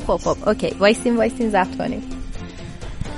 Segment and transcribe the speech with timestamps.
[0.00, 0.48] خب خب خب.
[0.48, 0.76] Okay.
[0.78, 2.02] وایسین وایسین ضبط کنیم.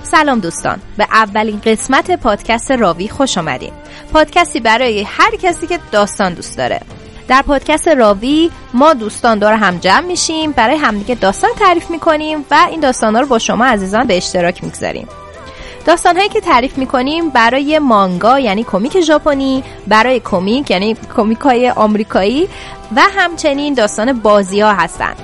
[0.02, 0.78] سلام دوستان.
[0.96, 3.72] به اولین قسمت پادکست راوی خوش آمدین
[4.12, 6.80] پادکستی برای هر کسی که داستان دوست داره.
[7.28, 12.66] در پادکست راوی ما دوستان دور هم جمع میشیم برای همدیگه داستان تعریف می‌کنیم و
[12.70, 15.08] این داستان رو با شما عزیزان به اشتراک می‌گذاریم.
[15.86, 21.70] داستان هایی که تعریف می‌کنیم برای مانگا یعنی کمیک ژاپنی برای کمیک یعنی کمیک های
[21.70, 22.48] آمریکایی
[22.96, 25.16] و همچنین داستان بازی ها هستند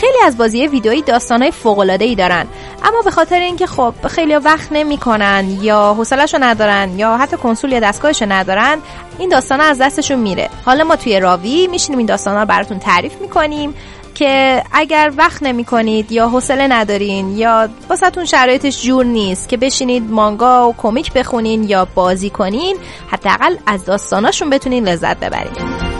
[0.00, 2.46] خیلی از بازی ویدئویی داستانهای فوق العاده ای دارن.
[2.84, 7.80] اما به خاطر اینکه خب خیلی وقت نمی‌کنن یا حوصله‌شو ندارن یا حتی کنسول یا
[7.80, 8.78] دستگاهشو ندارن
[9.18, 10.48] این داستان از دستشون میره.
[10.64, 13.74] حالا ما توی راوی میشینیم این داستانا رو براتون تعریف می‌کنیم
[14.14, 20.10] که اگر وقت نمی کنید یا حوصله ندارین یا واسهتون شرایطش جور نیست که بشینید
[20.10, 22.76] مانگا و کمیک بخونین یا بازی کنین
[23.08, 25.97] حداقل از داستاناشون بتونین لذت ببرین.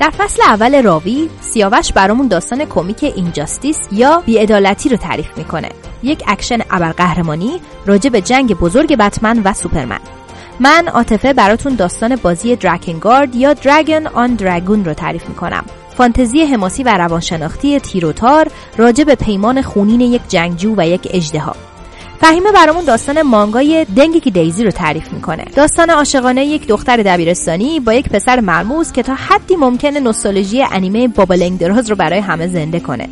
[0.00, 5.68] در فصل اول راوی سیاوش برامون داستان کمیک Injustice یا بیعدالتی رو تعریف می‌کنه.
[6.02, 10.00] یک اکشن ابرقهرمانی راجع به جنگ بزرگ بتمن و سوپرمن.
[10.60, 15.64] من عاطفه براتون داستان بازی Drakengard یا Drag-on Dragoon رو تعریف می‌کنم.
[15.96, 21.56] فانتزی حماسی و روانشناختی تیره‌وتار راجع به پیمان خونین یک جنگجو و یک اژدها
[22.24, 25.44] فهیمه برامون داستان مانگای Dengeki Daisy رو تعریف می‌کنه.
[25.56, 31.08] داستان عاشقانه یک دختر دبیرستانی با یک پسر مرموز که تا حدی ممکنه نوستالژی انیمه
[31.08, 33.08] بابا لنگ دراز رو برای همه زنده کنه.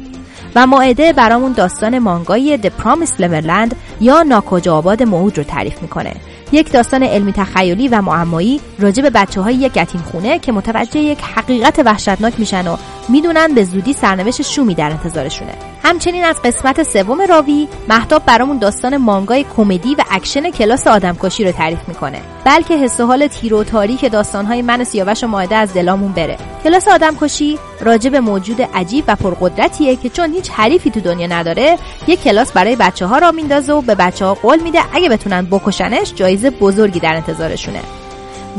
[0.55, 6.15] و مائده برامون داستان مانگای The Promised Neverland یا ناکجا آباد موعود رو تعریف می‌کنه.
[6.53, 11.01] یک داستان علمی تخیلی و معمایی راجع به بچه های یک یتیم خونه که متوجه
[11.01, 12.77] یک حقیقت وحشتناک میشن و
[13.09, 15.72] می‌دونن به زودی سرنوشت شومی در انتظارشونه.
[15.85, 21.53] همچنین از قسمت سوم راوی مهتاب برامون داستان مانگای کمدی و اکشن کلاس آدمکشی رو
[21.53, 22.21] تعریف می‌کنه.
[22.45, 26.39] بلکه حس و حال تیره و تاریک داستانهای من سیاوش و مائده از دلامون بره.
[26.65, 31.79] کلاس آدمکشی راجع به موجود عجیب و پرقدرتیه که چون هیچ حریفی تو دنیا نداره
[32.07, 35.47] یک کلاس برای بچه ها را میندازه و به بچه ها قول میده اگه بتونن
[35.51, 37.81] بکشنش جایزه بزرگی در انتظارشونه.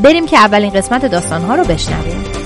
[0.02, 2.43] بریم که اولین قسمت داستان ها رو بشنویم.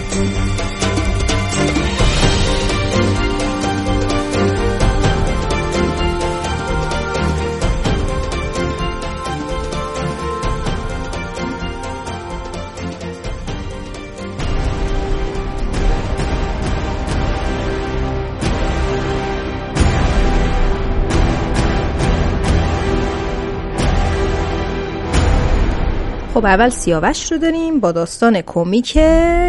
[26.38, 28.96] خب اول سیاوش رو داریم با داستان کمیک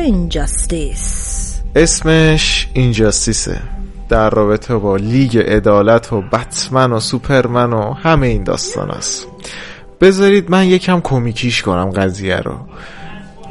[0.06, 3.62] اینجاستیس اسمش اینجاستیسه
[4.10, 9.28] در رابطه با لیگ عدالت و بتمن و سوپرمن و همه این داستان است.
[10.02, 12.56] بذارید من یکم کمیکیش کنم قضیه رو.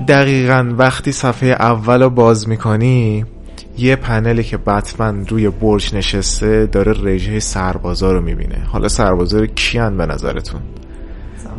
[0.08, 3.24] دقیقا وقتی صفحه اول رو باز می‌کنی
[3.78, 8.58] یه پنلی که بتمن روی برج نشسته داره رژه سربازا رو می‌بینه.
[8.72, 10.60] حالا سربازا رو کیان به نظرتون؟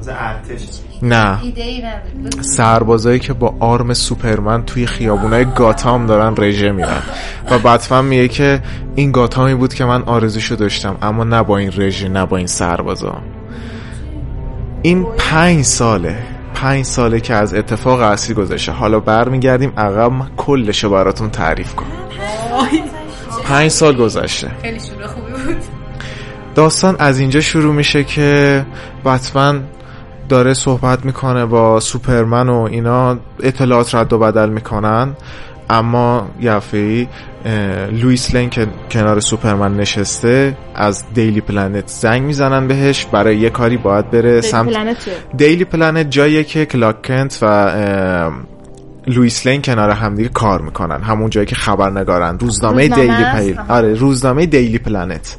[0.10, 0.89] ارتش.
[1.02, 1.40] نه.
[2.42, 7.02] سربازایی که با آرم سوپرمن توی خیابونای گاتام دارن رژه میرن.
[7.52, 8.62] و بتمن میگه که
[8.96, 12.48] این گاتامی بود که من آرزوشو داشتم اما نه با این رژه نه با این
[12.48, 13.22] سربازا.
[14.82, 16.18] این پنج ساله
[16.54, 18.72] پنج ساله که از اتفاق اصلی گذشته.
[18.72, 21.88] حالا برمیگردیم عقب کلشو براتون تعریف کنم.
[23.44, 24.52] پنج سال گذشته.
[24.62, 25.58] خیلی خوبی بود.
[26.56, 28.66] داستان از اینجا شروع میشه که
[29.06, 29.64] بتمن
[30.30, 35.16] داره صحبت می‌کنه با سوپرمن و اینا اطلاعات رد و بدل می‌کنن.
[35.70, 37.08] اما یفعی
[37.92, 43.06] لویس لین که کنار سوپرمن نشسته از Daily Planet زنگ می‌زنن بهش.
[43.06, 44.98] برای یه کاری باید بره سمت
[45.38, 47.72] Daily Planet جاییه که کلارک کنت و
[49.08, 51.02] لویس لین کنار همدیگه کار می‌کنن.
[51.04, 52.40] همون جایی که خبرنگارن.
[52.40, 53.62] روزنامه, روزنامه Daily Pl...
[53.70, 55.38] آره روزنامه Daily Planet.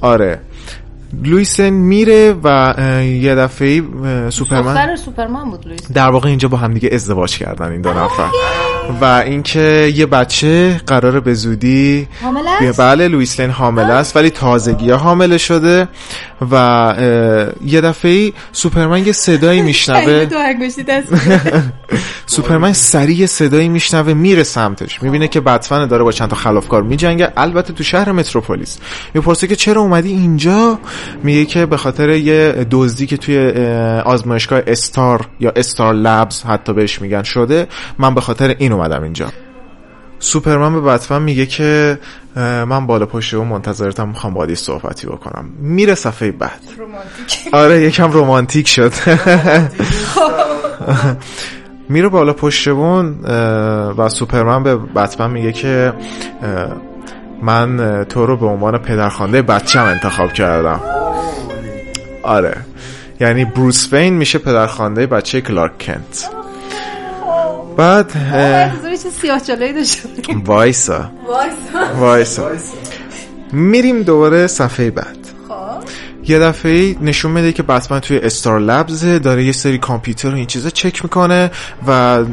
[0.00, 0.38] آره.
[1.12, 3.82] لویس لین میره و یه دفعه
[4.30, 8.30] سوپرمن سوپرمن بود لویس در واقع اینجا با هم دیگه ازدواج کردن این دو نفر.
[9.00, 14.90] و اینکه یه بچه قراره به زودی حامله بله لویس لین حامله است ولی تازگی
[14.90, 15.88] حامله شده
[16.50, 16.94] و
[17.64, 20.26] یه دفعه سوپرمن یه صدایی میشنوه.
[22.26, 25.02] سوپرمن سریع صدایی میشنوه میره سمتش.
[25.02, 27.32] می‌بینه که بتمن داره با چند تا خلافکار میجنگه.
[27.36, 28.78] البته تو شهر متروپولیس.
[29.14, 30.78] می‌پرسه که چرا اومدی اینجا؟
[31.22, 33.48] میگه که به خاطر یه دزدی که توی
[34.04, 37.66] آزمایشگاه استار یا استار لبز حتی بهش میگن شده.
[37.98, 39.26] من به خاطر این اومدم اینجا.
[40.18, 41.98] سوپرمن به بتمن میگه که
[42.36, 45.44] من بالا پشت و منتظرتم می‌خوام بادی صحبتی بکنم.
[45.58, 46.60] میره صفحه بعد.
[47.52, 48.92] آره یکم رومانتیک شد.
[51.88, 53.24] میره بالا پشتبون
[53.98, 55.92] و سوپرمن به بتمن میگه که
[57.42, 60.80] من تو رو به عنوان پدرخوانده بچم انتخاب کردم.
[62.22, 62.56] آره.
[63.20, 66.30] یعنی بروس وین میشه پدرخوانده بچه کلارک کنت.
[67.76, 68.12] بعد
[70.44, 71.10] وایسا.
[71.98, 72.50] وایسا.
[73.52, 75.18] میریم دوباره صفحه بعد.
[75.48, 75.84] خب.
[76.28, 80.46] یه دفعه نشون میده که بتمن توی استار لبز داره یه سری کامپیوتر و این
[80.46, 81.50] چیزا چک می‌کنه
[81.86, 82.24] و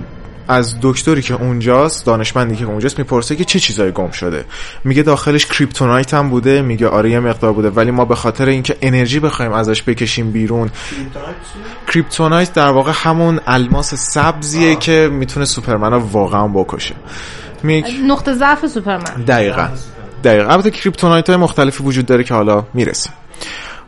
[0.48, 4.46] از دکتری که اونجاست دانشمندی که اونجاست می‌پرسه که چه چیزایی گم شده.
[4.84, 8.78] میگه داخلش Kryptonite هم بوده میگه آره یه مقدار بوده ولی ما به خاطر اینکه
[8.82, 10.72] انرژی بخوایم ازش بکشیم بیرون
[11.88, 16.96] Kryptonite در واقع همون الماس سبزیه که می‌تونه سوپرمن رو واقعا بکشه.
[17.64, 17.86] میگ...
[18.08, 19.24] نقطه ضعف سوپرمن.
[19.28, 19.68] دقیقا.
[20.24, 20.52] دقیقا.
[20.52, 23.14] البته Kryptonite های مختلفی وجود داره که حالا می‌رسیم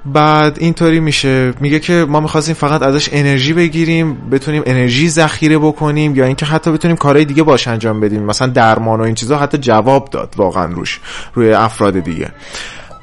[0.05, 1.53] بعد اینطوری میشه.
[1.59, 6.71] میگه که ما می‌خواستیم فقط ازش انرژی بگیریم بتونیم انرژی ذخیره بکنیم یا اینکه حتی
[6.71, 8.23] بتونیم کارهای دیگه باش انجام بدیم.
[8.23, 10.99] مثلا درمان و این چیزا حتی جواب داد واقعا روش
[11.33, 12.29] روی افراد دیگه.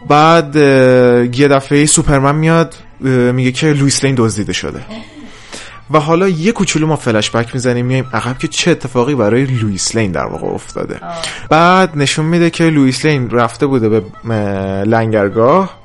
[0.08, 0.56] بعد
[1.36, 2.74] یه دفعه سوپرمن میاد
[3.32, 4.80] میگه که لویس لین دزدیده شده.
[5.90, 9.96] و حالا یه کوچولو ما فلش بک می‌زنیم میایم عقب که چه اتفاقی برای لویس
[9.96, 11.00] لین در واقع افتاده.
[11.50, 14.02] بعد نشون میده که لویس لین رفته بوده به
[14.86, 15.81] لنگرگاه.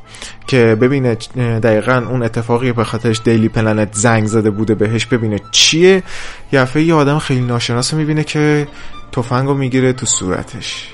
[0.48, 1.16] که ببینه
[1.64, 6.04] دقیقا اون اتفاقی به خاطرش Daily Planet زنگ زده بوده بهش ببینه چیه.
[6.52, 8.68] یه یه آدم خیلی ناشناس می‌بینه که
[9.12, 10.88] تفنگو می‌گیره تو صورتش.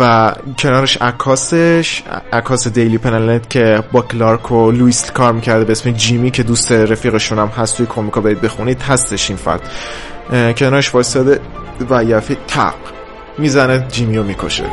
[0.00, 5.90] و کنارش عکاسش عکاس Daily Planet که با کلارک و لویس کار می‌کرده به اسم
[5.90, 9.70] جیمی که دوست رفیقشون هم هست توی کمیکا برید بخونید هستش این فرد
[10.56, 11.40] کنارش وایستاده
[11.90, 12.74] و یهویی تق
[13.38, 14.64] می‌زنه جیمی رو می‌کشه.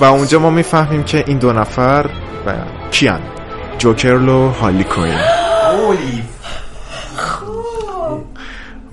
[0.00, 2.06] و اونجا ما می‌فهمیم که این دو نفر
[2.46, 2.52] و
[2.90, 3.20] کیان؟
[3.78, 5.18] جوکر و هارلی کوین.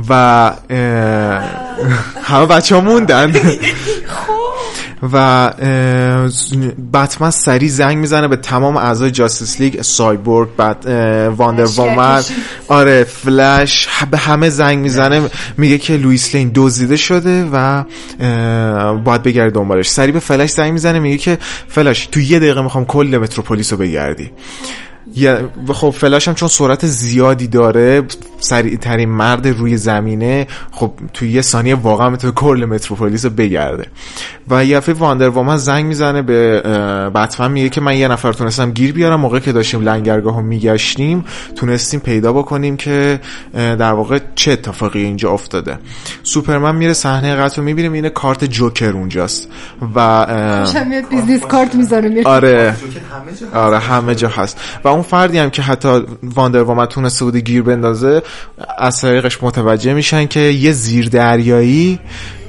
[0.10, 0.14] و
[2.24, 3.34] همه بچه ها موندن
[5.14, 5.50] و
[6.94, 10.86] بتمن سری زنگ می‌زنه به تمام اعضای Justice League سایبورگ بعد
[11.38, 12.24] Wonder Woman
[12.68, 17.84] آره فلش به همه زنگ می‌زنه میگه که لویس لین دزدیده شده و
[19.04, 19.90] باید بگرد دنبالش.
[19.90, 21.38] سری به فلش زنگ می‌زنه میگه که
[21.68, 24.32] فلش تو یه دقیقه می‌خوام کل متروپولیس رو بگردی.
[25.74, 28.04] خب فلاش هم چون سرعت زیادی داره
[28.40, 33.86] سریع ترین مرد روی زمینه خب توی یه ثانیه واقعا می‌تونه کل متروپولیس رو بگرده.
[34.50, 36.62] و یه دفعه واندر وومن زنگ می‌زنه به
[37.16, 41.26] بتمن میگه که من یه نفر تونستم گیر بیارم موقع که داشتیم لنگرگاه رو میگشتیم
[41.56, 43.20] تونستیم پیدا بکنیم که
[43.54, 45.80] در واقع چه اتفاقی اینجا افتاده.
[46.24, 49.48] سوپرمن میره صحنه قتل رو می‌بینیم اینه کارت جوکر اونجاست.
[49.96, 50.26] و
[51.10, 52.76] business card می‌ذاره آره.
[53.54, 54.60] آره همه جا هست.
[54.84, 58.22] و اون فردی هم که حتی Wonder Woman تونسته بوده گیر بندازه
[58.78, 62.00] از طریقش متوجه میشن که یه زیر دریایی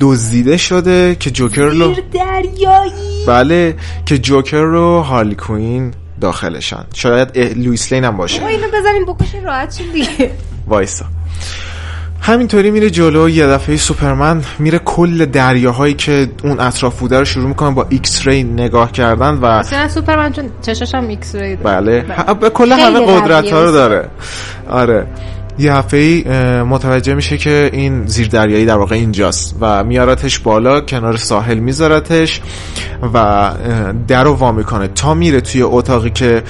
[0.01, 3.77] دزدیده شده که جوکر رو دریایی بله
[4.07, 6.85] که جوکر و هارلی کوین داخلشن.
[6.95, 8.47] شاید لویس لین هم باشه.
[8.47, 10.31] اینو بزنیم بکشین راحت دیگه.
[10.67, 11.05] وایسا.
[12.23, 17.49] همینطوری میره جلو یه دفعه سوپرمن میره کل دریاهایی که اون اطراف بوده رو شروع
[17.49, 22.51] می‌کنه با X-ray نگاه کردن و مثلا سوپرمن چون چشاش هم X-ray بله, بله.
[22.51, 24.09] کل همه قدرت ها رو داره.
[24.71, 25.07] آره.
[25.59, 26.23] یه دفعه
[26.63, 32.41] متوجه میشه که این زیر دریایی در واقع اینجاست و میارتش بالا کنار ساحل میذارتش
[33.15, 33.51] و
[34.09, 34.89] در رو وا می‌کنه.
[34.89, 36.43] تا میره توی اتاقی که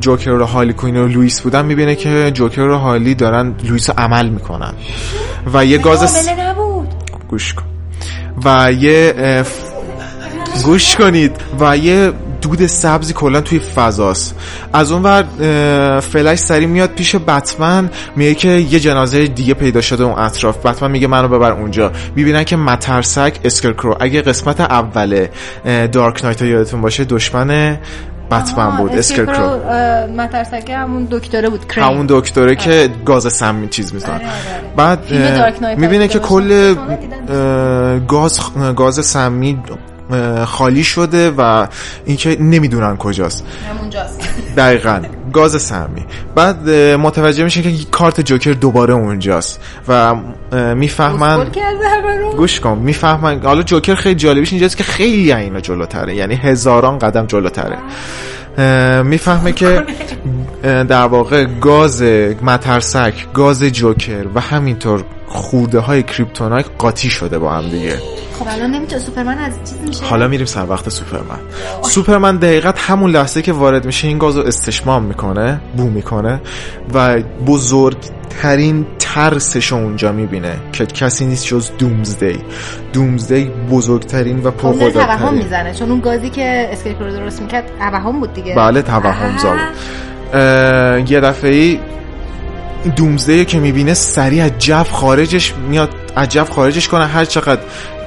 [0.00, 3.94] جوکر و هارلی کوین و لوئیس بودن می‌بینه که جوکر و هارلی دارن لوئیس رو
[3.98, 4.72] عمل می‌کنن.
[5.54, 6.28] و یه گاز
[7.28, 7.64] گوش کن.
[8.44, 9.44] و یه
[10.64, 11.32] گوش کنید.
[11.60, 12.12] و یه
[12.44, 14.34] دود سبزی کلا توی فضاست.
[14.72, 15.24] از اون ور
[16.00, 20.66] فلش سری میاد پیش بتمن میگه که یه جنازه دیگه پیدا شده اون اطراف.
[20.66, 21.92] بتمن میگه منو ببر اونجا.
[22.16, 23.96] می‌بینن که مترسک Scarecrow.
[24.00, 25.26] اگه قسمت اول
[25.92, 27.78] Dark Knight یادتون باشه دشمن
[28.30, 29.58] بتمن بود Scarecrow
[30.16, 31.88] مترسک همون دکتره بود کریم.
[31.88, 32.90] همون دکتره که آره.
[33.04, 36.74] گاز سمی چیز میزن آره، آره، بعد می‌بینه که کل
[38.08, 38.40] گاز
[38.76, 39.62] گاز سمی
[40.44, 41.66] خالی شده و
[42.04, 43.44] اینکه نمی‌دونن کجاست.
[43.70, 44.20] همونجاست.
[44.56, 45.00] دقیقا.
[45.32, 50.14] گاز سمی بعد متوجه میشه که کارت جوکر دوباره اونجاست و
[50.74, 51.46] می‌فهمن
[52.36, 52.78] گوش کن.
[52.78, 56.14] می‌فهمن حالا جوکر خیلی جالبیش اینجاست که خیلی اینا جلوتره.
[56.14, 57.78] یعنی هزاران قدم جلوتره.
[59.04, 59.82] می‌فهمه که
[60.62, 62.02] در واقع گاز
[62.42, 67.96] مترسک گاز جوکر و همینطور خورده های کریپتونایت قاطی شده با هم دیگه.
[68.38, 71.38] خب الان نمی‌تونه سوپرمن از چیز میشه؟ حالا میریم سر وقت سوپرمن.
[71.82, 76.40] سوپرمن دقیقا همون لحظه که وارد میشه این گازو استشمام می‌کنه بو می‌کنه
[76.94, 77.96] و بزرگ
[78.34, 82.38] بزرگترین ترسش رو اونجا می‌بینه که کسی نیست جز Doomsday
[82.92, 84.56] Doomsday بزرگترین و خب،
[84.90, 85.74] توهم پرقدرترین می‌زنه.
[85.74, 88.54] چون اون گازی که Scarecrow درست می‌کرد توهم بود دیگه.
[88.54, 91.78] بله توهم زا بود یه دفعه
[92.96, 95.90] Doomsday که می‌بینه سریع از جو خارجش میاد
[96.28, 97.06] جف خارجش کنه.
[97.06, 97.60] هر چقدر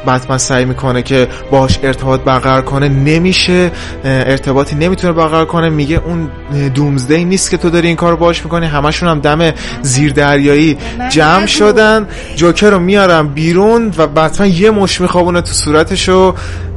[0.07, 3.71] بتمن سعی می‌کنه که باش ارتباط برقرار کنه نمیشه
[4.03, 5.69] ارتباطی نمی‌تونه برقرار کنه.
[5.69, 6.29] میگه اون
[6.75, 10.77] دومزده نیست که تو داری این کار رو باش می‌کنی همشون هم دم زیر دریایی
[11.09, 12.07] جمع شدن.
[12.35, 16.33] جوکر رو میارن بیرون و بتمن یه مش میخوابونه تو صورتش و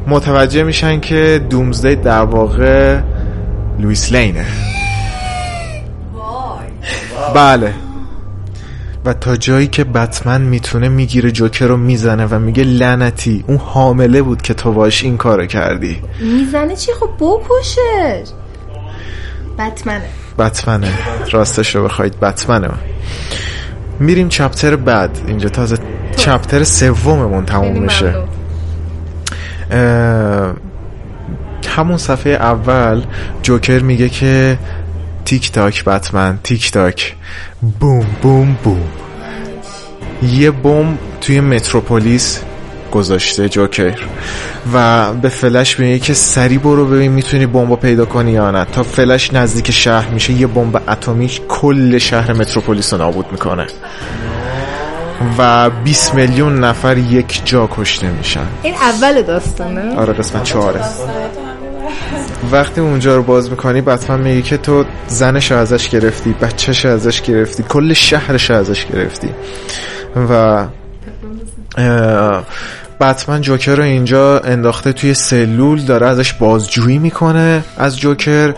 [0.06, 2.98] متوجه میشن که دومزده در واقع
[3.78, 4.46] لویس لینه.
[7.34, 7.74] بله.
[9.04, 14.22] و تا جایی که بتمن می‌تونه می‌گیره جوکر رو می‌زنه و میگه لعنتی اون حامله
[14.22, 16.02] بود که تو باش این کارو کردی.
[16.20, 18.30] می‌زنه چی؟ خب بکشش.
[19.58, 20.08] بتمنه.
[20.38, 20.92] بتمنه.
[21.30, 22.68] راستش رو بخواید بتمنه.
[24.00, 25.18] میریم چپتر بعد.
[25.26, 25.78] اینجا تازه
[26.16, 28.14] چپتر سوممون تموم میشه.
[31.68, 33.02] همون صفحه اول
[33.42, 34.58] جوکر میگه که
[35.30, 37.14] تیک تاک بتمن تیک تاک
[37.80, 38.88] بوم بوم بوم.
[40.22, 42.40] یه بمب توی متروپولیس
[42.92, 43.98] گذاشته جوکر
[44.74, 48.64] و به فلش میگه که سری برو ببین می‌تونی بمب پیدا کنی یا نه.
[48.64, 53.66] تا فلش نزدیک شهر میشه یه بمب اتمیک کل شهر متروپولیس رو نابود می‌کنه.
[55.38, 58.46] و 20 میلیون نفر یک جا کشته میشن.
[58.62, 60.80] این اول داستانه؟ آره قسمت چهاره
[62.52, 66.90] وقتی اونجا رو باز می‌کنی بتمن میگه که تو زنش رو ازش گرفتی بچهش رو
[66.90, 69.28] ازش گرفتی کل شهرش رو ازش گرفتی.
[70.30, 70.66] و
[73.00, 78.54] بتمن جوکر رو اینجا انداخته توی سلول داره ازش بازجویی می‌کنه از جوکر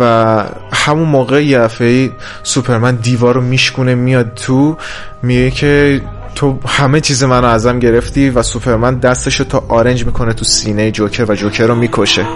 [0.00, 2.10] و همون موقع یه دفعه
[2.42, 4.76] سوپرمن دیوار رو میشکونه میاد تو
[5.22, 6.00] میگه که
[6.34, 11.24] تو همه چیز منو ازم گرفتی و سوپرمن دستشو تا آرنج می‌کنه تو سینه جوکر
[11.28, 12.26] و جوکر رو می‌کشه.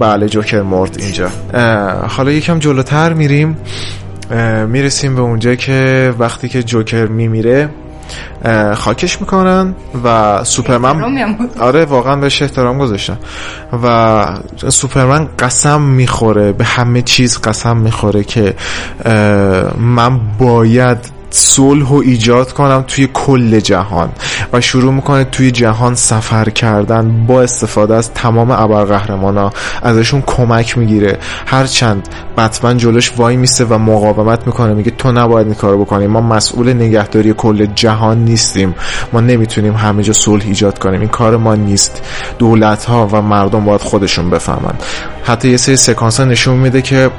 [0.00, 1.28] بله جوکر مرد اینجا.
[2.08, 3.56] حالا یکم جلوتر میریم.
[4.68, 7.68] می‌رسیم به اونجا که وقتی که جوکر میمیره
[8.74, 9.74] خاکش می‌کنن
[10.04, 11.18] و سوپرمن
[11.60, 13.18] آره واقعا بهش احترام گذاشتن.
[13.82, 14.26] و
[14.68, 18.54] سوپرمن قسم می‌خوره به همه چیز قسم می‌خوره که
[19.78, 24.08] من باید صلح و ایجاد کنم توی کل جهان
[24.52, 29.52] و شروع می‌کنه توی جهان سفر کردن با استفاده از تمام ابرقهرمانا.
[29.82, 31.18] ازشون کمک می‌گیره.
[31.46, 34.74] هرچند بتمن جلوش وای میسته و مقاومت می‌کنه.
[34.74, 36.06] میگه تو نباید این کارو بکنی.
[36.06, 38.74] ما مسئول نگهداری کل جهان نیستیم.
[39.12, 41.00] ما نمی‌تونیم همه جا صلح ایجاد کنیم.
[41.00, 42.02] این کار ما نیست.
[42.38, 44.74] دولت ها و مردم باید خودشون بفهمن.
[45.24, 47.10] حتی یه سری سکانس ها نشون میده که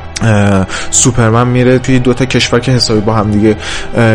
[0.92, 3.56] سوپرمن میره توی دوتا کشور که حسابی با هم دیگه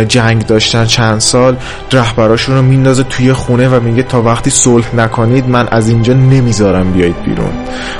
[0.08, 1.56] جنگ داشتن چند سال
[1.92, 6.92] رهبراشون رو میندازه توی خونه و میگه تا وقتی صلح نکنید من از اینجا نمی‌ذارم
[6.92, 7.52] بیایید بیرون.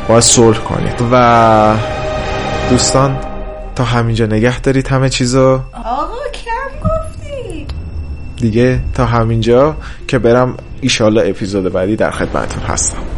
[0.08, 1.02] باید صلح کنید.
[1.12, 1.74] و
[2.70, 3.18] دوستان
[3.74, 7.66] تا همینجا نگه دارید همه چیزو؟ آقا کم گفتی
[8.36, 9.76] دیگه تا همینجا
[10.08, 13.11] که برم ایشالله اپیزود بعدی در خدمتتون هستم.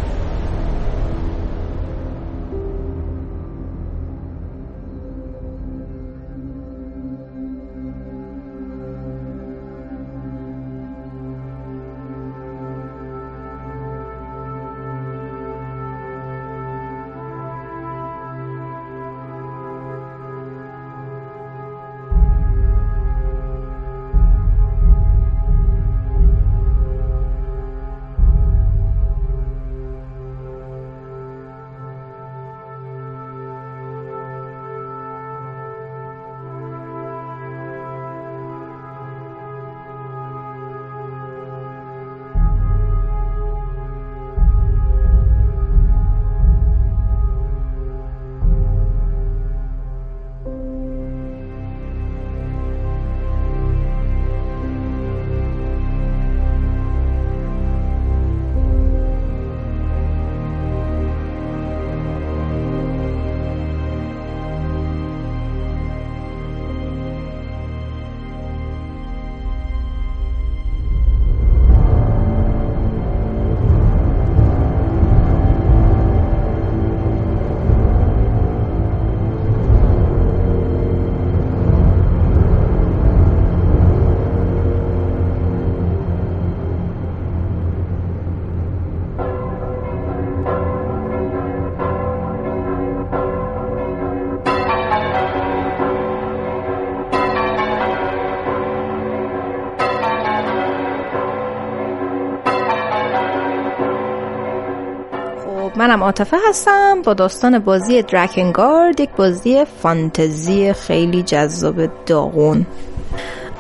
[105.94, 112.66] منم عاطفه هستم با داستان بازی درکنگارد یک بازی فانتزی خیلی جذاب داغون.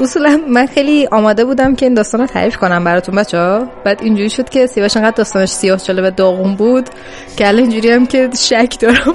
[0.00, 3.66] اصولا من خیلی آماده بودم که این داستان رو تعریف کنم براتون بچه ها.
[3.84, 6.88] بعد اینجوری شد که سیواش انقدر داستانش سیاه و داغون بود
[7.36, 9.14] که الان اینجوری هم که شک دارم.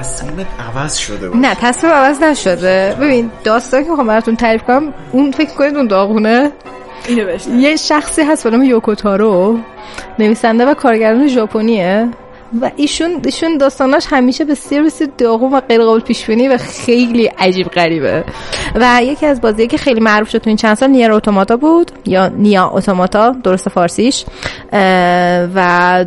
[0.00, 2.96] تصمیم عوض شده نه تصمیم عوض نشده.
[3.00, 6.52] ببین داستان که می‌خوام براتون تعریف کنم اون فکر کنید اون داغونه؟
[7.58, 9.58] یه شخصی هست به نام یوکوتارو
[10.18, 12.08] نویسنده و کارگردان ژاپنیه.
[12.62, 17.26] و ایشون ایشون داستاناش همیشه بسیار بسیار داغون و غیر قابل پیش بینی و خیلی
[17.26, 18.24] عجیب غریبه.
[18.74, 21.92] و یکی از بازیایی که خیلی معروف شد تو این چند سال نیر اتوماتا بود.
[22.06, 24.24] یا نیا اتوماتا درست فارسیش.
[25.54, 26.04] و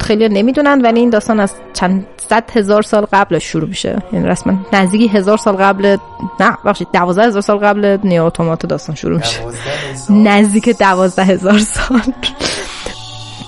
[0.00, 4.02] خیلی نمی‌دونن ولی این داستان از چند صد هزار سال قبل شروع میشه.
[4.12, 5.96] یعنی رسما نزدیکی هزار سال قبل
[6.40, 9.40] نه بخشید دوازده هزار سال قبل نیا اتوماتا داستان شروع میشه.
[10.10, 12.00] نزدیک دوازده هزار سال.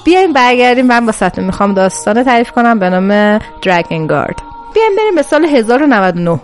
[0.09, 0.87] بیایم برگردیم.
[0.87, 2.79] من با ستون می‌خوام داستان تعریف کنم.
[2.79, 4.43] به نام درگن گارد
[4.75, 6.41] بیایم بریم به سال 1099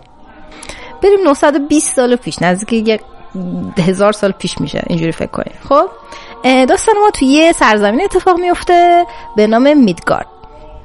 [1.02, 2.42] بریم 920 سال پیش.
[2.42, 3.00] نزدیک یک
[3.78, 4.82] هزار سال پیش میشه.
[4.86, 5.88] اینجوری فکر کنید خب؟
[6.68, 9.06] داستان ما توی یه سرزمین اتفاق میفته.
[9.36, 10.26] به نام میدگارد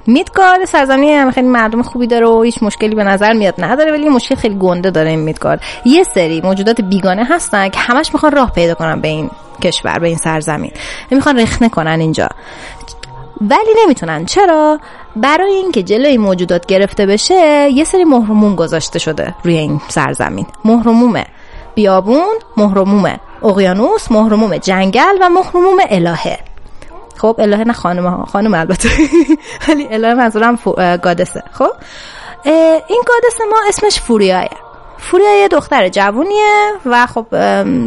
[0.09, 0.65] میدگارد.
[0.65, 4.35] سرزمینی هم خیلی مردم خوبی داره و هیچ مشکلی به نظر میاد نداره ولی مشکل
[4.35, 5.61] خیلی گنده داره این میدگارد.
[5.85, 9.29] یه سری موجودات بیگانه هستن که همش می‌خوان راه پیدا کنن به این
[9.61, 10.71] کشور به این سرزمین.
[11.11, 12.29] می‌خوان رخنه کنن اینجا.
[13.41, 14.25] ولی نمی‌تونن.
[14.25, 14.79] چرا؟
[15.15, 20.45] برای اینکه جلوی موجودات گرفته بشه یه سری مهرموم گذاشته شده روی این سرزمین.
[20.65, 21.23] مهرموم
[21.75, 26.48] بیابون مهرموم اقیانوس مهرموم جنگل و مهرموم الهه.
[27.19, 28.89] خب الهه نه خانم خانم البته
[29.67, 30.59] ولی الهه منظورم
[30.97, 31.43] گادسه.
[31.51, 31.71] خب؟
[32.87, 34.49] این گادس ما اسمش فوریایه.
[34.99, 37.35] فوریا یه دختر جوونیه و خب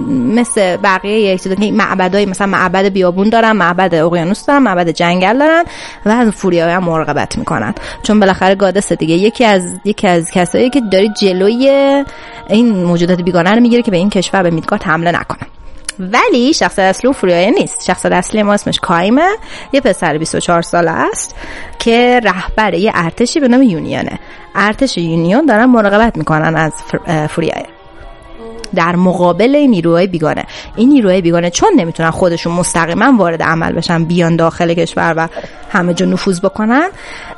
[0.08, 5.64] مثل بقیه یک معبدای مثلا معبد بیابون دارن معبد اقیانوس دارن معبد جنگل دارن
[6.06, 7.74] و از فوریا هم مراقبت می‌کنن.
[8.02, 9.14] چون بالاخره گادس دیگه.
[9.14, 11.68] یکی از یکی از کسایی که داره جلوی
[12.48, 15.61] این موجودات بیگانه رو می‌گیره که به این کشور به میدگارد حمله نکنه.
[15.98, 17.84] ولی شخص اصلی فوریای نیست.
[17.86, 19.28] شخص اصلی ما اسمش کایمه.
[19.72, 21.34] یه پسر 24 ساله است
[21.78, 24.18] که رهبر یه ارتشی به نام یونیانه
[24.54, 26.72] ارتش یونیون دارن مراقبت می‌کنن از
[27.28, 27.64] فوریای
[28.74, 30.44] در مقابل نیروهای بیگانه.
[30.76, 35.28] این نیروهای بیگانه چون نمی‌تونن خودشون مستقیما وارد عمل بشن بیان داخل کشور و
[35.70, 36.88] همه جا نفوذ بکنن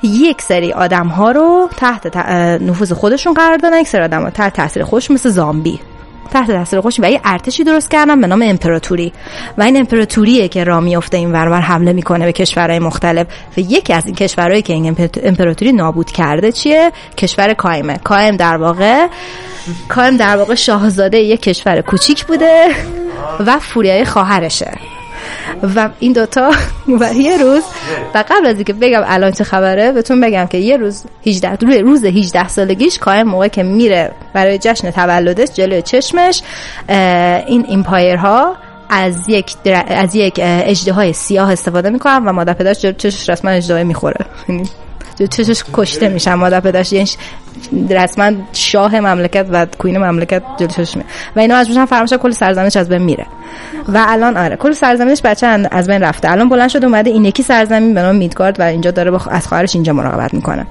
[0.02, 2.16] یک سری آدم ها رو تحت
[2.62, 5.80] نفوذ خودشون قرار دادن یک سری آدم ها تحت تاثیر خودش مثل زامبی.
[6.30, 9.12] تحت تاثیر خودش و یه ارتشی درست کردن به نام امپراتوری.
[9.58, 13.26] و این امپراتوریه که را میفته این ورور حمله می‌کنه به کشورهای مختلف.
[13.56, 18.56] و یکی از این کشورهایی که این امپراتوری نابود کرده چیه؟ کشور کایمه کایم در
[18.56, 19.06] واقع
[19.88, 22.66] کایم در واقع شاهزاده یک کشور کوچیک بوده
[23.46, 24.93] و فوریای خواهرشه.
[25.76, 26.50] و این دوتا
[27.00, 27.62] و یه روز
[28.14, 32.04] و قبل از اینکه بگم الان چه خبره بهتون بگم که یه روز 18 روز
[32.04, 36.42] 18 سالگیش قایم موقع که میره برای جشن تولدش جلوی چشمش
[37.46, 38.56] این ایمپایرها
[38.88, 39.56] از یک.
[39.88, 44.26] از یک اجده سیاه استفاده می‌کنن و مادر پدرش جلوی چشمش رسما اجده می‌خوره
[45.18, 47.08] یعنی چشش کشته میشن مادر پدرش یعنی
[47.90, 50.96] رسما شاه مملکت و کوین مملکت جلو چشش
[51.36, 53.26] و اینا از میشن فراموش کل سرزمینش از بین میره.
[53.88, 56.30] و الان آره کل سرزمینش بچه از بین رفته.
[56.30, 59.46] الان بلند شده اومده این یکی سرزمین به نام میدگارد و اینجا داره با از
[59.46, 60.66] خواهرش اینجا مراقبت می‌کنه.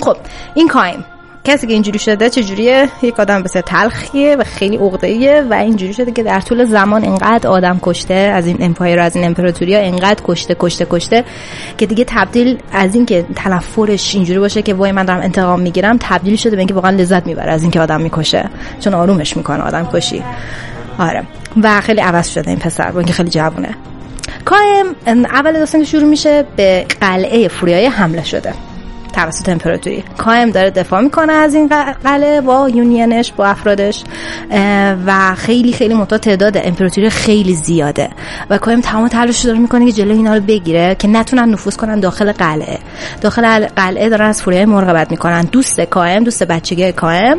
[0.00, 0.16] خب
[0.54, 1.04] این کایم.
[1.48, 6.12] کسی که اینجوری شده چجوریه؟ یک آدم بسیار تلخیه و خیلی عقده‌ایه و اینجوری شده
[6.12, 10.22] که در طول زمان انقدر آدم کشته از این امپایر از این امپراتوری ها انقدر
[10.24, 11.24] کشته کشته کشته
[11.78, 16.36] که دیگه تبدیل از اینکه تلفرش اینجوری باشه که وای من دارم انتقام می‌گیرم تبدیل
[16.36, 18.44] شده به اینکه واقعا لذت می‌بره از اینکه آدم می‌کشه.
[18.80, 20.22] چون آرومش می‌کنه آدم کشی.
[20.98, 21.22] آره.
[21.62, 23.74] و خیلی عوض شده این پسر با اینکه خیلی جوونه.
[24.44, 28.54] کایم اول داستان شروع میشه به قلعه فوریای حمله شده.
[29.12, 30.04] توسط امپراتوری.
[30.18, 31.70] کایم داره دفاع می‌کنه از این
[32.04, 34.04] قلعه با یونینش با افرادش
[35.06, 38.08] و خیلی خیلی متا تعداد امپراتوری خیلی زیاده.
[38.50, 42.00] و کایم تمام تلاش داره می‌کنه که جلوی اینا رو بگیره که نتونن نفوذ کنن
[42.00, 42.78] داخل قلعه
[43.20, 45.42] داخل قلعه دارن از فوریای مراقبت می‌کنن.
[45.42, 47.36] دوست کایم دوست بچگی کایم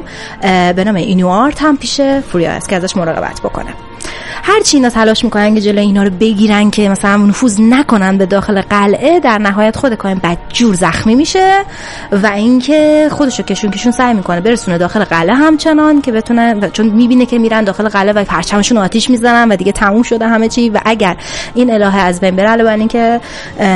[0.76, 3.74] به نام اینوارت هم پیش فوریا است که ازش مراقبت بکنه.
[4.44, 8.26] هر چی اینا تلاش می‌کنن که جلوی اینا رو بگیرن که مثلا نفوذ نکنن به
[8.26, 11.54] داخل قلعه در نهایت خود کایم بدجور زخمی میشه
[12.12, 17.26] و اینکه خودشو کشون کشون سعی می‌کنه برسونه داخل قلعه همچنان که بتونه چون می‌بینه
[17.26, 20.80] که میرن داخل قلعه و پرچمشون آتیش می‌زنن و دیگه تموم شده همه چی و
[20.86, 21.18] اگر
[21.54, 23.22] این الهه از بین بره علاوه اینکه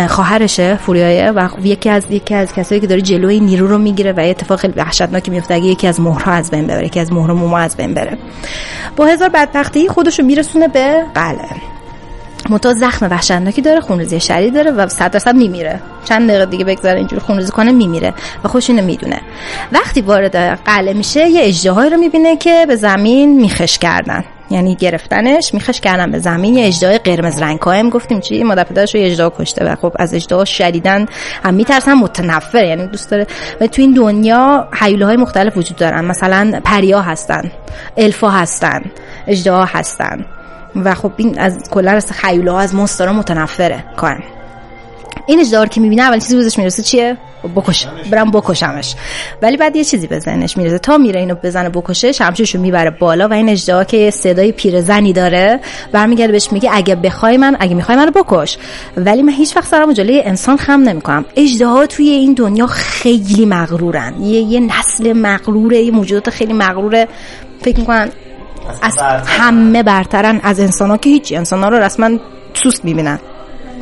[0.08, 4.20] خواهرشه فوریایه و یکی از یکی از کسایی که داره جلوی نیرو رو می‌گیره و
[4.20, 7.58] اتفاق خیلی وحشتناکی میفته اگه یکی از مهرها از بین بره یکی از مهر موما
[7.58, 8.18] از بین بره.
[8.96, 11.56] با هزار بدبختی خودشو میرسونه به قلعه
[12.50, 15.80] متا زخم وحشتناکی داره خونریزی شدید داره و صد درصد میمیره.
[16.06, 19.22] چند دقیقه دیگه بگذاره اینجوری خونریزی کنه میمیره و خوش اینو می‌دونه.
[19.72, 24.24] وقتی وارد قلعه میشه یه اجدهایی رو می‌بینه که به زمین میخش کردن.
[24.50, 26.56] یعنی گرفتنش میخش کردن به زمین.
[26.56, 30.14] یه اجدهای قرمز رنگ قائم گفتیم چی؟ مادر پدرش رو اجدا کشته و خب از
[30.14, 31.06] اجدا شدیدن
[31.44, 33.28] هم میترسن متنفر یعنی دوست داره
[33.62, 36.06] و تو این دنیا حیوله های مختلف وجود دارن.
[36.06, 37.52] مثلا پریا هستن
[37.98, 38.82] الفا هستن.
[39.28, 40.26] اجدا هستن.
[40.76, 43.84] و خب این از کلا از خیوله ها از مسترا متنفره.
[43.98, 44.24] کارم
[45.28, 47.18] این اجدار که می‌بینه اول چیزی بهش می‌رسه چیه؟
[47.56, 48.96] بکش برم بکشمش.
[49.42, 50.80] ولی بعد یه چیزی به ذهنش می‌رسه.
[50.80, 55.60] تا میره اینو بزنه بکشه شمشیرشو می‌بره بالا و این اجدا که صدای پیرزنی داره
[55.92, 58.58] برمیگرده بهش میگه اگه بخوای من اگه می‌خوای منو بکش.
[58.98, 61.26] ولی من هیچ وقت سرمو جلوی انسان خم نمی‌کنم.
[61.36, 64.22] اجدها توی این دنیا خیلی مغرورن.
[64.22, 67.08] یه یه نسل مغروره یه موجودات خیلی مغروره.
[67.62, 68.10] فکر می‌کنن
[68.82, 72.10] از همه برترن از انسان ها که هیچ انسان ها رو رسما
[72.54, 73.20] سوست می‌بینن.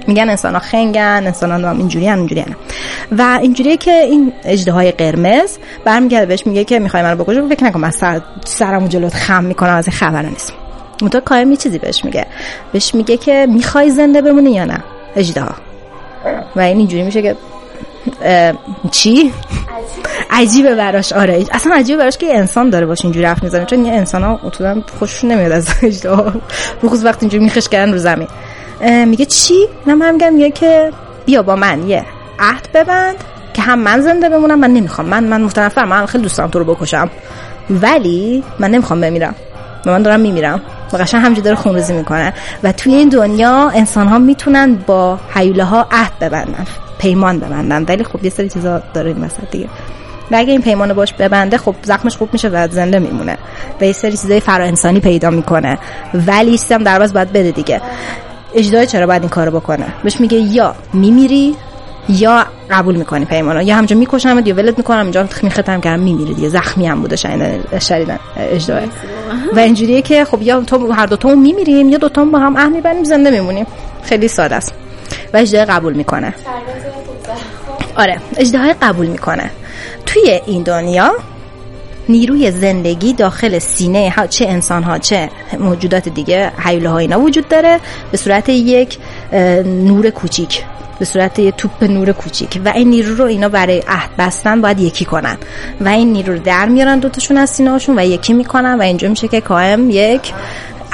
[0.07, 2.55] میگن انسان ها خنگن انسان ها هم اینجوری هم اینجوری هم.
[3.11, 7.63] و اینجوریه که این اجده های قرمز برمیگرده بهش میگه که می‌خوای منو بکشه فکر
[7.63, 10.53] نکن من سر سرمو جلوت خم می‌کنم از این خبر نیست.
[11.01, 12.25] منتها کایم یه چیزی بهش میگه.
[12.71, 14.83] بهش میگه که می‌خوای زنده بمونی یا نه؟
[15.15, 15.55] اجده ها
[16.55, 17.35] و این اینجوری میشه که
[18.91, 19.33] چی؟
[20.29, 21.45] عجیبه براش آره.
[21.51, 24.81] اصلا عجیبه براش که انسان داره باشه اینجوری حرف می‌زنه چون یه انسان ها اصولا
[24.99, 26.33] خوششون نمیاد از اجدا
[26.83, 28.27] بخصوص وقتی اینجوری میخش کردن رو زمین.
[29.05, 30.91] میگه چی؟ من هم میگم میگه که
[31.25, 32.05] بیا با من یه
[32.39, 33.15] عهد ببند
[33.53, 35.07] که هم من زنده بمونم من نمی‌خوام.
[35.07, 37.09] من من متنفرم من خیلی دوست دارم تو رو بکشم.
[37.69, 39.35] ولی من نمی‌خوام بمیرم.
[39.85, 40.61] و من دارم میمیرم.
[40.93, 42.33] و قشنگ همینجوری داره خونریزی می‌کنه.
[42.63, 46.65] و توی این دنیا انسان ها می‌تونن با حیوله ها عهد ببندن.
[47.01, 47.83] پیمان ببندن.
[47.83, 49.69] ولی خب یه سری چیزا داره این وسط دیگه.
[50.31, 53.37] و اگه این پیمانو باش ببنده خب زخمش خوب میشه و زنده میمونه.
[53.81, 55.77] و یه سری چیزای فرا انسانی پیدا می‌کنه.
[56.13, 57.81] ولی سیستم در باید بده دیگه.
[58.55, 61.55] اجدای چرا باید این کارو بکنه؟ بهش میگه یا میمیری
[62.09, 63.61] یا قبول می‌کنی پیمانو.
[63.61, 65.01] یا همجا می‌کشم یا ولت می‌کنم.
[65.01, 66.49] اینجا میختم کردم میمیری دیگه.
[66.49, 67.15] زخمی هم بوده
[67.79, 68.87] شدیدن اجدای.
[69.53, 72.55] و اینجوریه که خب یا تو هر دو تا میمیریم یا دو تا با هم
[72.55, 73.65] اهمی می‌بریم زنده میمونیم.
[74.03, 74.73] خیلی ساده است.
[75.33, 76.33] و اجدای قبول می‌کنه.
[77.95, 79.51] آره اجدهای قبول می‌کنه.
[80.05, 81.11] توی این دنیا
[82.09, 87.47] نیروی زندگی داخل سینه ها چه انسان ها چه موجودات دیگه حیوله ها اینا وجود
[87.47, 87.79] داره
[88.11, 88.97] به صورت یک
[89.65, 90.63] نور کوچیک.
[90.99, 92.61] به صورت یه توپ نور کوچیک.
[92.65, 95.37] و این نیرو رو اینا برای عهد بستن باید یکی کنن.
[95.81, 99.09] و این نیرو رو در میارن دوتاشون از سینه هاشون و یکی می‌کنن و اینجا
[99.09, 100.33] میشه که کاهم یک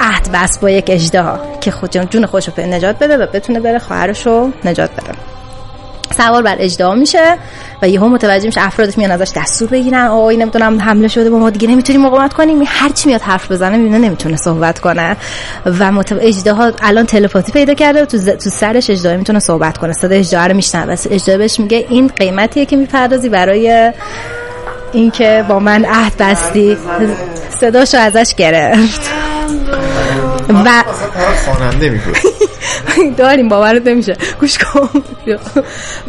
[0.00, 1.24] عهد بست با یک اجده
[1.60, 5.37] که خود جون خودش رو نجات بده و بتونه بره خواهرش رو نجات بده.
[6.16, 7.38] سوار بر اجدا میشه
[7.82, 10.06] و یهو متوجه میشه افرادش میان ازش دستور بگیرن.
[10.06, 12.62] آقا این نمی‌دونم حمله شده با ما دیگه نمی‌تونیم مقاومت کنیم.
[12.66, 15.16] هر چی میاد حرف بزنه می‌بینه نمی‌تونه صحبت کنه.
[15.66, 16.16] و متو...
[16.54, 18.28] ها الان تلپاتی پیدا کرده تو, ز...
[18.28, 19.92] تو سرش اجدا می‌تونه صحبت کنه.
[19.92, 20.86] صدا اجدا رو میشنوه.
[20.86, 23.92] بس اجدا بهش میگه این قیمتیه که می‌پردازی برای
[24.92, 26.76] اینکه با من عهد بستی.
[27.60, 29.00] صداشو ازش گرفت.
[30.64, 30.84] و
[31.44, 31.90] خواننده
[33.16, 34.16] داریم باورت نمیشه.
[34.40, 34.88] گوش کن.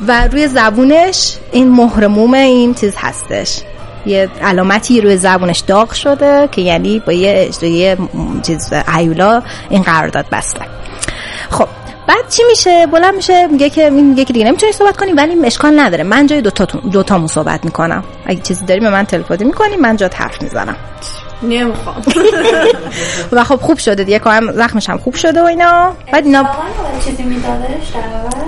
[0.07, 3.61] و روی زبونش این مهرموم این چیز هستش.
[4.05, 7.97] یه علامتی روی زبونش داغ شده که یعنی با یه یه
[8.43, 10.61] چیز عیولا این قرارداد بسته.
[11.49, 11.67] خب
[12.07, 15.79] بعد چی میشه؟ بلند میشه میگه که میگه که دیگه نمی‌تونی صحبت کنی ولی اشکال
[15.79, 16.03] نداره.
[16.03, 18.03] من جای دو تا تامون صحبت می‌کنم.
[18.25, 20.75] اگه چیزی داری به من تلفنی می‌کنی من جا حرف می‌زنم.
[21.43, 22.01] نمی‌خوام.
[23.31, 25.95] و خب خوب شده دیگه کارم زخمش هم خوب شده و اینا.
[26.13, 26.49] بعد اینا
[27.05, 27.23] چیزی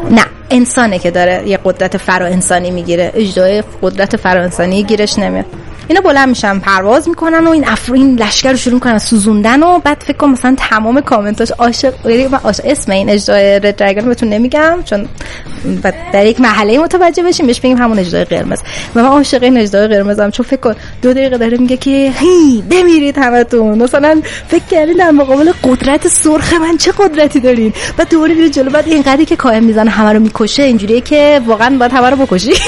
[0.09, 3.11] نه انسانه که داره یه قدرت فرا انسانی می‌گیره.
[3.15, 5.45] اجدای قدرت فرا انسانی گیرش نمیاد.
[5.87, 10.03] اینا بلند میشن پرواز می‌کنن و این افرین لشکر رو شروع می‌کنن سوزوندن و بعد
[10.07, 14.79] فکر کنم مثلا تمام کامنتاش عاشق یعنی عاشق اسم این اجدای رد درگن بهتون نمیگم
[14.85, 15.07] چون
[16.13, 18.59] در یک محله متوجه بشیم بهش بگیم همون اجدای قرمز.
[18.95, 22.63] و من عاشق این اجدای قرمزم چون فکر کن دو دقیقه داره میگه که هی
[22.71, 23.83] بمیرید همتون.
[23.83, 28.69] مثلا فکر کردین در مقابل قدرت سرخ من چه قدرتی دارین؟ بعد دوباره میره جلو
[28.69, 32.53] بعد اینقدری که قائم می‌زنه همه رو می‌کشه اینجوریه که واقعا باید همه رو بکشی.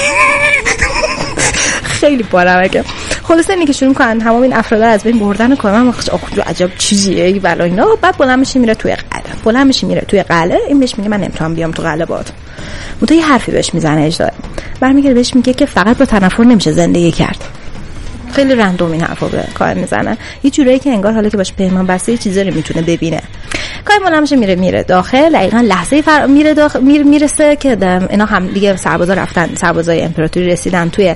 [2.00, 2.84] خیلی بارمکه
[3.24, 6.08] خلاص اینی که شروع می‌کنن تمام این افراد از بین بردن و کارم آخ
[6.46, 7.86] عجب چیزیه؟ ای بلا اینا.
[8.02, 9.34] بعد بلند میشه میره توی قلعه.
[9.44, 10.58] بلند میشه میره توی قلعه.
[10.68, 12.30] این بهش میگه من نمی‌تونم بیام تو قلعه باد.
[13.08, 14.28] تو یه حرفی بهش می‌زنه اجدا
[14.80, 17.44] برمیگرده بهش میگه که فقط با تنفر نمیشه زندگی کرد.
[18.32, 20.18] خیلی رندوم این حرفو به کار می‌زنه.
[20.42, 22.18] یه جورایی که انگار حالا که باش پیمان بسته یه
[22.50, 23.20] می‌تونه ببینه.
[23.84, 25.32] کار مال میره میره داخل.
[25.32, 26.26] دقیقا لحظه فر...
[26.26, 27.02] میره داخل میر...
[27.02, 27.76] می‌رسه که
[28.10, 31.14] اینا هم دیگه سربازا رفتن سربازای امپراتوری رسیدن توی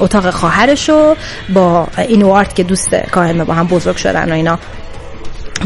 [0.00, 1.14] اتاق خواهرشو
[1.54, 4.58] با اینوارد که دوست کاهن با هم بزرگ شدن و اینا.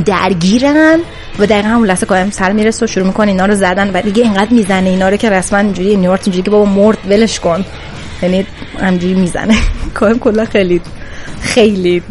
[0.07, 1.01] درگیرن
[1.39, 4.23] و دقیقا همون لحظه قایم سر می‌رسه و شروع می‌کنه اینا رو زدن و دیگه
[4.23, 7.65] اینقدر می‌زنه اینا رو که رسما اینجوری نیورت اینجوری که بابا مرد ولش کن.
[8.23, 8.47] یعنی
[8.81, 9.55] همجوری می‌زنه.
[10.01, 10.81] قایم کلا خیلی
[11.41, 12.03] خیلی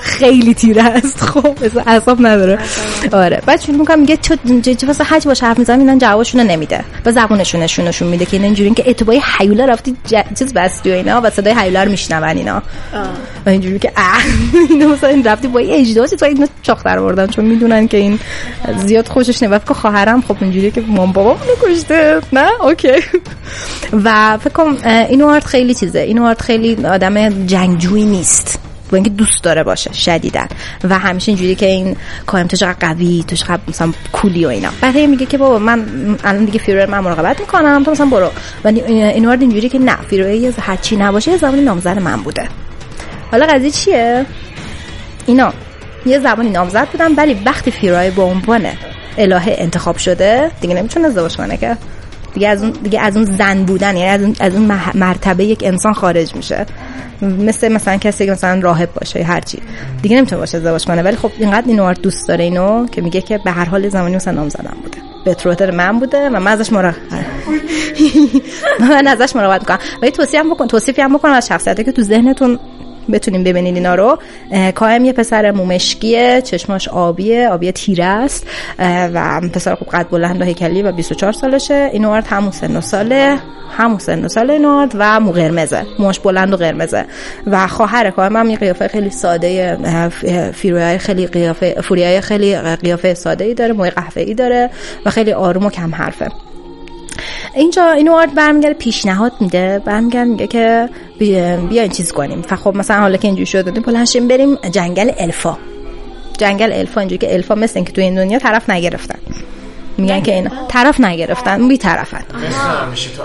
[0.00, 1.20] خیلی تیره است.
[1.20, 2.58] خب اصاب نداره.
[3.12, 3.42] آره.
[3.46, 4.36] بعد شروع می‌کنم میگه تو
[4.74, 6.84] چه واسه حج باشه حرف می‌زنم اینا جوابشون نمیده.
[7.04, 9.96] با زبونشون نشون نشون میده که این اینجوری که اتباعی حیولا رفتی.
[10.38, 12.62] چیز بستی و اینا و صدای حیولا رو میشنون اینا.
[13.46, 13.92] و اینجوری که
[14.70, 17.96] اینا مثلا این رفتی با این اجداسی تو اینو چاخ در آوردن چون می‌دونن که
[17.96, 18.18] این
[18.86, 22.20] زیاد خوشش نمیاد که خواهرم خب اینجوری که مام بابا کشته.
[22.32, 22.92] نه؟ اوکی.
[24.04, 24.76] و فکر کنم
[25.08, 25.98] اینو خیلی چیزه.
[25.98, 28.69] اینو خیلی آدم جنگجویی نیست.
[28.90, 30.48] با اینکه دوست داره باشه شدیدن
[30.84, 34.68] و همیشه اینجوری که این کایم تو چقدر قوی تو چقدر مثلا کولی و اینا.
[34.80, 35.86] بعد میگه که بابا من
[36.24, 38.30] الان دیگه فیرور من مراقبت می‌کنم تو مثلا برو.
[38.64, 42.48] و این وارد اینجوری که نه فیرور یه هرچی نباشه یه زمانی نامزد من بوده.
[43.30, 44.26] حالا قضیه چیه؟
[45.26, 45.52] اینا
[46.06, 48.66] یه زمانی نامزد بودن ولی وقتی فیرای به عنوان
[49.18, 51.76] الهه انتخاب شده دیگه نمی‌تونه ازدواج کنه که.
[52.34, 55.62] دیگه از اون دیگه از اون زن بودن یعنی از اون از اون مرتبه یک
[55.64, 56.66] انسان خارج میشه.
[57.22, 59.58] مثل مثلا کسی که مثلا راهب باشه هر چی
[60.02, 61.02] دیگه نمی‌تونه باشه ازدواج کنه.
[61.02, 64.34] ولی خب اینقدر اینو دوست داره اینو که میگه که به هر حال زمانی مثلا
[64.34, 66.96] نام زدم بوده بتروتر من بوده و من ازش مراقبت
[68.80, 69.78] من ازش مراقبت می‌کنم.
[70.02, 72.58] ولی توصیه هم بکن توصیفی هم بکن از شخصیتی که تو ذهنتون
[73.10, 74.18] بتونیم ببینید اینا رو.
[74.74, 78.46] کایم یه پسر مومشکیه چشماش آبیه آبی تیره است.
[79.14, 81.90] و پسر خوب قد بلند و هیکلی و 24 سالشه.
[81.92, 83.38] این وارد همون سن و ساله
[83.76, 85.86] همون سن و سال اینورد و مو قرمزه.
[85.98, 87.04] موش بلند و قرمزه.
[87.46, 89.78] و خواهر کایم هم یه قیافه خیلی ساده
[90.54, 94.70] فیروهای خیلی قیافه فوریای خیلی قیافه ساده ای داره موی قهوه ای داره
[95.06, 96.28] و خیلی آروم و کم حرفه
[97.54, 102.42] اینجا اینو آرد برمیگرده پیشنهاد میده برمیگرده میگه که بیا این چیز کنیم.
[102.42, 105.58] خب مثلا حالا که اینجوری شده بلنشیم بریم جنگل الفا.
[106.38, 109.18] جنگل الفا اینجوری که الفا مثل اینکه تو این دنیا طرف نگرفتن.
[109.98, 112.24] میگن که این طرف نگرفتن بی طرفن.
[112.86, 113.22] همیشه تو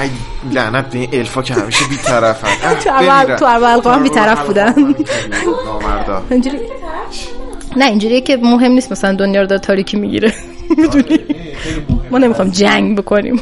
[0.00, 0.10] ای
[0.52, 2.48] لعنت به این الفا که همیشه بی طرفن.
[2.84, 4.74] تو اول تو اول بی طرف بودن.
[6.30, 6.58] اینجوری
[7.76, 10.32] نه اینجوریه که مهم نیست مثلا دنیا رو داره تاریکی می‌گیره.
[10.76, 11.18] می‌دونی؟
[12.10, 13.36] ما نمی‌خوام جنگ بکنیم.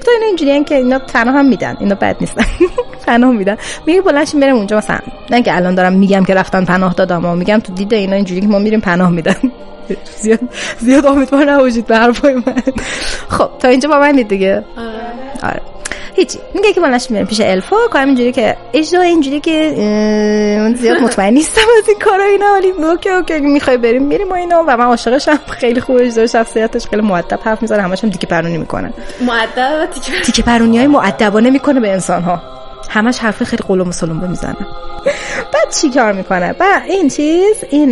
[0.00, 1.76] تو اینا اینجوری که اینا تنها هم میدن.
[1.80, 2.44] اینا بد نیستن.
[3.06, 3.56] پناه میدن.
[3.86, 4.98] میگه بلنش میرم اونجا مثلا.
[5.30, 8.40] نه که الان دارم میگم که رفتن پناه دادم و میگم تو دیده اینا اینجوری
[8.40, 9.36] که ما میریم پناه میدن.
[10.22, 10.40] زیاد
[10.78, 12.62] زیاد امیدوار نباشید به حرفای من.
[13.36, 14.64] خب تا اینجا با من دیگه.
[14.76, 14.90] آره.
[15.42, 15.60] آره.
[16.14, 16.38] هیچی.
[16.54, 19.74] میگه که بلنش میرم پیش الفا کارم اینجوری که اجرا اینجوری که
[20.58, 24.32] من زیاد مطمئن نیستم از این کارا اینا ولی اوکی اوکی می‌خوای بریم میریم و
[24.32, 24.64] اینا.
[24.66, 28.58] و من عاشقشم خیلی خوبه اجرا شخصیتش خیلی مؤدب حرف می‌زنه همش هم تیکه پرونی
[28.58, 28.92] می‌کنه.
[29.20, 29.88] مؤدب
[30.24, 32.59] تیکه پرونی های مؤدبانه می‌کنه به انسان ها
[32.90, 34.56] همش حرف خیلی قلم و سلم می‌زنه.
[35.52, 37.90] بعد چی کار می‌کنه؟ بعد این چیز این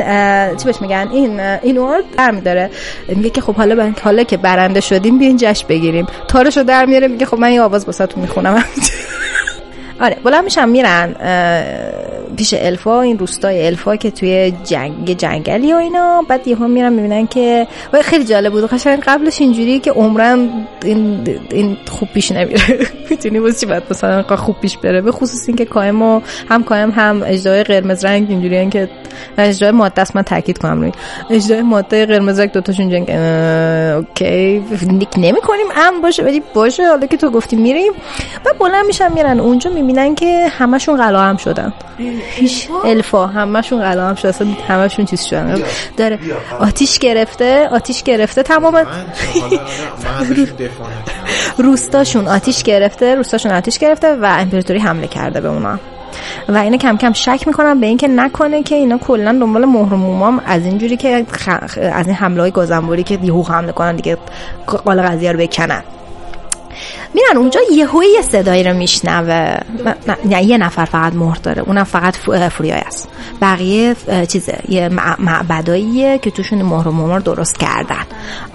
[0.57, 2.71] چی بهش میگن؟ این این ورد برمیداره
[3.09, 6.07] میگه که خب حالا حالا که برنده شدیم بیاین جشن بگیریم.
[6.29, 8.65] تارشو در میاره میگه خب من یه آواز واسهتون می‌خونم.
[10.01, 11.15] آره بلند میشم میرن
[12.37, 16.23] پیش الفا این روستای الفا که توی جنگ جنگلی و اینا.
[16.29, 18.65] بعد یهو میرن می‌بینن که و خیلی جالب بود.
[18.65, 20.51] قشنگ قبلش اینجوری که عمرن
[20.85, 22.61] این این خوب پیش نمیره.
[23.11, 27.23] می‌تونی چی بعد مثلا خوب پیش بره؟ به خصوص اینکه کایم و هم کایم هم
[27.27, 28.89] اجدای قرمز رنگ اینجوری که
[29.39, 30.81] اجدای ماده است من تاکید کنم.
[30.81, 30.93] روی
[31.31, 33.11] اجدای ماده قرمز رنگ دو تاشون جنگ.
[33.97, 34.63] اوکی.
[34.87, 36.89] نیک نمی‌کنیم ام باشه ولی باشه.
[36.89, 37.93] حالا که تو گفتی میریم.
[38.45, 41.73] بعد بلند میشن میرن اونجا می‌بینن که همشون قلا هم شدن.
[42.37, 45.63] هیچ الفا همشون قلا هم شده همشون چیز شدن.
[45.97, 46.19] داره
[46.61, 48.87] آتیش گرفته آتیش گرفته تمام
[51.59, 55.79] روستاشون آتیش گرفته روستاشون آتیش گرفته و امپراتوری حمله کرده به اونا.
[56.49, 60.65] و اینا کم کم شک می‌کنم به اینکه نکنه که اینا کلا دنبال مهر از
[60.65, 61.27] اینجوری که
[61.93, 64.19] از این حمله های گازنبوری که یهو حمله کنن دیگه
[64.67, 65.83] قال قضیه رو بکنن.
[67.15, 69.57] میرن اونجا یهوی یه صدایی رو میشنوه.
[70.25, 71.63] نه یه نفر فقط مهر داره.
[71.63, 73.09] اونم فقط فریای است.
[73.43, 73.97] بقیه
[74.29, 78.07] چیزه یه معبداییه که توشون مهر و ممر درست کردن.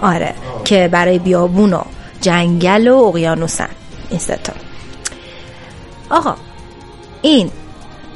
[0.02, 1.82] آره که برای بیابون و
[2.20, 3.68] جنگل و اقیانوسن.
[4.10, 4.52] این ستا
[6.10, 6.34] آقا
[7.22, 7.50] این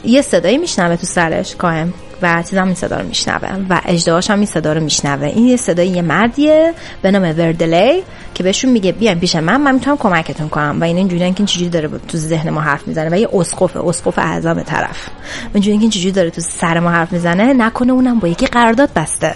[0.04, 4.36] یه صدایی میشنوه تو سرش؟ کاهم و چیزا این صدا رو میشنوه و اجدهاش هم
[4.36, 5.26] این صدا رو میشنوه.
[5.26, 8.02] این یه صدای یه مردیه به نام وردلی
[8.34, 10.80] که بهشون میگه بیاین پیش من من می‌تونم کمکتون کنم.
[10.80, 13.76] و این اینجوریه که این چجوری داره تو ذهن ما حرف می‌زنه و یه اسقف
[13.76, 15.08] اسقف اعظم طرف.
[15.54, 18.90] اینجوریه که این چجوری داره تو سر ما حرف می‌زنه نکنه اونم با یکی قرارداد
[18.96, 19.34] بسته.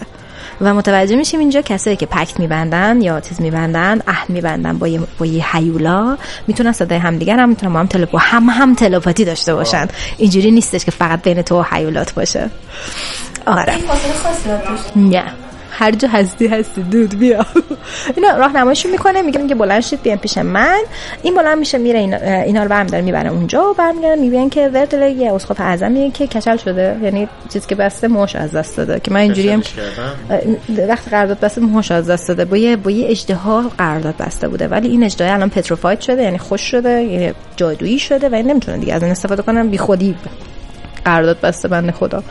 [0.62, 5.00] و متوجه میشیم اینجا کسایی که پکت میبندن یا چیز میبندن عهد میبندن با یه
[5.18, 6.18] با یه هیولا.
[6.46, 9.88] می‌تونن صدای همدیگر هم می‌تونن با هم تلپو هم هم تلپاتی داشته باشن.
[10.18, 12.50] اینجوری نیستش که فقط بین تو و هیولات باشه.
[13.46, 13.74] آره.
[14.96, 15.24] نه.
[15.82, 17.46] هر جا هستی هستی دود بیا.
[18.16, 20.80] اینا راهنماییشون می‌کنه میگه میگه بلند شید بیان پیش من.
[21.22, 25.16] این بلند میشه میره اینا, اینا رو برمیداره می‌بره اونجا و برمیگردن می‌بینن که ورتل
[25.16, 26.96] یه اسقف اعظمیه که کچل شده.
[27.02, 29.00] یعنی چیزی که بسته موش از دست داده.
[29.00, 29.62] که من اینجوری هم؟
[30.88, 32.44] وقتی قرارداد بسته موش از دست داده.
[32.44, 34.68] با یه با یه اژدها قرارداد بسته بوده.
[34.68, 38.78] ولی این اژدها الان پتروفاید شده یعنی خوش شده یعنی جادویی شده و این نمی‌تونه
[38.78, 38.94] دیگه.
[38.94, 40.14] از این استفاده کنم بی خودی
[41.04, 42.22] قرارداد بسته بنده خدا.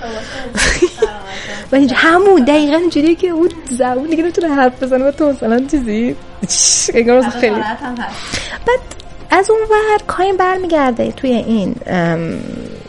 [1.71, 5.59] و اینجا همون دقیقا اینجوریه که اون زبون دیگه نمی‌تونه حرف بزنه و تو مثلا
[5.71, 6.15] چیزی
[6.93, 7.55] انگار خیلی
[8.65, 8.79] بعد
[9.31, 11.75] از اون ور کاین برمیگرده توی این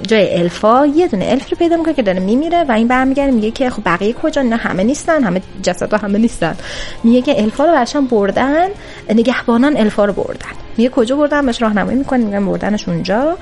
[0.02, 3.50] جای الفا یه دونه الف رو پیدا می‌کنه که داره میمیره و این برمیگرده میگه
[3.50, 6.57] که خب بقیه کجا؟ نه همه نیستن همه جسدها همه نیستن.
[7.05, 8.68] میگه که الفا رو برشان بردن
[9.11, 10.50] نگهبانان الفا رو بردن.
[10.76, 13.38] میگه کجا بردن؟ بهش راهنمایی می‌کنه میگن بردنش اونجا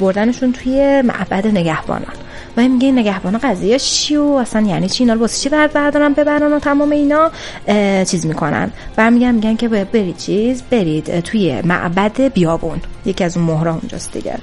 [0.00, 2.14] بردنشون توی معبد نگهبانان.
[2.56, 5.72] و این میگه این نگهبانا قضیه چی و اصلا یعنی چی؟ اینا رو چی بعد
[5.72, 7.30] بردارن ببرن و تمام اینا؟
[8.04, 8.70] چیز می‌کنن.
[8.98, 12.80] و میگن میگن که برید چیز برید توی معبد بیابون.
[13.04, 14.38] یکی از اون مهرا اونجاست دیگه.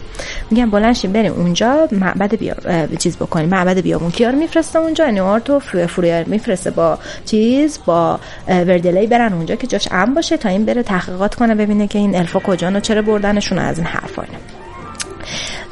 [0.51, 2.55] میگن بلنشین بریم اونجا معبد بیا
[2.99, 3.49] چیز بکنیم.
[3.49, 4.12] معبد بیابون.
[4.12, 6.23] کیا رو میفرسته اونجا؟ نیوارتو فرویر.
[6.23, 11.36] میفرسته با چیز با وردلی برن اونجا که جاش امن باشه تا این بره تحقیقات
[11.36, 14.23] کنه ببینه که این الفا کجان و چرا بردنشون از این حرفا.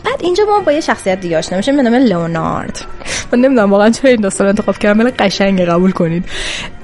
[0.06, 2.80] بعد اینجا ما با یه شخصیت دیگه آشنا میشیم به نام لئونارد.
[3.32, 6.26] من نمی‌دونم واقعا چرا این داستان انتخاب کردم ولی قشنگ قبول کنید.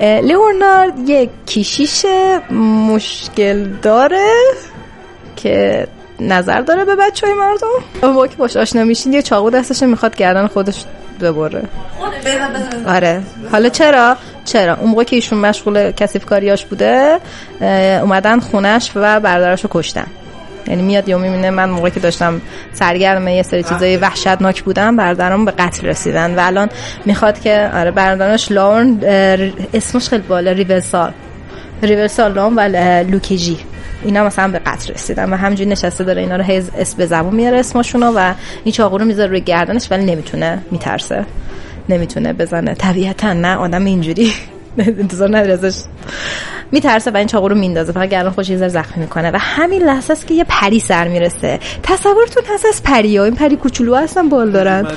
[0.01, 2.05] لئونارد یه کیشیش
[2.89, 4.27] مشکل داره.
[5.43, 5.87] که
[6.19, 10.15] نظر داره به بچه های مردم موقع که باش آشنا میشین یه چاقو دستش می‌خواد
[10.15, 10.85] گردن خودش
[11.21, 11.63] ببره.
[12.87, 13.21] آره.
[13.51, 17.19] حالا چرا؟ چرا؟ اون موقع که ایشون مشغول کسیف کاریاش بوده
[18.01, 20.07] اومدن خونش و برادرش رو کشتن.
[20.67, 22.41] یعنی میاد یا می‌بینه من موقعی که داشتم
[22.73, 26.35] سرگرم یه سری چیزای وحشتناک بودم برادرم به قتل رسیدن.
[26.35, 26.69] و الان
[27.05, 28.99] می‌خواد که آره برادرش لارن
[29.73, 31.11] اسمش خیلی بالا ریورسال.
[31.83, 32.59] ریورسال لارن و
[33.11, 33.57] لوکیجی
[34.03, 37.35] اینا مثلا به قتل رسیدن و همجوری نشسته داره اینا رو هیز اسم به زبون
[37.35, 38.33] میاره اسمشونو و
[38.63, 41.25] این چاقو رو می‌ذاره روی گردنش ولی نمی‌تونه میترسه.
[41.89, 42.73] نمی‌تونه بزنه.
[42.73, 44.33] طبیعتا نه آدم اینجوری.
[44.79, 45.79] انتظار نداره ازش
[46.71, 47.91] میترسه و این چاقو رو میندازه.
[47.91, 49.31] فقط گردن خوش یه ذره زخمی می‌کنه.
[49.31, 51.59] و همین لحظه است که یه پری سر می‌رسه.
[51.83, 53.23] تصورتون هست از پری ها.
[53.23, 54.87] این پری کوچولو هستن بال دارن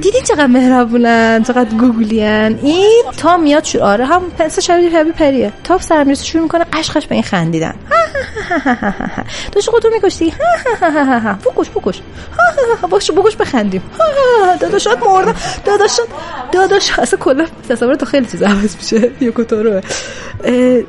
[0.00, 5.52] دیدین چقدر مهربونن چقدر گوگلین این تا میاد شو آره هم پس شبیه شبیه پریه.
[5.64, 7.74] تا سر می‌رسه شروع می‌کنه قشقش به این خندیدن.
[9.52, 10.32] داشت خودتو میکشتی؟
[11.44, 12.00] بکش بکش
[12.90, 13.82] باش بکش بخندیم.
[14.60, 16.06] داداشات مردن داداشات
[16.52, 19.10] داداش اصلا کلا تصور خیلی چیز عوض میشه.
[19.20, 19.80] یوکو تورو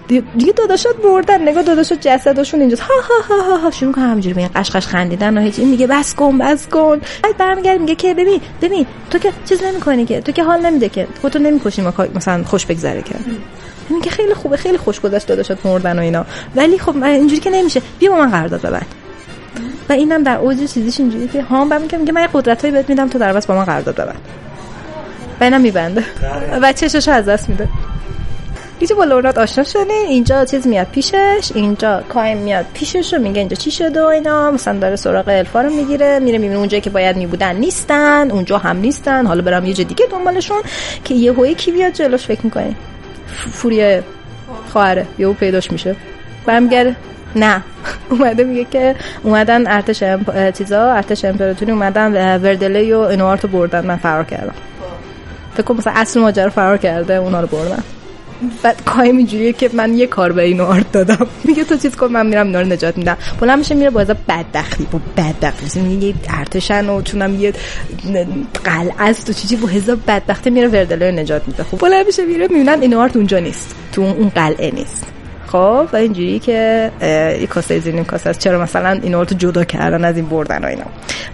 [0.08, 2.82] دیگه داداشات مردن نگاه داداشات جسدشون اینجاست.
[2.82, 3.72] ها ها ها ها, ها.
[3.72, 7.02] شروع می‌کنه همینجوری به این قشقش خندیدن و هیچ این میگه بس کن بس کن.
[7.24, 10.90] بعد برمیگرد میگه که ببین ببین تو که چیز نمی‌کنی که تو که حال نمیده
[10.90, 13.16] که خودتو نمی‌کشی ما مثلا خوش بگذره که.
[13.90, 16.26] میگه خیلی خوبه خیلی خوش گذشت داداشات مردن و اینا.
[16.56, 17.82] ولی خب اینجوری که نمیشه.
[18.00, 18.86] بیا با من قرارداد ببند
[19.90, 22.90] و اینم در اوج چیزیش اینجوری که ها بعد میگه میگه من یه قدرتایی بهت
[22.90, 24.22] میدم تو در بس با من قرارداد ببند
[25.40, 26.04] و اینم میبنده.
[26.62, 27.70] و چششو از دست میده.
[28.80, 33.40] اینجا با لورنات آشنا شدین اینجا چیز میاد پیشش اینجا کایم میاد پیشش رو میگه
[33.40, 36.90] اینجا چی شده و اینا مثلا داره سراغ الفا رو می‌گیره میره می‌بینه اونجایی که
[36.90, 40.62] باید میبودن نیستن اونجا هم نیستن حالا برم یه جا دیگه دنبالشون
[41.04, 42.76] که یه هوی کی بیاد جلوش فکر می‌کنی
[43.52, 44.04] فوریه
[44.72, 45.96] خواهره یهو پیداش میشه
[46.46, 46.96] برمیگرده
[47.36, 47.64] نه
[48.10, 50.52] اومده میگه که اومدن ارتش امپ...
[50.58, 54.54] چیزا ارتش امپراتوری اومدن وردلی و انوارتو بردن من فرار کردم
[55.54, 57.84] فکر کنم مثلا اصل ماجرا فرار کرده اونا رو بردن
[58.64, 61.28] بعد کایم اینجوریه که من یه کار به این آرت دادم.
[61.44, 63.18] میگه تو چیز کن من میرم اینا رو نجات میدم.
[63.40, 64.88] بلند میشه میره با از بدبختی.
[64.92, 65.82] با بدبختی.
[65.82, 67.54] میگه یه ارتشن و چونم یه
[68.64, 69.56] قلعه است و چیزی.
[69.56, 71.64] با حساب بدبختی میره وردله رو نجات میده.
[71.64, 72.48] خب بلند میشه میره.
[72.48, 73.76] می‌بینن اینوآرت اونجا نیست.
[73.92, 75.06] تو اون قلعه نیست.
[75.48, 76.92] خب و اینجوری که
[77.42, 78.40] یه کاسه‌ای زیر کاسه است.
[78.40, 80.86] چرا مثلا اینوآرت جدا کردن از این بردن و اینا.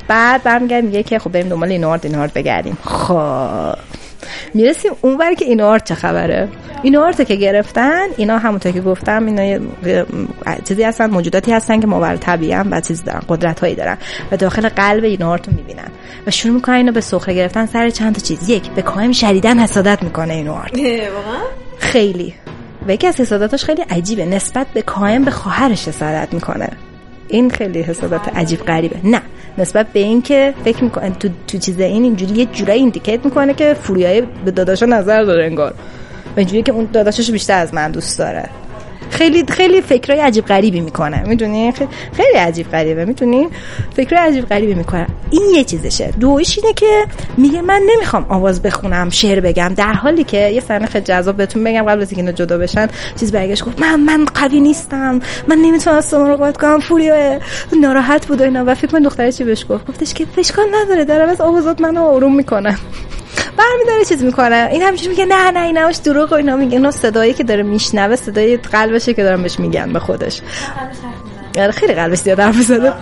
[0.07, 2.78] بعد برمیگرد میگه که خب بریم دنبال اینوآرت اینوآرت بگردیم.
[2.86, 3.76] خب.
[4.53, 6.47] می‌رسیم اونور که اینوآرت چه خبره؟
[6.84, 9.65] اینوآرت که گرفتن اینا همونطور که گفتم اینا
[10.67, 13.97] چیزی هستن موجوداتی هستن که ماورا طبیعی و چیز دارن قدرت هایی دارن
[14.32, 15.88] و داخل قلب اینوآرت رو می‌بینن
[16.28, 18.49] و شروع می‌کنن اینو به سخره گرفتن سر چند تا چیز.
[18.49, 20.72] یک به کایم شدیدا حسادت می‌کنه اینوآرت.
[21.78, 22.34] خیلی.
[22.88, 24.26] و یکی از حسادتاش خیلی عجیبه.
[24.26, 26.70] نسبت به کایم به خواهرش حسادت می‌کنه.
[27.28, 28.95] این خیلی حسادت عجیب غریبه.
[29.03, 29.22] نه.
[29.60, 33.53] نسبت به این که فکر می‌کنه تو, تو چیز این اینجوری یه جورایی indicate می‌کنه
[33.53, 35.74] که فوریای به داداشا نظر داره انگار.
[36.38, 38.49] اینجوری که اون داداشش بیشتر از من دوست داره.
[39.10, 41.24] خیلی خیلی فکرای عجیب غریبی می‌کنه.
[41.28, 41.74] می‌دونی؟
[42.14, 43.05] خیلی, عجیب غریبه.
[43.05, 43.47] می‌دونی
[43.95, 45.07] فکرای عجیب غریبی می‌کنه.
[45.30, 46.14] این یه چیزشه.
[46.20, 47.05] دویش اینه که
[47.38, 51.64] میگه من نمی‌خوام آواز بخونم شعر بگم در حالی که یه صحنه خیلی جذاب بهتون
[51.64, 52.88] بگم قبل از اینکه جدا بشن
[53.20, 55.22] چیز برگشت گفت من من قوی نیستم.
[55.47, 56.80] من نمی‌تونم از مراقبت کنم.
[56.80, 57.39] فوریو
[57.82, 58.64] ناراحت بود و اینا.
[58.68, 61.05] و فکر من دختره چی بهش گفت؟ گفتش که اشکال نداره.
[61.05, 62.78] در از آوازات منو آروم می‌کنه
[63.57, 64.69] برمیداره چیز می‌کنه.
[64.71, 66.77] این همچین میگه نه نه اینمش دروغ و اینا میگه.
[66.77, 70.41] اینا صدایی که داره میشنوه صدای قلبشه که دارن بهش میگن به خودش.
[71.57, 72.93] آره خیلی قلبش زیاد حرف زده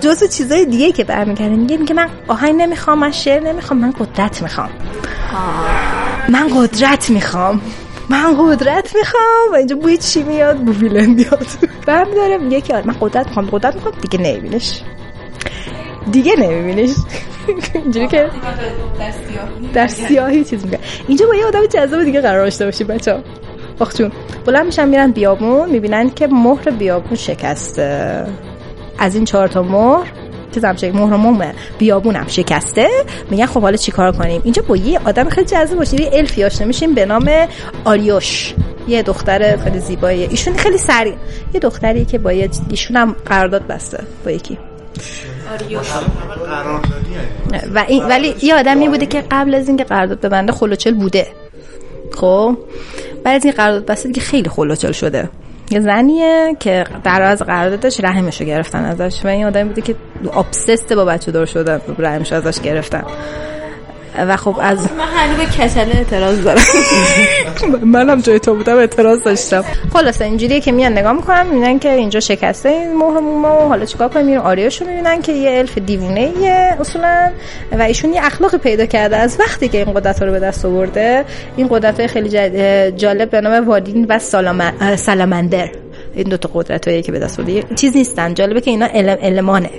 [0.00, 4.42] جزو چیزای دیگه که برمیگرده میگه میگه من آهنگ نمی‌خوام من شعر نمی‌خوام من قدرت
[4.42, 4.70] می‌خوام.
[6.28, 7.60] من قدرت می‌خوام.
[8.08, 9.52] من قدرت می‌خوام.
[9.52, 11.46] و اینجا بوی چی میاد؟ بو ویلن میاد.
[11.86, 13.94] برمیداره میگه که آره من قدرت می‌خوام قدرت می‌خوام.
[14.00, 14.80] دیگه نمیبینش.
[16.10, 16.90] دیگه نمیبینیش.
[17.74, 18.30] اینجوری که
[19.74, 20.78] در سیاهی چیز میگه
[21.08, 23.20] اینجا با یه آدم جذاب دیگه قرار داشته باشی بچه ها
[23.98, 24.12] چون
[24.46, 28.24] بلند میشن میرن بیابون می‌بینن که مهر بیابون شکسته.
[28.98, 30.12] از این چهار تا مهر
[30.60, 32.88] زمشه مهر موم بیابون هم شکسته.
[33.30, 36.66] میگن خب حالا چیکار کنیم؟ اینجا با یه آدم خیلی جذاب باشه یه الفی آشنا
[36.66, 37.30] میشیم به نام
[37.84, 38.54] آریوش.
[38.88, 41.14] یه دختر خیلی زیباییه ایشون خیلی سریع
[41.54, 44.04] یه دختری که با ایشون هم قرارداد بسته.
[44.24, 44.58] با یکی.
[47.74, 51.26] و این ولی یه آدمی بوده که قبل از اینکه قرارداد ببنده خلوچل بوده.
[52.16, 52.56] خب؟
[53.24, 55.28] بعد از این قرارداد بسته دیگه خیلی خلوچل شده.
[55.70, 59.24] یه زنیه که در از قراردادش رحمشو گرفتن ازش.
[59.24, 59.94] و این آدمی بوده که
[60.34, 63.04] ابسست با بچه دار شدن رحمش ازش گرفتن.
[64.18, 66.62] و خب از من هنوز به کچله اعتراض دارم.
[67.94, 69.64] منم جای تو بودم اعتراض داشتم.
[69.92, 74.08] خلاصه اینجوریه که میان نگاه می‌کنم می‌بینن که اینجا شکسته این مهر و حالا چیکار
[74.08, 76.32] کنیم؟ میرن آریاشو می‌بینن که یه الف دیوونه
[76.80, 77.30] اصولا
[77.78, 79.16] و ایشون یه اخلاقی پیدا کرده.
[79.16, 81.24] از وقتی که این قدرت رو به دست آورده
[81.56, 82.28] این قدرت خیلی
[82.90, 84.18] جالب به نام وادین و
[84.96, 85.68] سالامندر
[86.14, 89.18] این دو تا قدرت هایی که به دست آورده چیز نیستن جالبه که اینا علم
[89.22, 89.70] المانه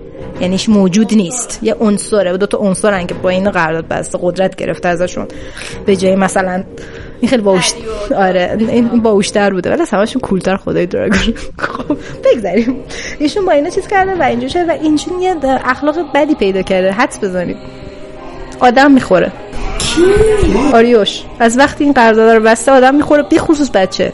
[0.41, 1.59] یعنی موجود نیست.
[1.61, 5.27] یه عنصره دو تا عنصرن که با این قرارداد بسته قدرت گرفته ازشون.
[5.86, 6.63] به جای مثلا
[7.21, 7.73] این خیلی باوش
[8.15, 9.71] آره این باوشتر بوده.
[9.71, 11.34] ولی همشون کولتر خدای دراگون.
[11.57, 12.75] خب بگذاریم.
[13.19, 16.91] ایشون با اینا چیز کرده و اینجوری و اینجوری یه اخلاق بدی پیدا کرده.
[16.91, 17.57] حدس بزنید.
[18.59, 19.31] آدم می‌خوره.
[20.73, 24.13] آریوش از وقتی این قرارداد رو بسته آدم می‌خوره بی خصوص بچه.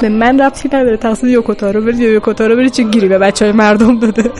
[0.00, 3.98] به من ربطی نداره تقصیر یوکوتارو برید یوکوتارو برید چه گیری به بچه های مردم
[3.98, 4.30] داده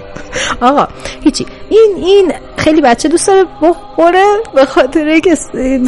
[0.60, 0.88] آقا
[1.20, 1.46] هیچی.
[1.68, 5.36] این این خیلی بچه دوست داره بخوره به خاطر که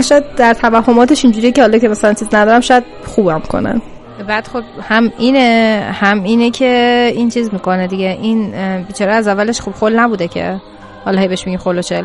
[0.08, 3.82] شاید در توهماتش اینجوریه که حالا که مثلا چیز ندارم شاید خوبم کنن.
[4.28, 8.18] بعد خب هم اینه هم اینه که این چیز می‌کنه دیگه.
[8.22, 8.52] این
[8.82, 10.60] بیچاره از اولش خب خل نبوده که.
[11.05, 12.05] حالا هی بهش میگیم خلوچل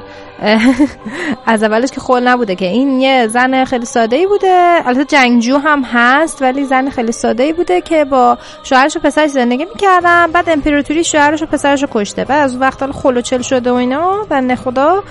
[1.45, 2.66] از اولش که خول نبوده که.
[2.66, 4.76] این یه زن خیلی ساده ای بوده.
[4.86, 9.30] البته جنگجو هم هست ولی زن خیلی ساده ای بوده که با شوهرش و پسرش
[9.30, 10.32] زندگی می‌کردن.
[10.32, 12.26] بعد امپراتوری شوهرش و پسرش رو کشته.
[12.26, 14.26] بعد از وقت خلوچل شده و اینا.
[14.30, 15.04] بنده خدا.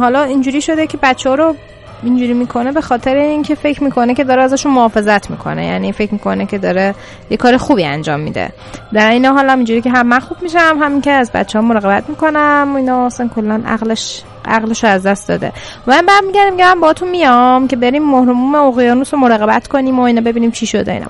[0.00, 1.54] حالا اینجوری شده که بچه ها رو
[2.02, 5.66] اینجوری می‌کنه به خاطر اینکه فکر می‌کنه که داره ازشون محافظت می‌کنه.
[5.66, 6.94] یعنی فکر می‌کنه که داره
[7.30, 8.52] یه کار خوبی انجام میده.
[8.92, 11.64] در این حال هم اینجوری که هم من خوب میشم هم که از بچه ها
[11.64, 12.72] مراقبت می‌کنم.
[12.76, 15.52] اینا اصلا کلا عقلش عقلش رو از دست داده.
[15.86, 20.02] و من برمیگردم میگم من باهاتون میام که بریم مهرموم اقیانوس رو مراقبت کنیم و
[20.02, 21.06] اینا ببینیم چی شده اینا.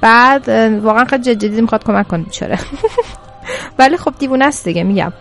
[0.00, 0.48] بعد
[0.82, 2.58] واقعا خیلی جدی می‌خواد کمک کنه بیچاره.
[3.78, 5.12] ولی خب دیوونه است دیگه میگم.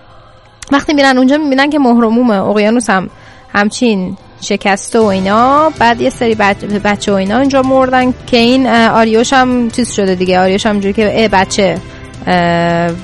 [0.71, 3.09] وقتی میرن اونجا می‌بینن که مهرموم اقیانوس هم
[3.53, 5.71] همچین شکسته و اینا.
[5.79, 10.15] بعد یه سری بچه, بچه و اینا اینجا مردن که این آریوش هم چیز شده
[10.15, 10.39] دیگه.
[10.39, 11.77] آریوش هم جوری که ای بچه.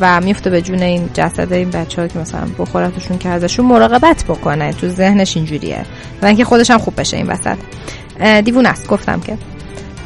[0.02, 4.24] و میفته به جون این جسد این بچه ها که مثلا بخورتشون که ازشون مراقبت
[4.24, 4.74] بکنه.
[4.74, 5.86] تو ذهنش اینجوریه.
[6.22, 7.58] و اینکه خودش هم خوب بشه این وسط.
[8.44, 8.88] دیوون است.
[8.88, 9.38] گفتم که.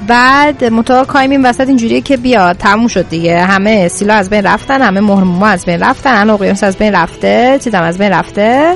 [0.07, 2.57] بعد متا کایم این وسط اینجوریه که بیاد.
[2.57, 3.39] تموم شد دیگه.
[3.39, 7.81] همه سیلا از بین رفتن همه مهرموما از بین رفتن اقیانوس از بین رفته چیزم
[7.81, 8.75] از بین رفته.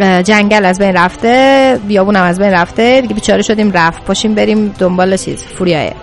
[0.00, 4.04] جنگل از بین رفته بیابون هم از بین رفته دیگه بیچاره شدیم رفت.
[4.04, 5.94] پاشیم بریم دنبال چیز؟ فوریایه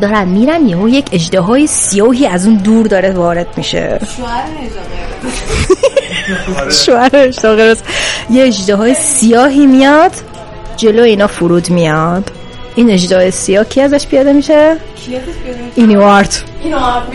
[0.00, 4.00] دارن میرن یهو یک اجده سیاهی از اون دور داره وارد میشه.
[6.70, 7.76] شوهر اجده
[8.30, 10.12] یه اجده سیاهی میاد
[10.76, 12.30] جلو اینا فرود میاد.
[12.74, 14.76] این اجده سیاه کی ازش پیاده میشه؟
[15.74, 16.34] اینوارد.
[16.62, 17.08] اینوارد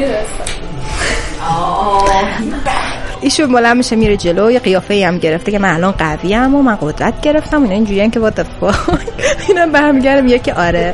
[3.23, 6.77] ایشون بلند میشه میره جلو یه قیافه هم گرفته که من الان قوی و من
[6.81, 7.63] قدرت گرفتم.
[7.63, 8.45] اینا اینجوریه که وات
[9.47, 10.93] اینا برمیگردم میگه که آره.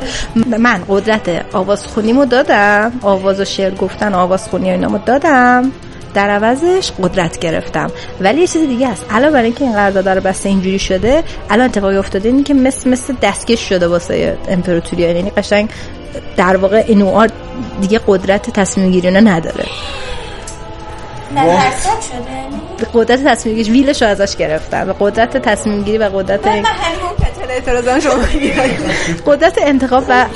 [0.58, 2.92] من قدرت آواز خونیمو دادم.
[3.02, 5.72] آواز و شعر گفتن آواز خونی اینامو دادم.
[6.14, 7.90] در عوضش قدرت گرفتم.
[8.20, 9.06] ولی یه چیز دیگه است.
[9.10, 13.14] الان برای اینکه این قرارداد رو بسته اینجوری شده الان اتفاقی افتاده که مثل مثل
[13.22, 15.02] دستکش شده واسه امپراتوری.
[15.02, 15.68] یعنی قشنگ
[16.36, 17.30] در واقع اینوار
[17.80, 19.64] دیگه قدرت تصمیم گیری نداره.
[21.30, 26.04] شده؟ یعنی به قدرت تصمیم گیری ویلش رو ازش گرفتن به قدرت تصمیم گیری و
[26.04, 26.64] قدرت من
[27.50, 28.14] اعتراضان شما
[29.26, 30.26] قدرت انتخاب و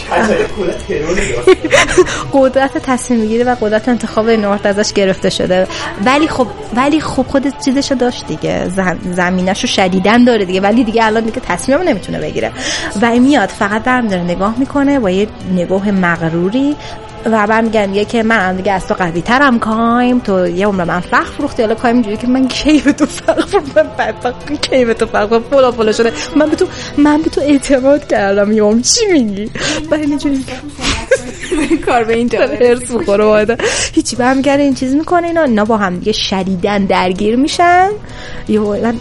[2.38, 5.66] قدرت تصمیم گیری و قدرت انتخاب نورت ازش گرفته شده.
[6.05, 8.68] ولی خب ولی خب خود چیزشو داشت دیگه.
[8.68, 10.61] زم زمینشو شدیدن داره دیگه.
[10.61, 12.53] ولی دیگه الان دیگه تصمیم نمی‌تونه بگیره.
[13.03, 16.76] و میاد فقط برم داره نگاه می‌کنه با یه نگاه مغروری
[17.26, 20.18] و بعد میگن میگه که من دیگه از تو قوی ترم کایم.
[20.18, 23.62] تو یه عمر من فخر فروختی حالا کایم اینجوری که من کی به تو فروختم
[23.98, 26.12] بدبخت کی به تو فروختم فلا فلا شده.
[26.36, 26.66] من به تو
[26.98, 28.82] من به تو اعتماد کردم یوم.
[28.82, 29.50] چی میگی؟
[29.90, 30.44] بعد اینجوری
[31.86, 33.57] کار به اینجا داره هرس بخوره واحده
[33.92, 35.42] هیچی برمیگرده این چیز می‌کنه اینا.
[35.42, 37.88] اینا با هم دیگه شدیدن درگیر میشن.
[38.48, 38.94] یه من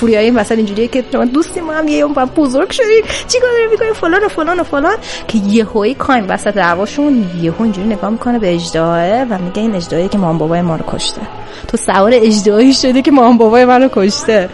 [0.00, 3.88] فوریایی مثلا اینجوریه که شما دوستی ما هم یه اون بزرگ شدید چیکار داری می‌کنی
[3.94, 4.96] فلان و فلان و فلان.
[5.28, 10.08] که یهویی کاین وسط دعواشون یهو اینجوری نگاه می‌کنه به اجداه و میگه این اجدایی
[10.08, 11.20] که مام بابای ما رو کشته.
[11.68, 14.48] تو سوار اجدایی شده که مام بابای من رو کشته.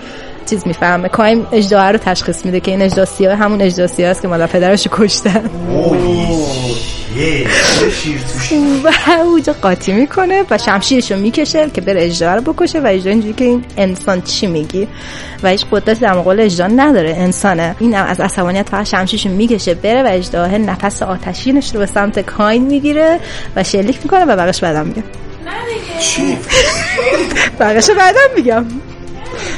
[0.51, 1.09] چیز می‌فهمه.
[1.09, 4.47] کایم اجداه رو تشخیص میده که این اجداه سیاه همون اجداه سیاه است که مادر
[4.47, 5.51] پدرش رو کشتن.
[7.23, 7.47] یه
[7.91, 8.53] شیر توش
[8.85, 13.35] و اونجا قاطی می‌کنه و شمشیرشو می‌کشه که بره اجدها رو بکشه و اجدها اینجوری
[13.35, 14.89] که این انسان چی میگی؟
[15.43, 17.77] و هیچ قدرتی در مقابل اجدها نداره انسانه.
[17.79, 22.63] این از عصبانیت فقط شمشیرشو می‌کشه بره و اجدها نفس آتشینش رو به سمت کاین
[22.63, 23.21] می‌گیره
[23.57, 25.03] و شلیک می‌کنه و بقیش بعدم میگم
[26.01, 26.39] چی؟
[27.61, 28.67] بقیش بعدم میگم.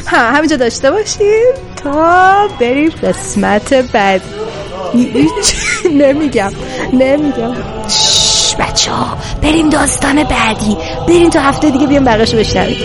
[0.07, 4.23] ها همینجا داشته باشیم تا بریم قسمت بعد
[5.91, 6.53] نمیگم.
[6.93, 7.55] نمیگم.
[7.89, 10.77] شش بچه ها بریم داستان بعدی.
[11.09, 12.77] بریم تا هفته دیگه بیام بقیش بشنوید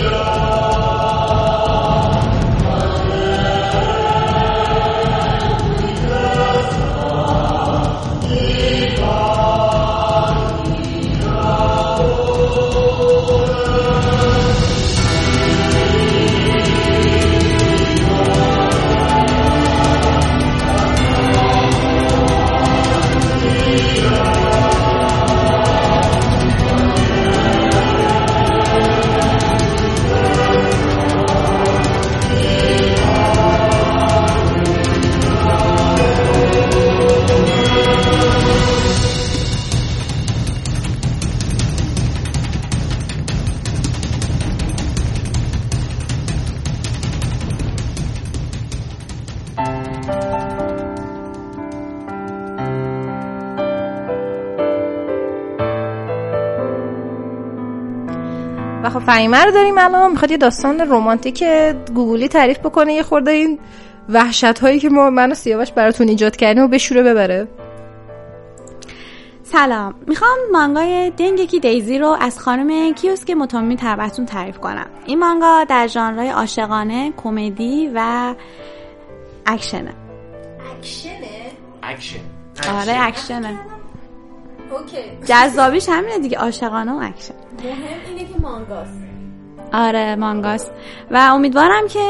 [59.10, 60.10] فهیمه رو داریم الان.
[60.10, 61.44] می‌خواد یه داستان رمانتیک
[61.94, 62.94] گوگولی تعریف بکنه.
[62.94, 63.58] یه خورده این
[64.08, 67.48] وحشت هایی که ما من و سیاوش براتون ایجاد کردیم و بشوره ببره.
[69.42, 69.94] سلام.
[70.06, 74.86] می‌خوام مانگای Dengeki Daisy رو از خانم کیوسکه موتومی براتون تعریف کنم.
[75.06, 78.34] این مانگا در ژانرهای عاشقانه کمدی و
[79.46, 79.94] اکشنه.
[81.82, 82.20] اکشن
[82.80, 83.58] آره اکشنه.
[84.70, 85.26] OK.
[85.26, 87.34] جذابیش همینه دیگه عاشقانه و اکشن.
[87.64, 87.76] مهم
[88.08, 89.00] اینه که مانگاست.
[89.72, 90.70] آره مانگاست.
[91.10, 92.00] و امیدوارم که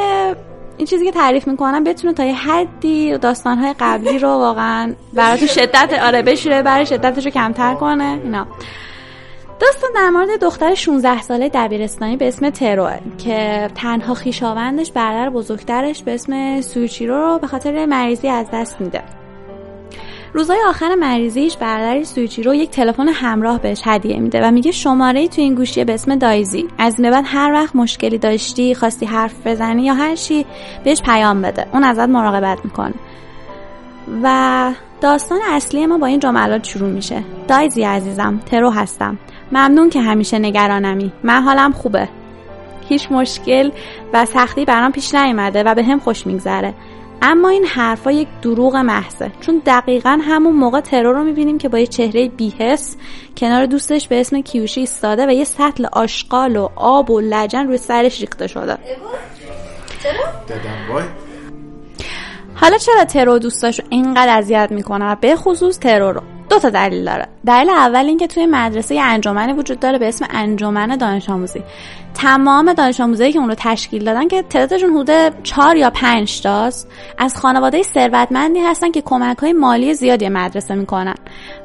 [0.76, 6.00] این چیزی که تعریف می‌کنم بتونه تا یه حدی داستانهای قبلی رو واقعا براتون شدت
[6.02, 8.46] آره بشوره ببره شدتش رو کمتر کنه اینا.
[9.60, 16.02] داستان در مورد دختر 16 ساله دبیرستانی به اسم تروه که تنها خویشاوندش برادر بزرگترش
[16.02, 19.02] به اسم سوچیرو رو به خاطر مریضی از دست میده.
[20.34, 25.40] روزای آخر مریضیش برادرش سویچیرو یک تلفن همراه بهش هدیه میده و میگه شماره تو
[25.40, 26.68] این گوشیه به اسم دایزی.
[26.78, 30.46] از این بعد هر وقت مشکلی داشتی خواستی حرف بزنی یا هر چی
[30.84, 31.66] بهش پیام بده.
[31.72, 32.94] اون ازت مراقبت می‌کنه.
[34.22, 37.22] و داستان اصلی ما با این جملات شروع میشه.
[37.48, 39.18] دایزی عزیزم ترو هستم.
[39.52, 41.12] ممنون که همیشه نگرانمی.
[41.22, 42.08] من حالم خوبه.
[42.88, 43.70] هیچ مشکل
[44.12, 46.74] و سختی برام پیش نیومده و به هم خوش میگذره.
[47.22, 49.32] اما این حرفا یک دروغ محضه.
[49.40, 52.96] چون دقیقا همون موقع ترور رو می‌بینیم که با یه چهره بیهس
[53.36, 57.76] کنار دوستش به اسم کیوشی ایستاده و یه سطل آشغال و آب و لجن روی
[57.76, 58.78] سرش ریخته شده.
[62.54, 66.39] حالا چرا ترور دوستاش رو اینقدر اذیت می‌کنه؟ به خصوص ترور رو.
[66.50, 67.26] دو تا دلیل داره.
[67.46, 71.62] دلیل اول اینکه توی مدرسه یه انجمنی وجود داره به اسم انجمن دانش آموزی.
[72.14, 76.88] تمام دانش آموزایی که اون رو تشکیل دادن که تعدادشون حدود 4 یا 5 تاست
[77.18, 81.14] از خانواده ثروتمندی هستن که کمک های مالی زیادی مدرسه می‌کنن.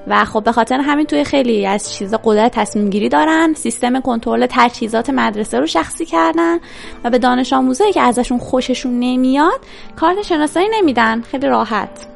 [0.07, 4.47] و خب به خاطر همین توی خیلی از چیزا قدرت تصمیم گیری دارن سیستم کنترل
[4.49, 6.57] تجهیزات مدرسه رو شخصی کردن
[7.03, 9.59] و به دانش آموزایی که ازشون خوششون نمیاد
[9.95, 11.21] کارت شناسایی نمیدن.
[11.21, 12.14] خیلی راحت.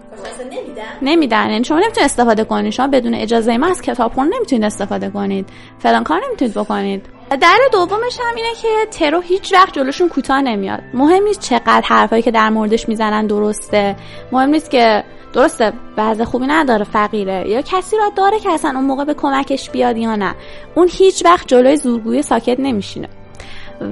[1.01, 2.74] نمیدن؟ یعنی شما نمی‌تونید استفاده کنید.
[2.74, 5.49] شما بدون اجازه ما از کتابخونه نمی‌تونید استفاده کنید.
[5.80, 7.05] فلان کار نمی‌تونید بکنید.
[7.41, 10.80] در دومش هم اینه که ترو هیچ وقت جلوشون کوتاه نمیاد.
[10.93, 13.95] مهم نیست چقدر حرفایی که در موردش می‌زنن درسته.
[14.32, 15.03] مهم نیست که
[15.34, 17.47] درسته بعض خوبی نداره فقیره.
[17.47, 20.36] یا کسی را داره که اصلا اون موقع به کمکش بیاد یا نه.
[20.76, 23.09] اون هیچ وقت جلوی زورگویی ساکت نمیشینه.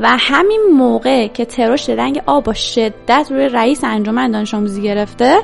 [0.01, 5.38] و همین موقع که تروش رنگ آب با شدت روی رئیس انجمن دانش آموزی گرفته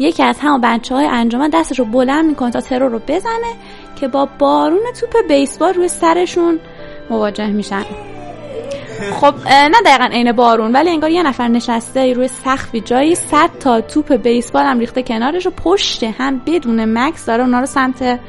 [0.00, 3.52] یکی از همون بچه های انجمن دستش رو بلند می‌کنه تا ترور رو بزنه
[3.96, 6.60] که با بارون توپ بیسبال روی سرشون
[7.10, 7.84] مواجه میشن.
[9.20, 13.80] خب نه دقیقا عین بارون ولی انگار یه نفر نشسته روی سخفی جایی صد تا
[13.80, 18.20] توپ بیسبال هم ریخته کنارش و پشت هم بدون مکس داره اونا رو سمت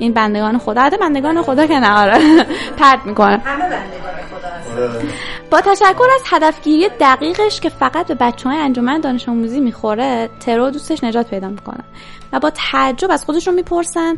[0.00, 0.80] این بندگان خدا.
[0.82, 2.44] حتی بندگان خدا که نه آره.
[2.78, 3.36] پرت می‌کنه.
[3.36, 4.48] همه بندگان خدا
[4.88, 5.06] هست
[5.50, 10.70] با تشکر از هدفگیری دقیقش که فقط به بچه های انجمن دانش آموزی می‌خوره ترو
[10.70, 11.84] دوستش نجات پیدا می‌کنن
[12.32, 14.16] و با تعجب از خودشون می‌پرسن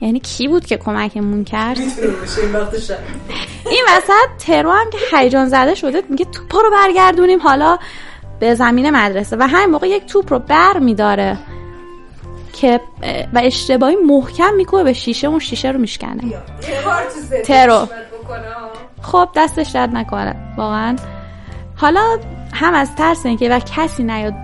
[0.00, 1.78] یعنی کی بود که کمکمون کرد؟
[3.70, 7.78] این وسط ترو هم که هیجان زده شده میگه توپا رو برگردونیم حالا
[8.40, 9.36] به زمین مدرسه.
[9.36, 11.38] و همین موقع یک توپ رو بر میداره.
[12.52, 12.80] که
[13.32, 16.22] و اشتباهی محکم می‌کنه به شیشه اون شیشه رو میشکنه.
[17.44, 17.88] ترو.
[19.02, 20.96] خب دستش درد نکنه واقعا.
[21.76, 22.18] حالا
[22.52, 24.34] هم از ترس اینکه و کسی نیاد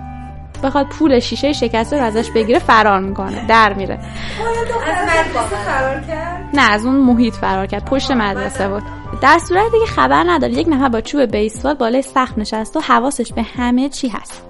[0.63, 3.93] بخواد پول شیشه شکسته رو ازش بگیره فرار می‌کنه در میره.
[3.93, 8.83] از مدرسه فرار کرد؟ نه از اون محیط فرار کرد پشت مدرسه بود.
[9.21, 10.53] در صورتی که خبر نداره.
[10.53, 14.48] یک نفر با چوب بیسبال بالای سقف نشسته و حواسش به همه چی هست.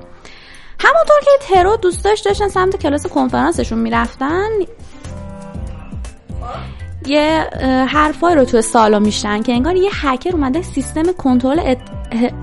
[0.80, 4.50] همونطور که ترو دوستاش داشتن سمت کلاس کنفرانسشون می‌رفتن.
[7.06, 11.76] یه اه، حرفایی رو تو سالا میشن که انگار یه هکر اومده سیستم کنترل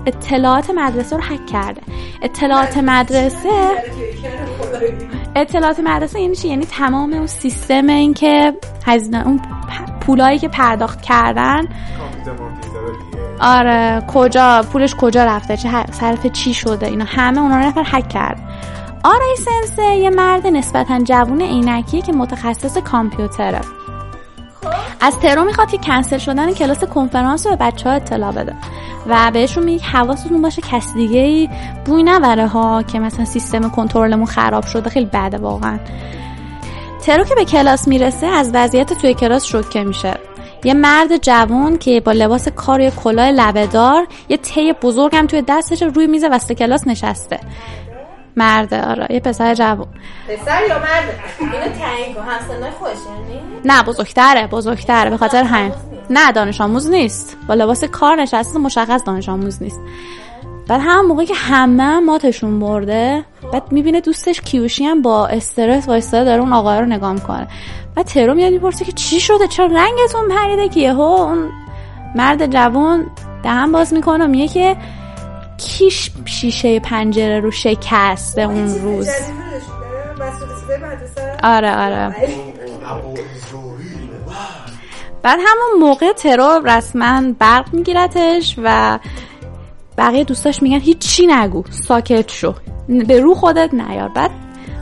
[0.05, 1.81] اطلاعات مدرسه رو هک کرده.
[2.21, 3.83] اطلاعات مدرسه
[5.35, 8.53] اطلاعات مدرسه یعنی چی؟ یعنی تمام اون سیستم این که
[8.85, 9.41] هزینه اون
[10.01, 11.67] پولایی که پرداخت کردن.
[13.41, 18.09] آره کجا پولش کجا رفته چه صرف چی شده اینا همه اونا رو نفر هک
[18.09, 18.39] کرد.
[19.03, 23.61] آرای سنسه یه مرد نسبتا جوون عینکیه که متخصص کامپیوتره.
[25.01, 28.55] از ترو می‌خواد که کنسل شدن کلاس کنفرانس رو به بچه ها اطلاع بده
[29.07, 31.49] و بهشون میگه حواستون باشه کس دیگه ای
[31.85, 35.79] بوی نبره ها که مثلا سیستم کنترلمون خراب شده خیلی بده واقعا.
[37.05, 40.13] ترو که به کلاس می‌رسه از وضعیت توی کلاس شوکه میشه.
[40.63, 45.27] یه مرد جوان که با لباس کار و یه کلاه لبهدار یه تی بزرگ هم
[45.27, 47.39] توی دستش روی میز وسط کلاس نشسته.
[48.37, 49.87] مرده آره یه پسر جوان
[50.27, 52.21] پسر یا مرد؟ اینو تعیین کن.
[52.21, 55.09] همسنای خوش یعنی؟ نه بزرگتره بزرگتره.
[55.09, 55.71] به خاطر همین.
[56.09, 57.37] نه دانش آموز نیست.
[57.47, 59.79] با لباس کار نشسته مشخص دانش آموز نیست.
[60.67, 65.87] بعد هم موقعی که همه هم ماتشون برده بعد می‌بینه دوستش کیوشی هم با استرس
[65.87, 67.47] وایستاده داره اون آقای رو نگاه می‌کنه.
[67.95, 71.49] بعد ترو میاد می‌پرسه که چی شده؟ چرا رنگتون پریده که یهو اون
[72.15, 73.05] مرد جوان
[73.43, 74.77] دهن باز می‌کنه و میگه که
[75.57, 79.09] کیش شیشه پنجره رو شکسته اون روز؟
[81.43, 82.15] آره آره.
[85.23, 88.99] بعد همون موقع ترور رسما برق میگیرتش و
[89.97, 92.53] بقیه دوستاش میگن هیچی نگو ساکت شو.
[93.07, 94.09] به رو خودت نیار.
[94.09, 94.31] بعد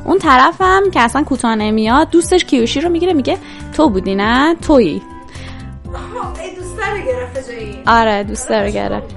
[0.06, 3.38] اون طرفم که اصلا کوتاه نمیاد دوستش کیوشی رو می‌گیره میگه
[3.74, 5.02] تو بودی نه؟ تویی.
[6.56, 7.84] دوست رو گرفته جایی.
[7.88, 9.16] آره دوست رو گرفت.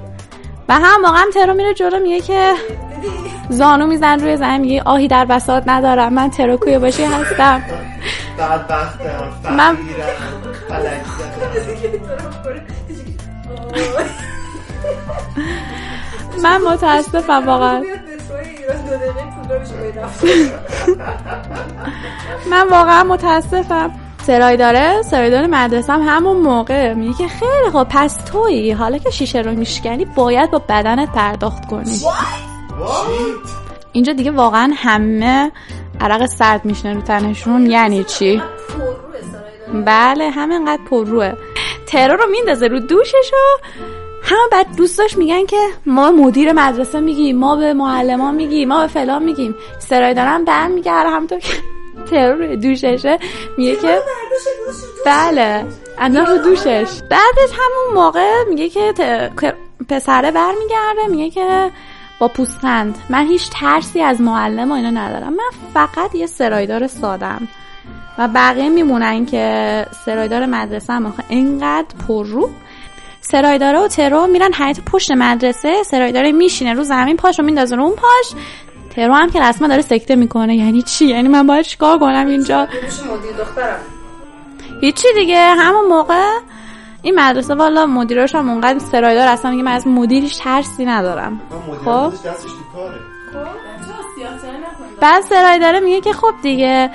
[0.69, 2.53] و هم موقع هم ترو میره جلو میگه که
[3.49, 7.63] زانو میزن روی زمین میگه آهی در بساط ندارم من تروکوی باشی هستم.
[8.37, 9.77] بدبختم من-.
[16.43, 17.83] من متاسفم واقعا.
[22.51, 23.91] من واقعا متاسفم.
[24.27, 26.93] سرایداره سرایدار مدرسه هم همون موقع.
[26.93, 31.65] میگه که خیلی خب پس تویی؟ حالا که شیشه رو میشکنی باید با بدنت پرداخت
[31.65, 31.99] کنی.
[33.91, 35.51] اینجا دیگه واقعا همه
[35.99, 37.65] عرق سرد میشنه رو تنشون.
[37.65, 38.41] یعنی چی؟
[39.67, 41.33] سرای بله همینقدر پرروه.
[41.87, 43.63] ترور رو میندازه رو دوشش و
[44.29, 48.87] همه بعد دوستاش میگن که ما مدیر مدرسه میگیم ما به معلمان میگیم ما به
[48.87, 49.55] فلان میگیم.
[49.79, 51.53] سرای دارم برمیگرده همونطور که
[52.11, 53.19] ترور دوششه
[53.57, 53.99] میگه که
[55.05, 55.65] بله
[55.97, 57.01] انداخت رو دوشش.
[57.09, 58.93] بعدش همون موقع میگه که
[59.89, 61.71] پسره برمیگرده میگه که
[62.19, 62.97] با پوستند.
[63.09, 65.33] من هیچ ترسی از معلم و اینا ندارم.
[65.33, 67.47] من فقط یه سرایدار سادم.
[68.17, 71.05] و بقیه میمونن که سرایدار مدرسه هم.
[71.05, 72.49] آخه اینقدر پر رو
[73.21, 77.95] سرایداره و ترو میرن حیات پشت مدرسه سرایداره میشینه رو زمین پاشو میندازه رو اون
[77.95, 78.41] پاش.
[78.95, 80.55] ترو هم که رسما داره سکته می‌کنه.
[80.55, 82.67] یعنی چی؟ یعنی من باید چیکار کنم اینجا؟
[84.81, 85.39] هیچی دیگه.
[85.57, 86.23] همون موقع
[87.01, 91.41] این مدرسه والا مدیرش هم اونقدر سرایدار اصلا میگه من از مدیرش ترسی ندارم.
[91.85, 92.13] خب؟
[95.01, 96.89] بعد سرای داره میگه که خب دیگه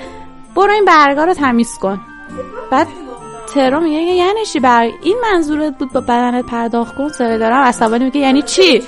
[0.55, 2.01] برو این برگا رو تمیز کن.
[2.71, 2.87] بعد
[3.53, 7.63] ترو میگه یعنی چی؟ برگ این منظورت بود با بدنت پرداخت کن سرای دارم.
[7.63, 8.83] عصبانی میگه یعنی چی؟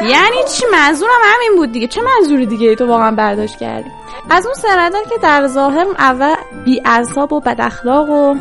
[0.00, 1.86] یعنی چی؟ منظورم همین بود دیگه.
[1.86, 3.90] چه منظوری دیگه تو واقعا برداشت کردی؟
[4.30, 6.34] از اون سردار که در ظاهر اول
[6.64, 8.34] بی اعصاب و بد اخلاق و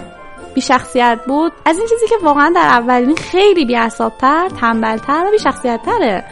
[0.54, 5.32] بی شخصیت بود از این چیزی که واقعا در اولین خیلی بی تر تنبلتر و
[5.32, 6.24] بی شخصیت تره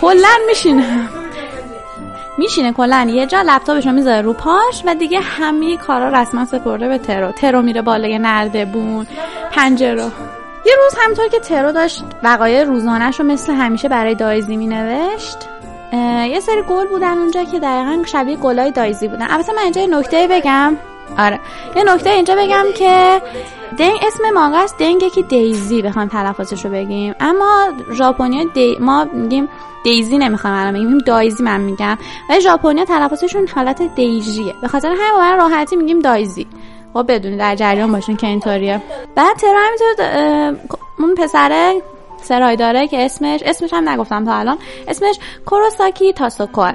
[0.00, 1.08] کلا میشینه.
[2.38, 6.88] میشینه کلا یه جا لپتاپش رو می‌ذاره رو پاش و دیگه همه کارا رسما سپرده
[6.88, 7.32] به ترو.
[7.32, 9.06] ترو میره بالای نردبون
[9.52, 10.04] پنجره
[10.66, 15.38] یه روز همطور که ترو داشت وقایع روزانش رو مثل همیشه برای دایزی مینوشت
[16.30, 19.30] یه سری گل بودن اونجا که دقیقا شبیه گلای دایزی بودن.
[19.30, 20.76] البته من اینجا نکته بگم.
[21.18, 21.40] آره.
[21.76, 23.22] یه نکته اینجا بگم که
[23.78, 24.78] دنگ اسم مانگا است.
[24.78, 27.14] دنگ که دیزی بخوام تلفظش رو بگیم.
[27.20, 28.76] اما ژاپنیا دی...
[28.80, 29.48] ما میگیم
[29.84, 31.98] دیزی نمی‌خوام الان میگیم دایزی من میگم.
[32.30, 34.54] و ژاپنیا تلفظشون حالت دیژیه.
[34.62, 36.46] به خاطر همین راحتی میگیم دایزی.
[36.92, 38.82] خب بدونید در جریان باشین که اینطوریه.
[39.14, 40.56] بعد ترا همینطور
[40.98, 41.82] اون پسره
[42.22, 44.58] سرای داره که اسمش اسمش هم نگفتم تا الان.
[44.88, 46.72] اسمش کوروساکی تاسوکو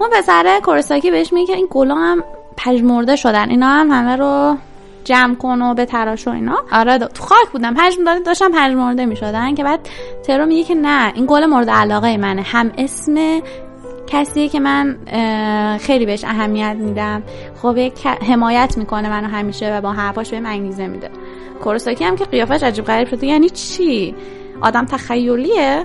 [0.00, 2.24] اون پسره کوروساکی بهش میگه این گلا هم
[2.56, 3.50] پژمرده شدن.
[3.50, 4.56] اینا هم همه رو
[5.04, 6.56] جمع کن و به تراش و اینا.
[6.72, 7.74] آره تو خاک بودم.
[7.74, 9.88] پژم داشتم پژمرده می‌شدن که بعد
[10.26, 12.42] ترو میگه که نه این گل مورد علاقه منه.
[12.42, 13.40] هم اسم
[14.06, 14.96] کسیه که من
[15.80, 17.22] خیلی بهش اهمیت میدم.
[17.62, 17.78] خب
[18.28, 21.10] حمایت می‌کنه منو همیشه و با حرفاش بهم انگیزه میده.
[21.64, 23.26] کوروساکی هم که قیافش عجیب غریب شده.
[23.26, 24.14] یعنی چی؟
[24.60, 25.84] آدم تخیلیه؟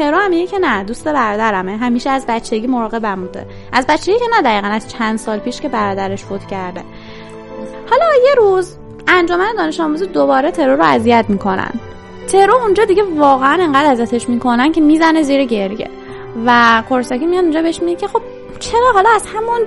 [0.00, 1.76] ترو هم میگه که نه دوست برادرمه.
[1.76, 3.46] همیشه از بچگی مراقبم بوده.
[3.72, 6.82] از بچگی که نه دقیقا از چند سال پیش که برادرش فوت کرده.
[7.90, 8.76] حالا یه روز
[9.08, 11.70] انجمن دانش آموزی دوباره ترو رو اذیت می‌کنن.
[12.28, 15.88] ترو اونجا دیگه واقعا انقدر اذیتش می‌کنن که می‌زنه زیر گریه.
[16.46, 18.22] و کورساکی میاد اونجا بهش میگه که خب
[18.58, 19.60] چرا حالا از همون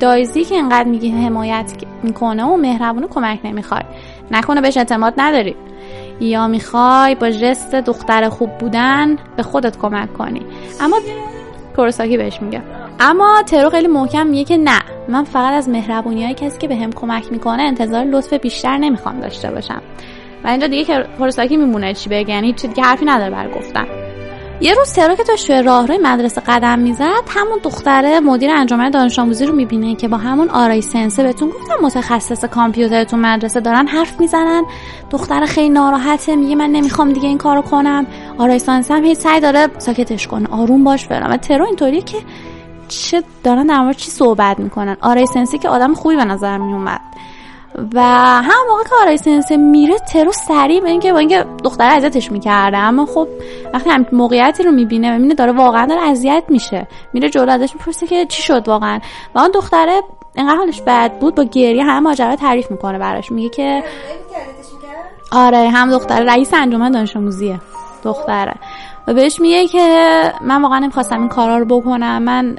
[0.00, 1.72] دایزی که انقدر میگه حمایت
[2.02, 3.82] می‌کنه و مهربونه کمک نمی‌خوای؟
[4.30, 5.56] نکنه بهش اعتماد نداری.
[6.20, 10.42] یا می‌خوای با جست دختر خوب بودن به خودت کمک کنی.
[10.80, 11.00] اما
[11.76, 12.62] کورساکی بهش میگه
[13.00, 14.80] اما ترو خیلی محکم میگه که نه.
[15.08, 19.20] من فقط از مهربونی های کسی که به هم کمک می‌کنه انتظار لطف بیشتر نمی‌خوام
[19.20, 19.82] داشته باشم.
[20.44, 23.86] و اینجا دیگه کورساکی میمونه چی بگه یعنی چی دیگه حرفی نداره بر گفتن
[24.62, 29.46] یه روز ترو که توی راهروی مدرسه قدم می‌زد همون دختره مدیر انجمن دانش آموزی
[29.46, 34.20] رو می‌بینه که با همون آرای سنسه بهتون گفتم متخصص کامپیوتر تو مدرسه دارن حرف
[34.20, 34.64] می‌زنن.
[35.10, 38.06] دختر خیلی ناراحته میگه من نمی‌خوام دیگه این کارو کنم.
[38.38, 40.48] آرای سنسه هم هی سعی داره ساکتش کنه.
[40.50, 41.30] آروم باش برام.
[41.30, 42.18] و ترو اینطوریه که
[42.88, 44.96] چه دارن در مورد چی صحبت می‌کنن.
[45.00, 47.00] آرای سنسی که آدم خوبی به نظر میومد
[47.94, 48.00] و
[48.42, 52.76] هم موقع که آرای سنسه میره ترو سریع به اینکه با اینکه دختر اذیتش می‌کرده.
[52.76, 53.28] اما خب
[53.74, 56.88] وقتی هم موقعیتی رو می‌بینه می‌بینه داره واقعا داره اذیت میشه.
[57.12, 59.00] میره جلو ازش می‌پرسه که چی شد واقعا.
[59.34, 60.00] و اون دختره
[60.34, 63.32] اینقدر حالش بد بود با گریه همه ماجرا تعریف می‌کنه براش.
[63.32, 63.84] میگه که
[65.32, 67.60] آره هم دختر رئیس انجمن دانش آموزیه
[68.04, 68.54] دختره.
[69.06, 72.22] و بهش میگه که من واقعا نمی‌خواستم این کارا رو بکنم.
[72.22, 72.58] من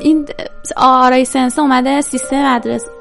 [0.00, 0.26] این
[0.76, 2.97] آرای سنسه اومده سیستم مدرسه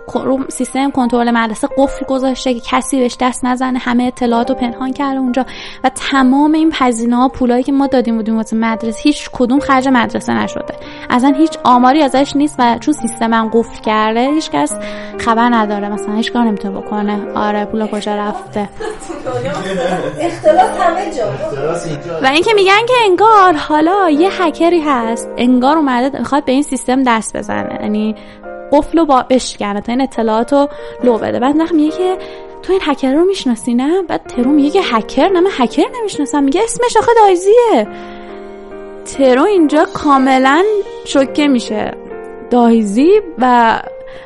[0.49, 5.19] سیستم کنترل مدرسه قفل گذاشته که کسی بهش دست نزنه همه اطلاعات رو پنهان کرده
[5.19, 5.45] اونجا.
[5.83, 9.87] و تمام این هزینه ها پولایی که ما دادیم بودیم واسه مدرسه هیچ کدوم خرج
[9.87, 10.75] مدرسه نشده.
[11.09, 14.73] اصلا هیچ آماری ازش نیست و چون سیستم هم قفل کرده هیچ کس
[15.19, 15.89] خبر نداره.
[15.89, 17.31] مثلا هیچ کار نمی‌تونه بکنه.
[17.35, 18.69] آره پولا کجا رفته؟
[20.21, 21.23] اختلاف همه جا.
[22.23, 27.03] و اینکه میگن که انگار حالا یه هکری هست انگار اومده می‌خواد به این سیستم
[27.03, 27.79] دست بزنه.
[27.81, 28.15] یعنی
[28.71, 30.69] قفل رو با بشکنه تا این اطلاعات رو
[31.03, 31.39] لو بده.
[31.39, 32.17] بعد نخ میگه که
[32.63, 36.43] تو این هکر رو می‌شناسی نه؟ بعد ترو میگه که هکر نه من هکر نمی‌شناسم.
[36.43, 37.87] میگه اسمش آخه دایزیه.
[39.05, 40.63] ترو اینجا کاملا
[41.05, 41.91] شوکه میشه.
[42.49, 43.79] دایزی و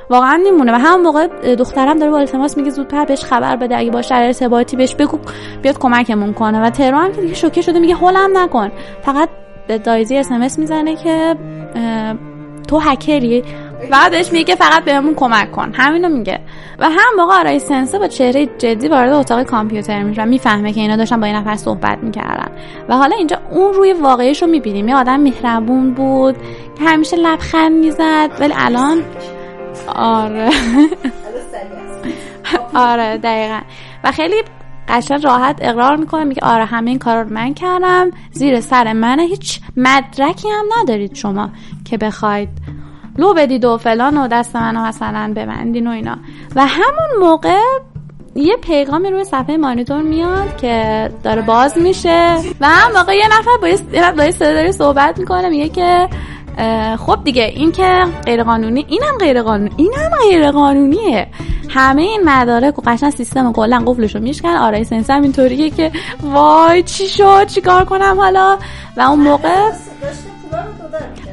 [0.09, 3.77] واقعا میمونه و هم موقع دخترم داره با التماس میگه زودتر بهش خبر بده.
[3.77, 5.19] اگه باشه در ارتباطی بهش بگو
[5.61, 6.65] بیاد کمکمون کنه.
[6.65, 8.71] و ترو هم که دیگه شوکه شده میگه هولم نکن.
[9.01, 9.29] فقط
[9.67, 11.35] به دایزی اسمس می‌زنه که
[12.67, 13.43] تو هکری
[13.89, 15.71] بعدش میگه فقط بهمون کمک کن.
[15.73, 16.39] همینو میگه.
[16.79, 20.81] و هم موقع آرای سنسه با چهره جدی وارد اتاق کامپیوتر میشه و می‌فهمه که
[20.81, 22.51] اینا داشتن با این نفر صحبت می‌کردن.
[22.89, 24.87] و حالا اینجا اون روی واقعیش رو می‌بینیم.
[24.87, 26.35] یه آدم مهربون بود.
[26.77, 28.29] که همیشه لبخند می‌زد.
[28.39, 29.03] ولی الان
[29.95, 30.49] آره.
[32.73, 33.59] آره دقیقا.
[34.03, 34.35] و خیلی
[34.89, 36.23] قشنگ راحت اقرار می‌کنه.
[36.23, 38.11] میگه آره همه این کارا رو من کردم.
[38.31, 39.23] زیر سر منه.
[39.23, 41.49] هیچ مدرکی هم ندارید شما
[41.85, 42.49] که بخواید
[43.17, 46.17] لو بدید و فلان و دست منو مثلا ببندین و اینا.
[46.55, 47.59] و همون موقع
[48.35, 52.35] یه پیغامی روی صفحه مانیتور میاد که داره باز میشه.
[52.61, 53.57] و هم موقع یه نفر
[54.17, 56.09] با یه صدا صحبت می‌کنه میگه که
[56.97, 61.27] خب دیگه این که غیر قانونی اینم غیر قانونی اینم غیر قانونیه
[61.69, 64.55] همه این مدارک و قشنگ سیستم کلا قفلشو میشکن.
[64.55, 65.91] آرای سنس هم اینطوریه که
[66.23, 68.57] وای چی شد؟ چیکار کنم حالا؟
[68.97, 69.71] و اون موقع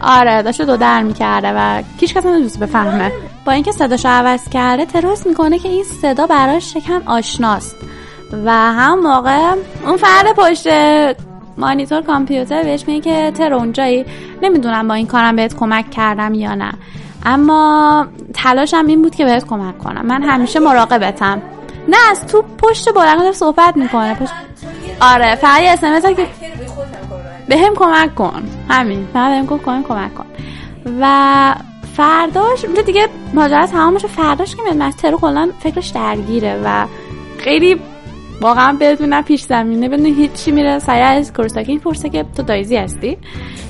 [0.03, 3.13] آره داشته دو در می‌کرده و هیچ کس نمی‌تونست بفهمه.
[3.45, 7.77] با اینکه صداشو عوض کرده تراس می‌کنه که این صدا براش شکم آشناست.
[8.45, 9.55] و هم موقع
[9.87, 10.67] اون فرد پشت
[11.57, 14.07] مانیتور کامپیوتر بهش میگه که تر اونجایی
[14.43, 16.73] نمی‌دونم با این کارم بهت کمک کردم یا نه.
[17.27, 20.07] اما تلاشم این بود که بهت کمک کنم.
[20.07, 21.43] من همیشه مراقبتم.
[21.89, 24.33] نه از تو پشت بلند صحبت می‌کنه پشت...
[25.01, 26.27] آره فقط یه اسمس که
[27.49, 28.43] به هم کمک کن.
[28.69, 29.07] همین.
[29.13, 30.25] فقط بهم گفت کمک کمک کن.
[31.01, 31.55] و
[31.97, 36.87] فرداش اونجا دیگه ماجرا تمامش رو فرداش که میاد ترو کلا فکرش درگیره و
[37.39, 37.81] خیلی
[38.41, 40.79] واقعا بدون پیش زمینه بدون هیچی میره.
[40.79, 43.19] سریع از کوروساکی می‌پرسه که تو دایزی هستی؟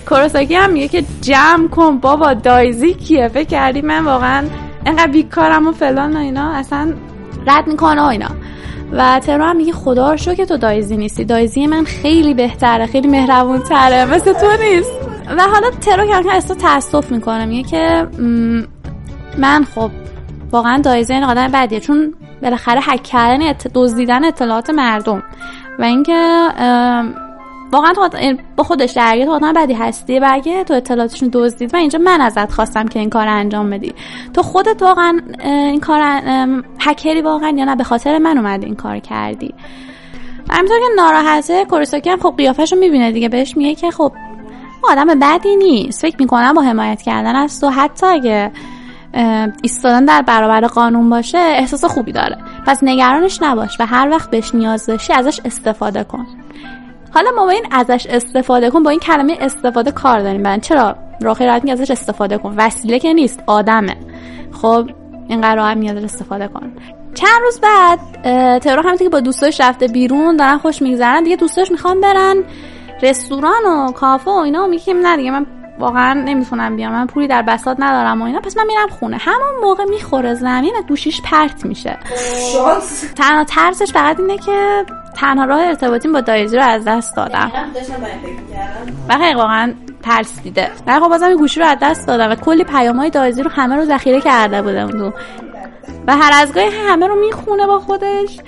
[0.08, 4.46] کوروساکی هم میگه که جمع کن بابا دایزی کیه؟ فکر کردی من واقعا
[4.86, 6.52] انقدر بیکارم و فلان و اینا.
[6.52, 6.94] اصلا
[7.46, 8.28] رد می‌کنه و اینا.
[8.92, 11.24] و ترو هم میگه خدا رو که تو دایزی نیستی.
[11.24, 14.92] دایزی من خیلی بهتره خیلی مهربون تره مثل تو نیست.
[15.36, 17.46] و حالا ترو کم کم احساس تاسف می‌کنه.
[17.46, 18.06] میگه که
[19.38, 19.90] من خب
[20.50, 21.80] واقعا دایزی این آدم بدیه.
[21.80, 23.52] چون بالاخره هک کردن.
[23.74, 25.22] دزدیدن اطلاعات مردم.
[25.78, 26.48] و اینکه
[27.72, 28.08] واقعا تو
[28.56, 31.74] با خودش درگیر تو آدم بدی هستی و اگه تو اطلاعاتشون دزدید.
[31.74, 33.94] و اینجا من ازت خواستم که این کار انجام بدی.
[34.34, 36.20] تو خودت واقعا این کار
[36.80, 39.54] هکری واقعا یا نه به خاطر من اومدی این کار کردی.
[40.50, 43.28] همینطور که ناراحته کوروساکی هم خب قیافش رو می‌بینه دیگه.
[43.28, 44.12] بهش میگه که خب
[44.90, 46.02] آدم بدی نیست.
[46.02, 48.52] فکر می‌کنم با حمایت کردن از تو حتی اگه
[49.62, 52.38] ایستادن در برابر قانون باشه احساس خوبی داره.
[52.66, 56.26] پس نگرانش نباش و هر وقت بهش نیاز داشتی ازش استفاده کن.
[57.14, 60.42] حالا ما با این ازش استفاده کن با این کلمه استفاده کار داریم.
[60.42, 62.54] برن چرا؟ راخی راحت میگه ازش استفاده کن.
[62.56, 63.96] وسیله که نیست آدمه.
[64.62, 64.90] خب
[65.28, 66.72] این قرار هم میاد استفاده کن.
[67.14, 67.98] چند روز بعد
[68.58, 71.24] ترو همینطور که با دوستاش رفته بیرون دارن خوش میگذرن.
[71.24, 72.44] دیگه دوستاش می‌خوان برن
[73.02, 74.64] رستوران و کافه و اینا.
[74.64, 75.46] و میگه که نه دیگه من
[75.78, 76.92] واقعا نمی‌تونم بیام.
[76.92, 78.40] من پولی در بساط ندارم و اینا.
[78.40, 79.16] پس من میرم خونه.
[79.16, 81.98] همون موقع می‌خوره زمین و گوشیش پرت میشه.
[82.52, 83.12] شانس.
[83.16, 84.84] تنها ترسش فقط اینه که
[85.20, 87.52] تنها راه ارتباطیم با دایزی رو از دست دادم.
[89.08, 90.70] و خیلی واقعا ترس دیده.
[90.86, 93.50] و خب بازم این گوشی رو از دست دادم و کلی پیام های دایزی رو
[93.50, 95.12] همه رو ذخیره کرده اون تو.
[96.06, 98.40] و هر از گاهی همه رو می‌خونه با خودش.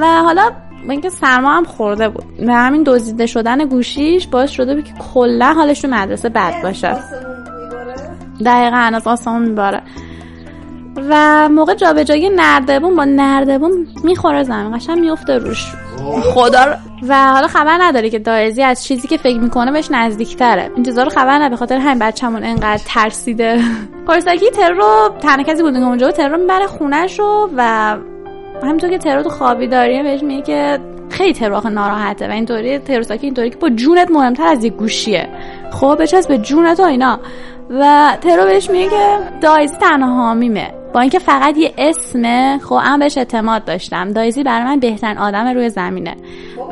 [0.00, 0.50] و حالا
[0.86, 2.24] با اینکه سرما هم خورده بود.
[2.46, 6.88] و همین دزدیده شدن گوشیش باعث شده بود که کلا حالش تو مدرسه بد باشه.
[6.92, 7.94] می‌باره.
[8.44, 9.82] دقیقا از آسمون میباره.
[11.08, 15.72] و موقع جابجایی نردبون با نردبون می‌خوره زمین قشنگ میفته روش.
[16.34, 16.74] خدا رو-
[17.08, 20.70] و حالا خبر نداره که دایزی از چیزی که فکر می‌کنه بهش نزدیکتره.
[20.74, 23.60] این چیزا رو خبر نداره به خاطر همین بچه‌مون انقدر ترسیده.
[24.06, 27.96] کورساکی ترو رو تنها کسی بود که اونجا بود ترو رو می‌بره خونش رو و
[28.62, 30.78] همینطور که ترو تو خوابی داریم بهش میگه که
[31.10, 35.28] خیلی ترو آخه ناراحته و اینطوری تروساکی اینطوری که با جونت مهمتر از یک گوشیه.
[35.72, 37.20] خب بچسب به جونت و اینا.
[37.70, 42.98] و ترو بهش میگه که دایزی تنها حامیمه با اینکه فقط یه اسمه خب من
[42.98, 44.12] بهش اعتماد داشتم.
[44.12, 46.16] دایزی برای من بهترین آدم روی زمینه.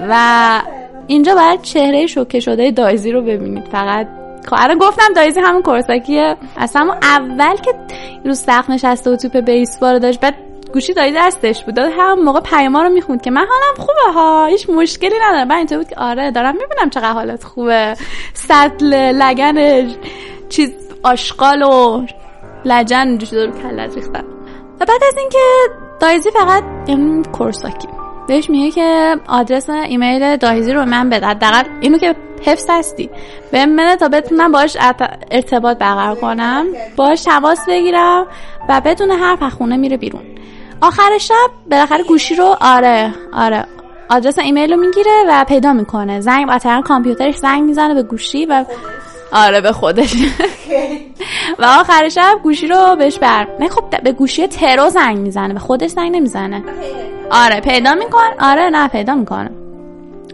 [0.09, 0.63] و
[1.07, 3.65] اینجا باید چهره شوکه شده دایزی رو ببینید.
[3.65, 4.07] فقط
[4.47, 7.75] خب الان گفتم دایزی همون کورساکیه اصلا اون اول که
[8.25, 10.35] رو سقف نشسته و توپ بیسبال رو داشت بعد
[10.73, 11.75] گوشی دایی دستش بود.
[11.75, 15.49] داد هم موقع پیاما رو می‌خوند که من حالم خوبه ها هیچ مشکلی ندارم.
[15.49, 17.95] بعد اینطور بود که آره دارم می‌بینم چقدر حالت خوبه.
[18.35, 19.91] سطل لگنش.
[20.49, 20.71] چیز
[21.03, 22.07] آشغال و
[22.65, 24.25] لجن اینجوری رو کلت ریختن.
[24.81, 25.39] و بعد از اینکه
[26.01, 27.89] دایزی فقط این کورساکی.
[28.29, 31.27] بهش میگه که آدرس ایمیل دایزی رو به من بده.
[31.27, 33.11] حداقل اینو که حفظ هستی.
[33.53, 36.67] بهم بده تا بتونم باش ارت- ارتباط برقرار کنم.
[36.97, 38.27] باش تماس بگیرم
[38.69, 40.23] و بدون حرف از خونه میره بیرون.
[40.81, 41.35] آخر شب
[41.71, 43.65] بالاخره گوشی رو آره آره.
[44.11, 46.21] آدرس ایمیل رو می‌گیره و پیدا می‌کنه.
[46.21, 48.65] زنگ با کامپیوترش زنگ می‌زنه به گوشی و
[49.33, 50.15] آره به خودش.
[51.59, 53.47] و آخر شب گوشی رو بهش بر.
[53.61, 56.63] نه خب به گوشی ترو زنگ می‌زنه به خودش زنگ نمی‌زنه.
[57.31, 58.31] آره پیدا میکن.
[58.41, 59.51] آره نه پیدا می‌کنه.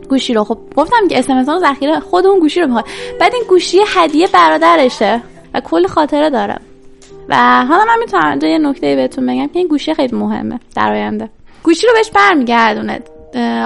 [0.08, 2.84] گوشی رو خب گفتم که اسمس رو ذخیره خود اون گوشی رو می‌خواد.
[3.20, 5.22] بعد این گوشی هدیه برادرشه
[5.54, 6.56] و کلی خاطره داره.
[7.28, 10.92] و حالا من می‌تونم اینجا یه نکته بهتون بگم که این گوشی خیلی مهمه در
[10.92, 11.28] آینده.
[11.62, 13.00] گوشی رو بهش برمیگردونه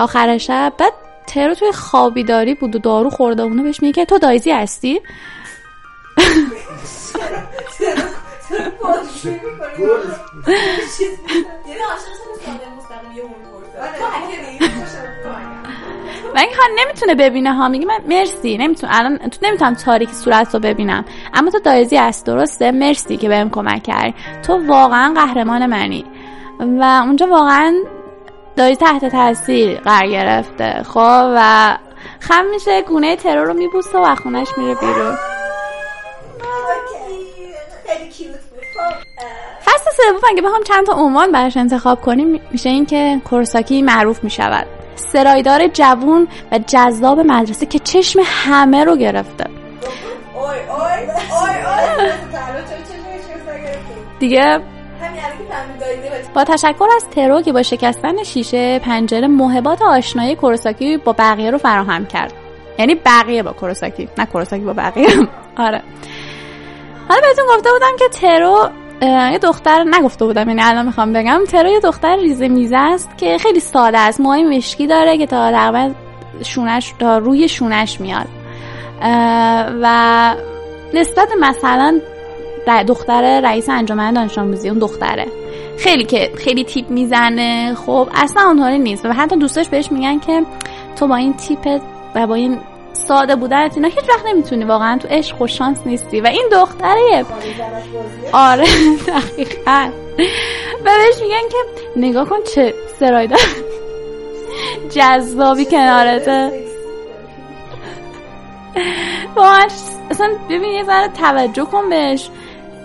[0.00, 0.72] آخر شب.
[0.78, 0.92] بعد
[1.26, 5.00] ترو توی خوابیداری بود و دارو خورده اونو بهش میگه که تو دایزی هستی؟
[16.36, 17.68] این خان نمی‌تونه ببینه ها.
[17.68, 18.58] میگه من مرسی.
[18.58, 21.04] نمی‌تونه الان تو نمی‌تونم تاریک صورت رو ببینم.
[21.34, 22.26] اما تو دایزی هست.
[22.26, 24.14] درسته؟ مرسی که بهم کمک کردی.
[24.42, 26.04] تو واقعا قهرمان منی.
[26.60, 27.74] و اونجا واقعا
[28.56, 31.76] دایزی تحت تاثیر قرار گرفته خب؟ و
[32.20, 35.16] خم میشه گونه ترور رو میبوسه و خونش میره بیرون.
[39.64, 44.24] فصل سوم اگه بخوام چند تا عنوان براش انتخاب کنیم میشه این که کورساکی معروف
[44.24, 44.66] می‌شود.
[44.96, 49.44] سرایدار جوون و جذاب مدرسه که چشم همه رو گرفته؟
[54.18, 54.60] دیگه
[56.34, 61.58] با تشکر از ترو که با شکستن شیشه پنجره موهبات آشنایی کورساکی با بقیه رو
[61.58, 62.32] فراهم کرد.
[62.78, 65.08] یعنی بقیه با کورساکی نه کورساکی با بقیه.
[65.56, 65.82] آره.
[67.08, 68.68] حالا بهتون گفته بودم که ترو
[69.32, 71.40] یه دختر نگفته بودم یعنی الان می‌خوام بگم.
[71.48, 75.50] ترو یه دختر ریزه میزه است که خیلی ساده است موهای مشکی داره که تا
[75.50, 75.94] تقریبا
[76.42, 78.26] شونش تا روی شونش میاد.
[79.82, 80.34] و
[80.94, 82.00] نسبت مثلا
[82.66, 85.26] دختر رئیس انجمن دانش آموزی اون دختره.
[85.78, 87.74] خیلی که خیلی تیپ می‌زنه.
[87.74, 89.06] خب اصلا اونطوری نیست.
[89.06, 90.42] و حتی دوستاش بهش میگن که
[90.96, 91.80] تو با این تیپت
[92.14, 92.58] و با این
[92.92, 94.64] ساده بودنت اینا هیچ وقت نمی‌تونی.
[94.64, 96.20] واقعا تو عشق خوش شانس نیستی.
[96.20, 97.24] و این دختره
[98.32, 98.64] آره
[99.06, 99.90] دقیقا.
[100.84, 101.58] و بهش میگن که
[101.96, 103.38] نگاه کن چه سرایدار
[104.90, 106.64] جذابی کنارته.
[109.36, 109.66] واقعا
[110.10, 112.30] اصلا ببین یه ذره توجه کن بهش.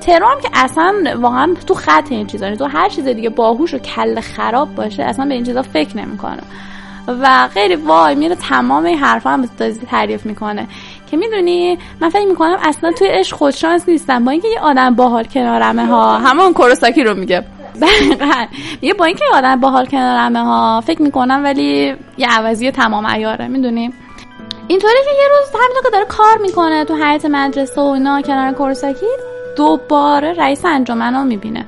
[0.01, 2.55] ترو هم که اصلا واقعا تو خط این چیزا.
[2.55, 6.41] تو هر چیز دیگه باهوش و کل خراب باشه اصلا به این چیزا فکر نمی‌کنه.
[7.21, 9.49] و خیلی وای میره تمام این حرفا هم
[9.91, 10.67] تعریف می‌کنه.
[11.11, 14.25] که می‌دونی من فکر می‌کنم اصلا توی عشق خودشانس نیستم.
[14.25, 17.43] با اینکه یه آدم باحال کنارمه ها همون کوروساکی رو میگه.
[17.81, 18.45] دقیقاً.
[18.81, 23.47] میگه با اینکه یه آدم باحال کنارمه ها فکر می‌کنم ولی یه عوضی تمام عیاره.
[23.47, 23.93] می‌دونی؟
[24.67, 28.53] اینطوری که یه روز همینطور که داره کار می‌کنه تو حیات مدرسه و اینا کنار
[28.53, 29.05] کورساکی
[29.55, 31.65] دوباره رئیس انجمن رو می‌بینه.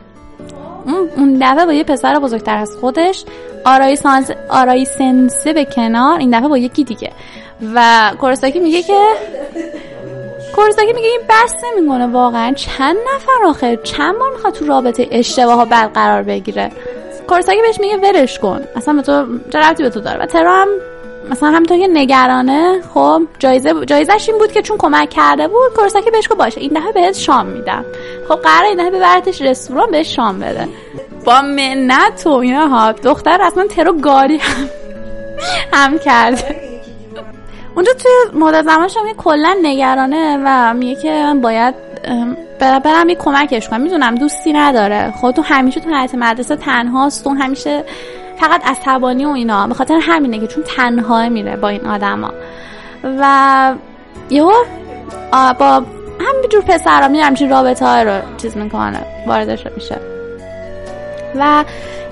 [0.85, 3.25] اون اون دفعه با یه پسر بزرگتر از خودش
[3.65, 4.31] آرای, سانس...
[4.49, 7.11] آرای سنسه به کنار این دفعه با یکی دیگه.
[7.75, 8.99] و کورساکی میگه که
[10.55, 12.53] کورساکی میگه این بس نمی‌کنه واقعا.
[12.53, 16.71] چند نفر آخه؟ چند بار می‌خواد تو رابطه اشتباه ها برقرار بگیره؟
[17.27, 18.61] کورساکی بهش میگه ولش کن.
[18.75, 20.67] اصلا به تو چه به تو داره؟ و ترا هم
[21.29, 26.11] مثلا همینطور که نگرانه خب جایزه جایزش این بود که چون کمک کرده بود کورساکی
[26.11, 27.85] بهش باشه این دفعه بهت شام میدم.
[28.27, 30.67] خب قراره این دفعه ببرتش رستوران بهش شام بده.
[31.25, 34.67] با منت و اینا ها دختر اصلا ترو گاری هم,
[35.73, 36.61] هم کرده.
[37.75, 41.75] اونجا توی مدت زمانش هم کلا نگرانه و میگه که من باید
[42.59, 43.81] برم یه کمکش کنم.
[43.81, 45.13] می‌دونم دوستی نداره.
[45.21, 47.83] خب تو همیشه تو حیات مدرسه تنهاست اون همیشه
[48.39, 49.67] فقط عصبانی و اینا.
[49.67, 52.31] به خاطر همینه که چون تنها میره با این آدما.
[53.03, 53.73] و
[54.29, 54.53] یهو
[55.59, 55.83] با
[56.19, 60.20] همینجور پسرا میره همچین رابطه های رو چیز می‌کنه واردش میشه.
[61.35, 61.63] و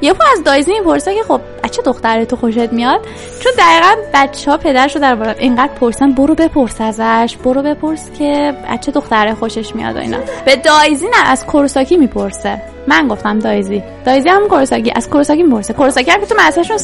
[0.02, 3.00] یهو از دایزی می‌پرسه که خب از چه دختره تو خوشت میاد؟
[3.40, 8.54] چون دقیقا بچه ها پدرش رو در اینقدر پرسن برو بپرس ازش برو بپرس که
[8.68, 10.18] از چه دختره خوشش میاد و اینا.
[10.46, 12.62] به دایزی نه از کوروساکی می‌پرسه.
[12.88, 13.84] من گفتم دایزی.
[14.06, 15.74] دایزی هم کوروساکی از کوروساکی می‌پرسه.
[15.74, 16.78] کوروساکی هم که تو مدرسهشون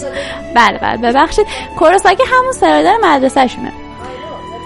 [0.56, 1.46] بله بله ببخشید.
[1.80, 3.72] کوروساکی همون سرایدار مدرسهشونه.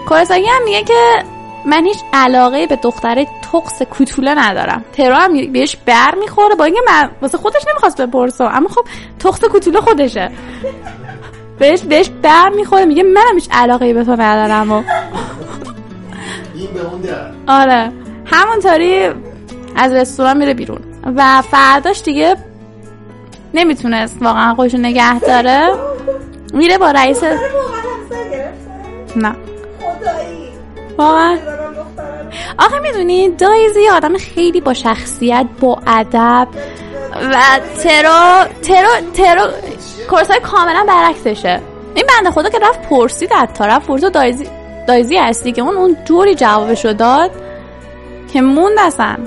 [0.08, 1.24] کوروساکی هم میگه که
[1.66, 4.86] من هیچ علاقه به دختره تقص کوتوله ندارم.
[4.94, 8.44] ترا هم بهش بر می‌خوره با اینکه من واسه خودش نمی‌خواست بپرسه.
[8.44, 8.86] اما خب
[9.20, 10.32] تقص کوتوله خودشه.
[11.60, 14.84] بهش بهش بر می‌خوره میگه منم هیچ علاقه به تو ندارم و
[16.56, 17.32] این به اون در.
[17.48, 17.92] آره.
[18.26, 19.10] همونطوری
[19.76, 20.80] از رستوران میره بیرون.
[21.16, 22.36] و فرداش دیگه
[23.54, 24.18] نمی‌تونست.
[24.22, 25.70] واقعا خودشو نگه داره.
[26.54, 27.24] میره با رئیس
[29.16, 29.36] نه.
[29.80, 30.39] خدایی.
[31.00, 31.38] واقعا.
[32.58, 36.48] آخه می‌دونی دایزی آدم خیلی با شخصیت با ادب
[37.34, 37.36] و
[37.84, 39.48] ترو ترو ترو
[40.10, 41.62] کورسای کاملا برعکسشه.
[41.96, 44.48] این بنده خدا که رفت پرسید از طرف پرسید دایزی
[44.88, 47.32] دایزی هستی که اون اون جوری جوابشو داد
[48.34, 49.18] که موند اصلا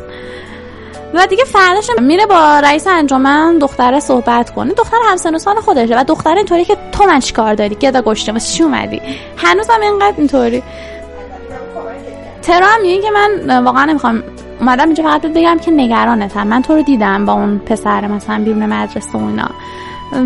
[1.14, 4.74] و دیگه فرداش میره با رئیس انجمن دختره صحبت کنه.
[4.74, 6.00] دختر همسن و سال خودشه.
[6.00, 9.02] و دختره اینطوری که تو من چیکار داری؟ گدا گشته چی اومدی؟
[9.36, 10.62] هنوزم اینقدر اینطوری.
[12.42, 14.22] ترا هم میگه که من واقعا نمی‌خوام
[14.60, 18.66] اومدم اینجا فقط بگم که نگرانتم من تو رو دیدم با اون پسر مثلا بیرون
[18.66, 19.48] مدرسه و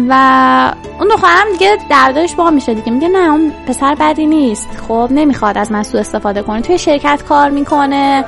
[0.09, 2.93] و اون دخترم دیگه دردش با میشه دیگه.
[2.93, 4.69] میگه نه اون پسر بدی نیست.
[4.89, 6.61] خب نمی‌خواد از من سوء استفاده کنه.
[6.61, 8.25] توی شرکت کار می‌کنه.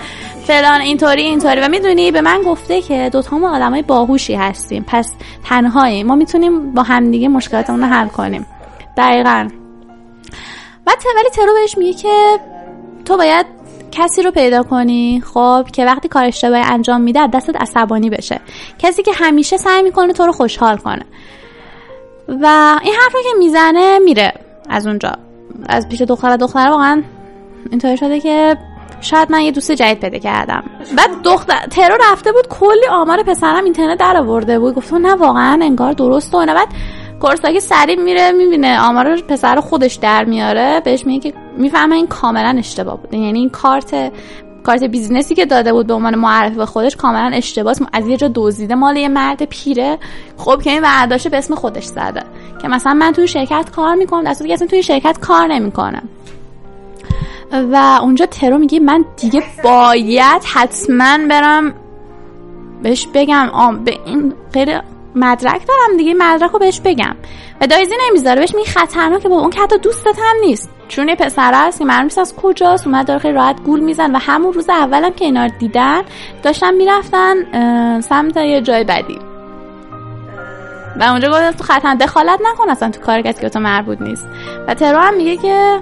[0.47, 1.61] فلان اینطوری اینطوری.
[1.61, 4.85] و می‌دونی به من گفته که دوتا ما آدمای باهوشی هستیم.
[4.89, 5.13] پس
[5.45, 6.03] تنهایی.
[6.03, 8.47] ما می‌تونیم با همدیگه مشکلاتمون رو حل کنیم.
[8.97, 9.49] دقیقا.
[10.87, 12.39] و ولی ترو بهش میگه که
[13.05, 13.47] تو باید
[13.99, 18.41] کسی رو پیدا کنی؟ خب که وقتی کار اشتباهی انجام میده دستت عصبانی بشه.
[18.79, 21.03] کسی که همیشه سعی می‌کنه تو رو خوشحال کنه.
[22.29, 24.33] و این حرف رو که می‌زنه میره
[24.69, 25.13] از اونجا.
[25.69, 27.03] از پیش دختر دختر واقعا
[27.71, 28.57] اینطوری شده که
[29.01, 30.63] شاید من یه دوست جدید پیدا کردم.
[30.97, 34.75] بعد دختر ترو رفته بود کلی آمار پسرم اینترنت در آورده بود.
[34.75, 36.55] گفت نه واقعا انگار درست و اینا.
[36.55, 36.69] بعد
[37.21, 40.83] کورساکی سریع میره می‌بینه آمار پسر خودش در میاره.
[40.85, 44.13] بهش میگه که می‌فهمه این کاملا اشتباه بوده یعنی این کارت
[44.65, 48.17] کارت business ی که داده بود به عنوان معرفی به خودش کاملا اشتباهه از یه
[48.17, 49.99] جا دزدیده مال یه مرد پیره.
[50.37, 52.23] خب که این ورداشه به اسم خودش زده.
[52.63, 56.09] که مثلا من توی شرکت کار می‌کنم در صورتی که اصلا توی شرکت کار نمی‌کنم.
[57.73, 61.75] و اونجا ترو میگه من دیگه باید حتما برم
[62.83, 64.81] بهش بگم آم به این غیر
[65.19, 67.17] مدرک دارم دیگه مدرک رو بهش بگم.
[67.61, 70.71] و دایزی نمی‌ذاره بهش میگه خطرناکه با اون که حتی دوستت هم نیست.
[70.89, 74.17] چون پسر است که معلوم از کجاست اومد داره خیلی راحت گول میزنه.
[74.17, 76.03] و همون روز اولم که اینا دیدن
[76.43, 77.35] داشتن می‌رفتن
[78.01, 79.19] سمت یه جای بدی.
[81.01, 84.27] و اونجا گفت تو خطر دخالت نکن اصلا تو کار که تو مربوط نیست.
[84.69, 85.79] و ترو هم میگه که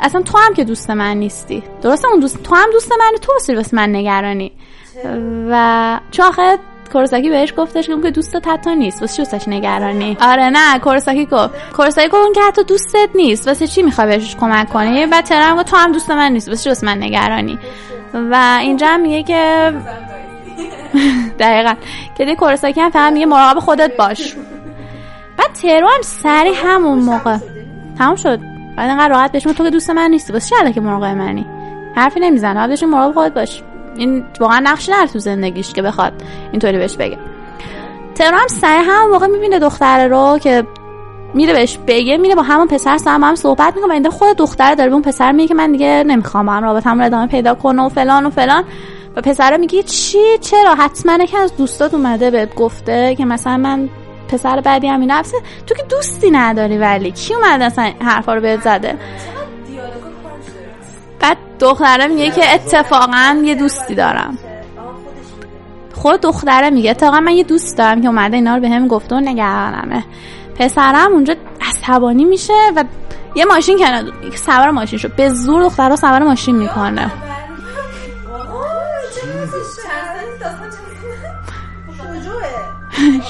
[0.00, 1.62] اصلا تو هم که دوست من نیستی.
[1.82, 4.52] درسته؟ اون دوست تو هم دوست منی تو واسه من نگرانی.
[5.50, 6.58] و چون آخه
[6.92, 9.00] کورساکی بهش گفتش که اون که دوستت حتی نیست.
[9.00, 11.72] واسه چی نگرانی؟ آره نه کورساکی گفت.
[11.76, 13.48] کورساکی گفت که حتی دوستت نیست.
[13.48, 16.48] واسه چی می‌خوای بهش کمک کنی؟ و ترم گفت تو هم دوست من نیست.
[16.48, 17.58] واسه چی من نگرانی؟
[18.14, 19.72] و اینجا هم میگه که
[21.40, 21.74] دقیقا.
[22.18, 24.36] که دیگه کورساکی هم فقط میگه مراقب خودت باش.
[25.36, 27.36] بعد ترو هم سری همون موقع.
[27.98, 28.40] تمام شد.
[28.76, 30.32] بعد انقدر راحت بهش تو که دوست من نیستی.
[30.32, 31.46] واسه چی که مراقب منی؟
[31.94, 32.54] حرفی نمی‌زنه.
[32.54, 33.62] بعد بهش میگه مراقب خودت باش.
[33.96, 36.12] این واقعا نقشی نداره تو زندگیش که بخواد
[36.52, 37.18] اینطوری بهش بگه.
[38.14, 40.64] ترو هم سعی هم موقع می‌بینه دختره رو که
[41.34, 44.74] میره بهش بگه میره با همون پسر سر هم صحبت می‌کنه و این خود دختره
[44.74, 47.82] داره به اون پسر میگه که من دیگه نمی‌خوام هم رابطه‌مون رو ادامه پیدا کنه
[47.82, 48.64] و فلان و فلان.
[49.16, 53.88] و پسر میگه چی؟ چرا؟ حتما که از دوستات اومده بهت گفته که مثلا من
[54.28, 55.36] پسر بعدی هم این نفسه
[55.66, 57.10] تو که دوستی نداری ولی.
[57.10, 58.96] کی اومده اصلا حرفا رو بهت زده؟
[61.20, 64.38] بعد دختره میگه که اتفاقا یه دوستی دارم.
[65.94, 69.14] خود دختره میگه اتفاقا من یه دوست دارم که اومده اینا رو به هم گفته
[69.14, 70.04] و نگرانمه.
[70.58, 72.84] پسرم اونجا عصبانی میشه و
[73.34, 74.02] یه ماشین کنه
[74.36, 75.16] سوار ماشین شد.
[75.16, 77.12] به زور دختر سوار ماشین می‌کنه.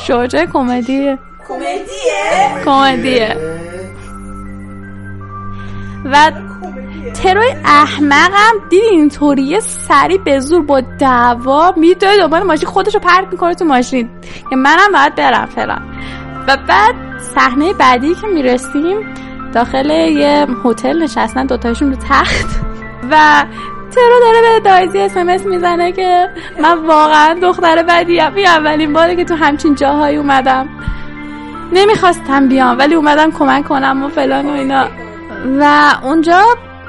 [0.06, 1.18] شجاع کمدیه؟
[1.48, 2.64] کمدیه.
[2.64, 3.36] کمدیه.
[6.04, 6.32] و
[7.14, 8.68] تروی احمقم.
[8.70, 14.10] دیدی اینطوریه سری به زور با دعوا میدوه دوباره ماشین خودشو پرک می‌کنه تو ماشین.
[14.50, 15.82] که منم باید برم فلان
[16.48, 16.94] و بعد
[17.34, 19.14] صحنه بعدی که می‌رسیم
[19.54, 22.46] داخل یه هتل نشستن دوتاشون رو تخت.
[23.10, 23.44] و
[23.94, 26.28] ترو داره به دایزی اسمس می‌زنه که
[26.62, 30.68] من واقعا دختر بدیم این اولین باره که تو همچین جاهایی اومدم.
[31.72, 34.88] نمی‌خواستم بیام ولی اومدم کمک کنم و فلان و اینا.
[35.60, 36.42] و اونجا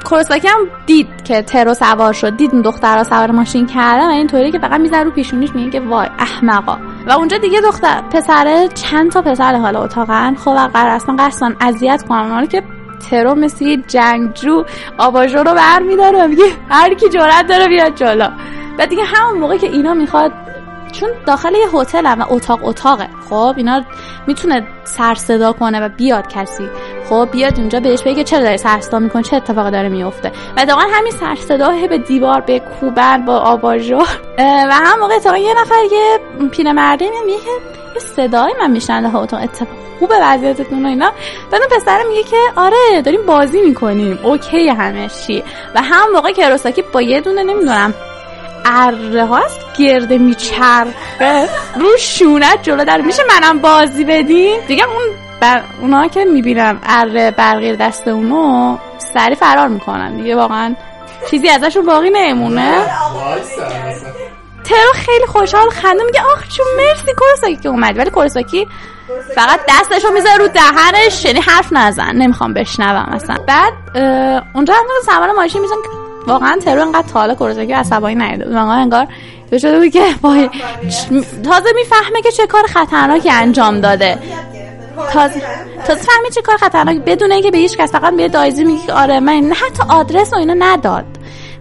[0.09, 4.51] کورساکی هم دید که ترو سوار شد دید اون دخترها سوار ماشین کرده و اینطوری
[4.51, 6.77] که فقط میزن رو پیشونیش میگه که وای احمقا.
[7.07, 10.35] و اونجا دیگه دختر پسره چند تا پسر حالا اتاقن.
[10.35, 12.63] خب قرار اصلا قصدن اذیت کنن اونا که
[13.09, 14.63] ترو مثل جنگجو
[14.97, 18.27] آباژو رو بر میداره و میگه هر کی جرأت داره بیاد جلو.
[18.79, 20.31] و دیگه همون موقع که اینا می‌خواد
[20.99, 23.07] چون داخل یه هتل و اتاق اتاقه.
[23.29, 23.83] خب اینا
[24.27, 26.69] می‌تونه سر صدا کنه و بیاد کسی.
[27.09, 30.65] خب بیاد اونجا بهش بگه چرا داری سر صدا می‌کنه چه اتفاقی داره میفته و
[30.65, 34.07] دقیقا همین سر صدا به دیوار به کوبن با آباژور
[34.39, 37.37] و هم موقع اتفاقا یه نفر یه پیرمرده میاد میگه
[37.95, 39.67] یه صدای من میشنده اتاق اتفاق
[39.99, 41.11] خوبه وضعیتتون و اینا.
[41.51, 44.19] بعد اون پسر میگه که آره داریم بازی می‌کنیم.
[44.23, 45.43] اوکی همه چی.
[45.75, 47.93] و هم موقع که روساکی با یه دونه نمی‌دونم
[48.71, 51.49] اره هاست گرده میچرخه.
[51.79, 55.03] رو شونت جلو در میشه منم بازی بدین؟ دیگه اون
[55.41, 58.77] بر اونا که می‌بینم اره برقیر دست اونو
[59.13, 60.75] سری فرار می‌کنن دیگه واقعا
[61.29, 62.81] چیزی ازشون باقی نمونه.
[64.63, 67.99] ترو خیلی خوشحال خنده میگه آخ چون مرسی کورساکی که اومدی.
[67.99, 68.67] ولی کورساکی
[69.35, 72.15] فقط دستشو می‌ذاره رو دهنش یعنی حرف نزن.
[72.15, 73.35] نمی‌خوام بشنوم اصلا.
[73.47, 73.73] بعد
[74.53, 75.75] اونجا هم سوار ماشین میزن
[76.27, 79.07] واقعا ترو انقدر تاله کورساکی عصبانی نیده واقعا انگار
[79.51, 80.49] تو شده بود که وای
[80.89, 84.17] چ- تازه می‌فهمه که چه کار خطرناکی انجام داده.
[85.13, 85.41] تازه
[85.87, 89.19] تازه فهمید چه کار خطرناک بدون اینکه به هیچ کس فقط میره دایزی میگه آره
[89.19, 91.05] من حتی آدرس و اینا نداد.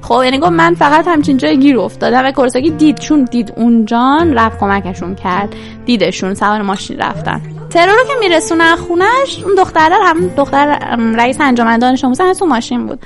[0.02, 4.34] خب یعنی گفت من فقط همچین جای گیر افتادم و کورساکی دید چون دید اونجان
[4.34, 5.54] رفت کمکشون کرد.
[5.86, 7.40] دیدشون سوار ماشین رفتن.
[7.70, 10.78] ترور رو که میرسونن خونش اون دختره هم دختر
[11.16, 12.98] رئیس انجمن دانش آموز تو ماشین بود.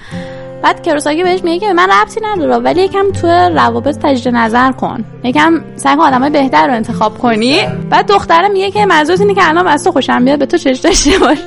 [0.63, 5.05] بعد کروساکی بهش میگه که من ربطی نداره ولی یکم تو روابط تجدید نظر کن.
[5.25, 7.67] یکم سعی کن آدمای بهتر رو انتخاب کنی.
[7.91, 10.79] بعد دختره میگه که منظورت اینه که الان از تو خوشم بیاد به تو چش
[10.79, 11.43] داشته باشم.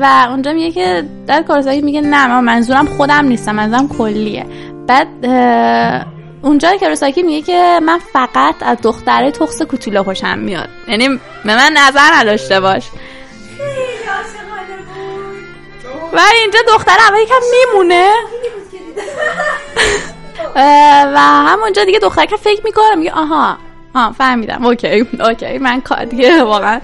[0.00, 4.46] و اونجا میگه که بعد کروساکی میگه نه من منظورم خودم نیستم منظورم کلیه.
[4.86, 5.08] بعد
[6.42, 10.68] اونجا کروساکی میگه که من فقط از دختره تخص کوتولا خوشم میاد.
[10.88, 11.08] یعنی
[11.44, 12.88] به من نظر نداشته باش.
[16.12, 18.10] و اینجا دختر اول یکم میمونه.
[21.14, 23.58] و همونجا دیگه دختر که فکر می‌کنه میگه آها
[23.94, 24.64] آها فهمیدم.
[24.64, 26.80] اوکی اوکی من کار دیگه واقعا.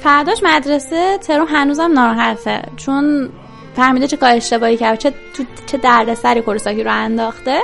[0.00, 2.62] فرداش مدرسه ترو هنوزم ناراحته.
[2.76, 3.30] چون
[3.76, 7.62] فهمیده چه کار اشتباهی کرد چه تو چه دردسری کورساکی رو انداخته.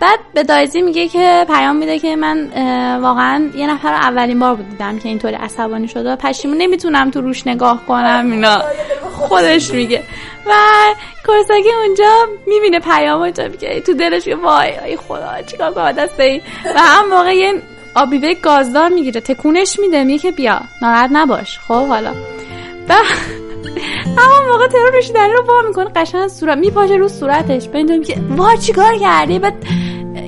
[0.00, 2.50] بعد به دایزی میگه که پیام میده که من
[3.02, 7.46] واقعا یه نفر اولین بار بود دیدم که اینطوری عصبانی شده پشیمون نمی‌تونم تو روش
[7.46, 8.62] نگاه کنم اینا.
[9.12, 10.02] خودش میگه.
[10.46, 10.52] و
[11.26, 16.20] کورساکی اونجا می‌بینه پیام اونجا میگه تو دلش میگه وای ای خدا چیکار کنم دست
[16.20, 16.40] این.
[16.76, 17.62] و هم موقع یه
[17.94, 21.58] آبیوه گازدار می‌گیره تکونش میده میگه بیا ناراحت نباش.
[21.58, 22.12] خب حالا.
[22.88, 22.94] و
[24.16, 28.02] همون موقع ترور نوشیدنی رو وا می‌کنه قشنگ از صورت میپاشه رو صورتش به این
[28.02, 29.54] که وا چیکار کردی؟ بعد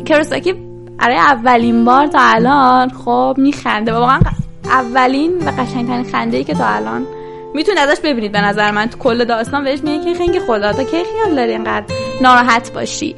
[0.06, 0.54] کروساکی
[0.98, 3.92] برای اولین بار تا الان خب میخنده.
[3.92, 4.20] واقعا
[4.64, 7.06] اولین و قشنگترین خنده ای که تا الان
[7.54, 8.86] می‌تونید ازش ببینید به نظر من.
[8.86, 13.16] تو کل داستان بهش میگه که خنگ خدا تا کی خیال داری اینقدر ناراحت باشی؟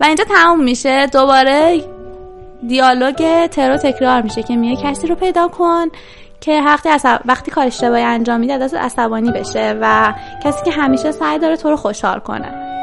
[0.00, 1.06] و اینجا تموم میشه.
[1.06, 1.84] دوباره
[2.68, 5.86] دیالوگ ترو تکرار میشه که میگه کسی رو پیدا کن
[6.40, 7.20] که وقتی عصب...
[7.24, 10.14] وقتی کار اشتباهی انجام میده دست عصبانی بشه و
[10.44, 12.79] کسی که همیشه سعی داره تو رو خوشحال کنه.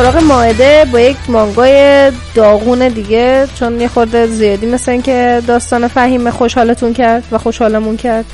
[0.00, 5.88] سراغ ماعده با یک مانگای داغون دیگه چون یه خورده زیادی مثل این که داستان
[5.88, 8.24] فهیم خوشحالتون کرد و خوشحالمون کرد.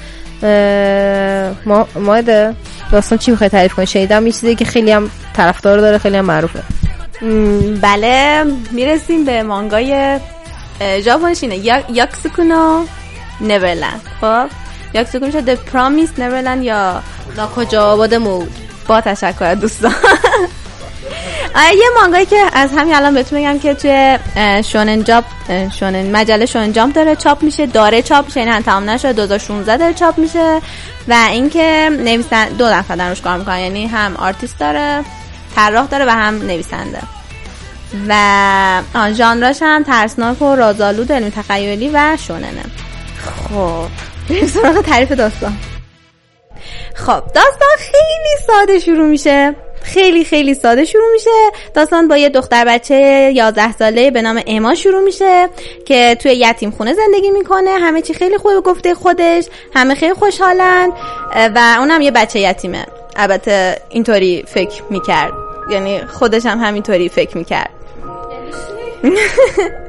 [1.66, 2.54] ما ماعده
[2.92, 6.24] داستان چی می‌خوای تعریف کنی؟ شنیدم یه چیزی که خیلی هم طرفدار داره خیلی هم
[6.24, 6.62] معروفه.
[7.82, 10.20] بله می‌رسیم به مانگای
[11.04, 12.84] ژاپنیش اینه یا یاکسوکونو
[13.40, 14.46] نیورلند خب
[14.94, 17.02] یاکسوکونو شده پرامیس نیورلند یا
[17.36, 18.52] ناکجا آباد موعود.
[18.86, 19.94] با تشکر دوستان.
[21.56, 24.18] یه مانگایی که از همین الان بهتون بگم که توی
[24.62, 25.24] شونن جاب
[25.78, 29.76] شونن مجله شونن جامپ داره چاپ میشه داره چاپ میشه یعنی هم تمام نشده 2016
[29.76, 30.60] داره چاپ میشه
[31.08, 35.04] و اینکه نویسنده دو نفر دارن روش کار می‌کنن یعنی هم آرتیست داره
[35.56, 36.98] طراح داره و هم نویسنده.
[38.08, 42.62] و آن ژانراش هم ترسناک و رازآلود علمی تخیلی و شوننه.
[43.48, 43.86] خب
[44.28, 45.56] بریم سراغ تعریف داستان.
[46.94, 49.54] خب داستان خیلی ساده شروع میشه.
[49.86, 51.30] خیلی خیلی ساده شروع میشه.
[51.74, 55.48] داستان با یه دختر بچه 11 ساله به نام اما شروع میشه
[55.86, 57.70] که توی یتیم خونه زندگی می‌کنه.
[57.70, 59.44] همه چی خیلی خوبه گفته خودش.
[59.74, 60.92] همه خیلی خوشحالن
[61.32, 62.86] اه، و اونم یه بچه یتیمه.
[63.16, 65.32] البته اینطوری فکر می‌کرد.
[65.70, 67.70] یعنی خودش هم همینطوری فکر می‌کرد.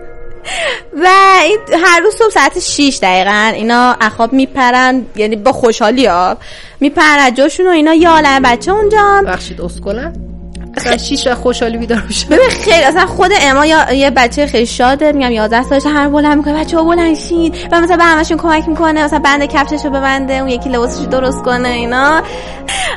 [1.04, 1.08] و
[1.44, 6.38] این هر روز صبح ساعت 6 دقیقا اینا اخواب میپرن یعنی با خوشحالی ها
[6.80, 10.37] میپرن جاشون و اینا یه عالم بچه اونجا بخشید اسکلن؟
[10.78, 14.66] اصلا شیش و خوشحالی بیدار بشه ببین خیلی اصلا خود اما یا یه بچه خیلی
[14.66, 18.68] شاده میگم 11 سالش هر بلند می‌کنه بچه‌ها بلند شین و مثلا به همشون کمک
[18.68, 22.22] می‌کنه مثلا بند کفششو ببنده اون یکی لباسش درست کنه اینا.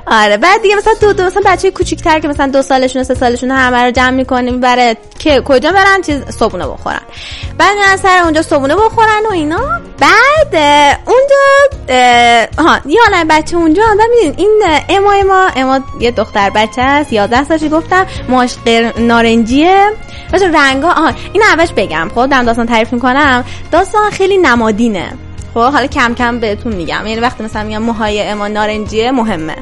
[0.06, 3.50] آره بعد دیگه مثلا دو دو مثلا بچه کوچیک‌تر که مثلا دو سالشون سه سالشون
[3.50, 7.00] همه رو جمع می‌کنه می‌بره که کجا برن چیز صبحونه بخورن.
[7.58, 9.80] بعد میرن سر اونجا صبحونه بخورن و اینا.
[10.00, 10.54] بعد
[11.06, 11.36] اونجا
[12.58, 17.44] ها یه بچه اونجا هم میدین این اما اما اما یه دختر بچه است 11
[17.44, 18.56] سالش گفتم ماش.
[18.98, 19.90] نارنجیه.
[20.32, 22.10] بچه رنگا آها این اولش بگم.
[22.14, 23.44] خب دارم داستان تعریف می‌کنم.
[23.72, 25.12] داستان خیلی نمادینه.
[25.54, 27.06] خب حالا کم کم بهتون میگم.
[27.06, 29.56] یعنی وقتی مثلا میگم موهای اما نارنجیه مهمه.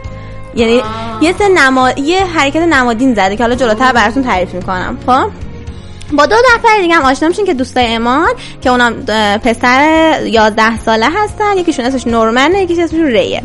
[0.55, 0.83] یعنی
[1.21, 1.91] یه سه نما...
[1.91, 4.99] یه حرکت نمادین زده که حالا جلوتر براتون تعریف می‌کنم.
[5.07, 5.31] خب؟
[6.13, 8.29] با دو نفر دیگه هم آشنا میشین که دوستای امان
[8.61, 8.95] که اونم
[9.45, 11.57] پسر 11 ساله هستن.
[11.57, 13.43] یکیشون اسمش نورمنه یکیش اسمش ریه.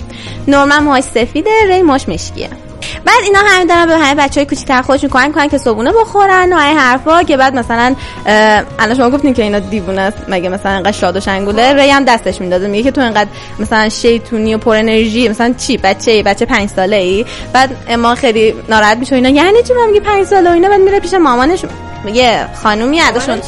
[0.48, 2.50] نورمن موهاش سفیده ری موهاش مشکیه.
[3.06, 6.58] بعد اینا همین دارن به همه بچهای کوچیک‌تر خودشون کمک می‌کنن که صبونه بخورن و
[6.58, 7.96] این حرفا که بعد مثلا
[8.80, 10.18] الان شما گفتین که اینا دیوونه است.
[10.28, 12.68] مگه مثلا انقدر شاد و شنگوله؟ ری هم دستش میندازه.
[12.68, 16.96] میگه که تو انقدر مثلا شیطونی و پر انرژی مثلا چی؟ بچه بچه 5 ساله
[16.96, 19.30] ای؟ بعد اما خیلی ناراحت میشه اینا.
[19.30, 20.70] یعنی چی؟ من میگه 5 ساله و اینا.
[20.70, 21.66] بعد میره پیش مامانش.
[22.14, 23.42] یه خانومی ازشون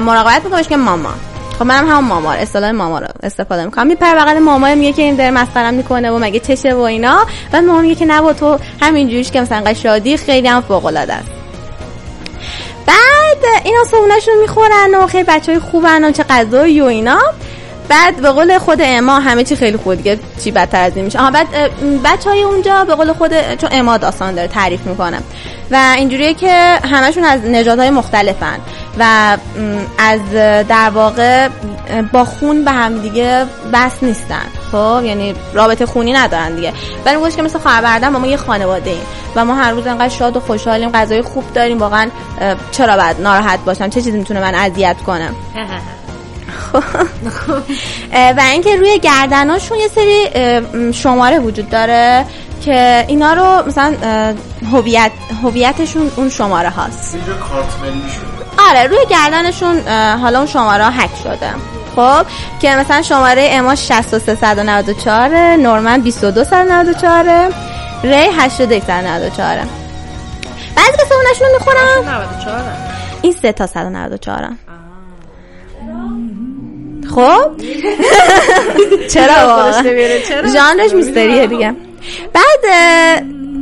[0.00, 0.62] مراقبت می‌کنه.
[0.62, 1.14] که ماما
[1.58, 3.86] خب منم همون ماما رو اصطلاح ماما رو استفاده می‌کنم.
[3.86, 7.64] میپره بغل ماما میگه که این داره مسخرم می‌کنه و مگه چشه و اینا؟ بعد
[7.64, 11.28] ماما میگه که نه با تو همینجوریش که مثلا شادی خیلی هم فوق العاده است.
[12.86, 17.18] بعد اینا صبحونهشون می‌خورن و خیلی بچه های خوبن و چه غذایی و اینا.
[17.88, 21.18] بعد به قول خود اما همه چی خیلی خوب دیگه چی بدتر از این میشه.
[21.18, 21.46] آها بعد
[22.04, 25.18] بچه های اونجا به قول خود چون اما داستان داره تعریف می‌کنه.
[25.70, 28.58] و اینجوریه که همشون از نژادهای مختلفن.
[28.98, 29.36] و
[29.98, 30.20] از
[30.68, 31.48] در واقع
[32.12, 34.46] با خون به هم دیگه بس نیستن.
[34.72, 36.72] خب؟ یعنی رابطه خونی ندارن دیگه.
[37.04, 39.02] ولی میگوش که مثل خواهر برادر ما, یه خانواده ایم
[39.36, 42.08] و ما هر روز انقدر شاد و خوشحالیم غذای خوب داریم واقعا
[42.70, 44.96] چرا باید ناراحت باشم؟ چه چیزی می‌تونه من اذیت
[48.12, 50.28] اه، و اینکه روی گردناشون یه سری
[50.92, 52.24] شماره وجود داره
[52.64, 53.94] که اینا رو مثلا
[54.72, 55.10] هویت
[55.42, 57.14] هویتشون اون شماره هاست.
[57.14, 57.66] اینجا کارت
[58.70, 59.88] آره روی گردنشون
[60.18, 61.50] حالا اون شماره ها حک شده.
[61.96, 62.26] خب
[62.62, 67.52] که مثلا شماره اما 63194 نورمن 2294
[68.02, 69.56] ری 8194
[70.76, 72.62] بعضی که سمونشون رو می‌خورم 94
[73.22, 74.48] این سه تا 194
[77.14, 77.50] خب؟
[79.12, 79.72] چرا
[80.46, 81.74] ژانرش میستریه دیگه.
[82.32, 82.60] بعد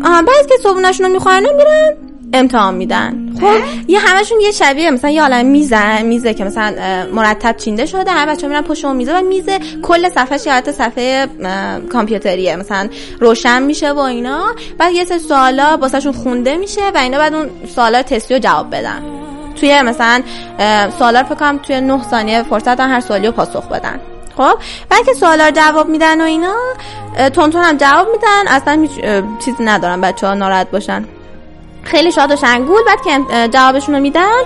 [0.03, 1.97] بعد که صبحونه‌شون رو می‌خورن میرن
[2.33, 3.22] امتحان میدن.
[3.43, 6.75] خب یه همشون یه شبیه مثلا یه عالم میزن میزه که مثلا
[7.13, 9.59] مرتب چینده شده همه بچه‌ها میرن پشت اون میزه و میزه.
[9.83, 11.27] کل صفحهش یه حالت صفحه
[11.93, 12.57] کامپیوتریه.
[12.57, 12.89] مثلا
[13.21, 14.55] روشن میشه و اینا.
[14.79, 18.71] بعد یه سری سوالا واسهشون خونده میشه و اینا بعد اون سوالا تستی رو جواب
[18.71, 19.03] بدن.
[19.61, 20.23] توی مثلا
[20.99, 24.01] سوالا رو فکر کنم توی 9 ثانیه فرصت هر سوالی رو پاسخ بدن.
[24.37, 24.59] خب
[24.89, 26.55] بعد که سوالا رو جواب میدن و اینا
[27.35, 28.49] تونتون هم جواب میدن.
[28.49, 28.87] اصلا
[29.45, 31.05] چیزی ندارن بچه ها ناراحت باشن.
[31.85, 34.39] خیلی شاد و شنگول بعد که جوابشون رو میدن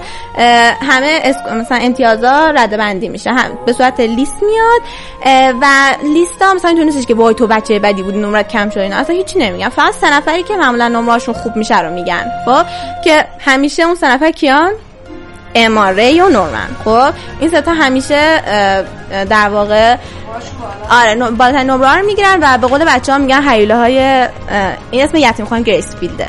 [0.83, 3.31] همه مثلا امتیازا رده بندی میشه.
[3.31, 4.83] هم به صورت لیست میاد
[5.63, 5.67] و
[6.03, 8.97] لیست ها مثلا نیستش که وای تو بچه بدی بودی نمرت کم شد اینا.
[8.97, 9.69] اصلا هیچی نمیگن.
[9.69, 12.25] فقط سه نفری که معمولا نمرهاشون خوب میشه رو میگن.
[12.47, 12.65] خب؟
[13.05, 14.73] که همیشه اون سه نفر کیان؟
[15.57, 18.41] اما، ری و نورمن؟ خب این سه تا همیشه
[19.31, 19.97] در واقع
[20.91, 24.29] آره بالاترین نمره رو می‌گیرن و به قول بچه ها میگن هیولاهای
[24.91, 26.29] این اسم یتیم خونه گریس فیلده.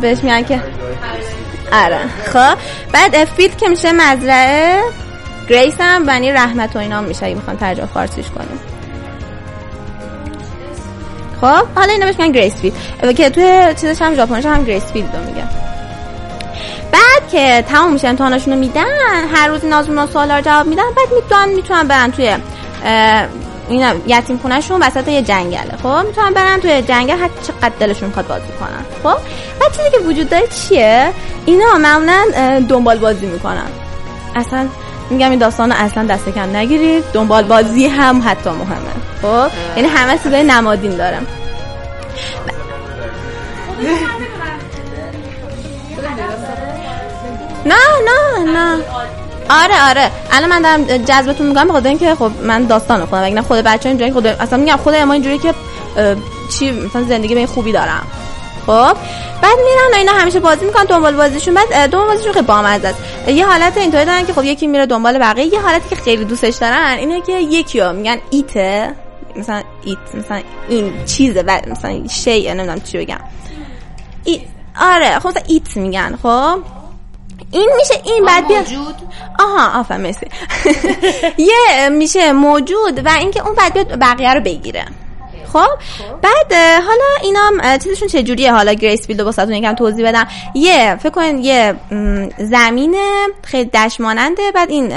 [0.00, 0.60] بهش میگن که
[1.72, 1.98] آره
[2.32, 2.58] خب.
[2.92, 4.80] بعد field که میشه مزرعه
[5.48, 8.60] grace هم به معنی رحمت و اینا میشه اگه می‌خوان ترجمه فارسیش کنیم.
[11.40, 12.74] خب حالا اینا بهش میگن گریس فیلد.
[13.16, 15.48] که توی چیزش هم ژاپنیش هم گریس فیلد رو میگن.
[16.94, 18.84] بعد که تمام میشه امتحاناشون رو میدن
[19.34, 22.28] هر روز این آزمون سوالا رو جواب میدن بعد می‌تونن می‌تونن برن توی
[22.84, 23.24] اه،
[23.68, 25.76] این یتیم خونهشون وسط یه جنگله.
[25.82, 28.84] خب می‌تونن برن توی جنگل هر چقدر دلشون می‌خواد بازی کنن.
[29.02, 29.18] خب
[29.60, 31.10] بعد چیزی که وجود داره چیه؟
[31.46, 32.24] اینا معمولا
[32.68, 33.66] دنبال بازی می‌کنن.
[34.36, 34.68] اصلا
[35.10, 38.94] میگم این داستان اصلا دست کم نگیرید دنبال بازی هم حتی مهمه.
[39.22, 41.18] خب یعنی همه چیزای نمادین داره
[47.66, 47.74] نه
[48.04, 48.82] نه نه.
[49.50, 50.10] آره آره.
[50.32, 54.12] الان من دارم جذبتون میگم بخاطر اینکه خب من داستان اگه نه خود بچه اینجوری
[54.12, 55.54] خود اصلا میگم خود ما اینجوری که
[56.58, 58.06] چی مثلا زندگی به خوبی دارم.
[58.66, 58.96] خب؟
[59.42, 61.54] بعد میرن و اینا همیشه بازی می‌کنن دنبال بازیشون.
[61.54, 62.98] بعد دنبال بازیشون خیلی بامزه است.
[63.28, 65.44] یه حالت اینطوری دارن که خب یکی میره دنبال بقیه.
[65.44, 68.94] یه حالتی که خیلی دوستش دارن اینه که یکی رو میگن ایته
[69.36, 73.20] مثلا it مثلا این چیزه و مثلا شیء نمی‌دونم چی بگم.
[74.24, 74.40] ای...
[74.80, 76.58] آره خب it میگن خب؟
[77.54, 78.58] این میشه این بعد بیا.
[78.58, 78.94] موجود؟
[79.38, 80.26] آها آفرین مرسی.
[81.50, 84.84] یه میشه موجود و اینکه اون بعد بیاد بقیه رو بگیره.
[85.54, 85.68] خب؟
[86.22, 86.52] بعد
[86.86, 90.26] حالا اینا چیزشون چه جوریه حالا گریس فیلد واسهتون یکم توضیح بدم.
[90.54, 91.74] یه فکر کنین یه
[92.38, 92.96] زمین
[93.42, 94.92] خیلی دشت ماننده بعد این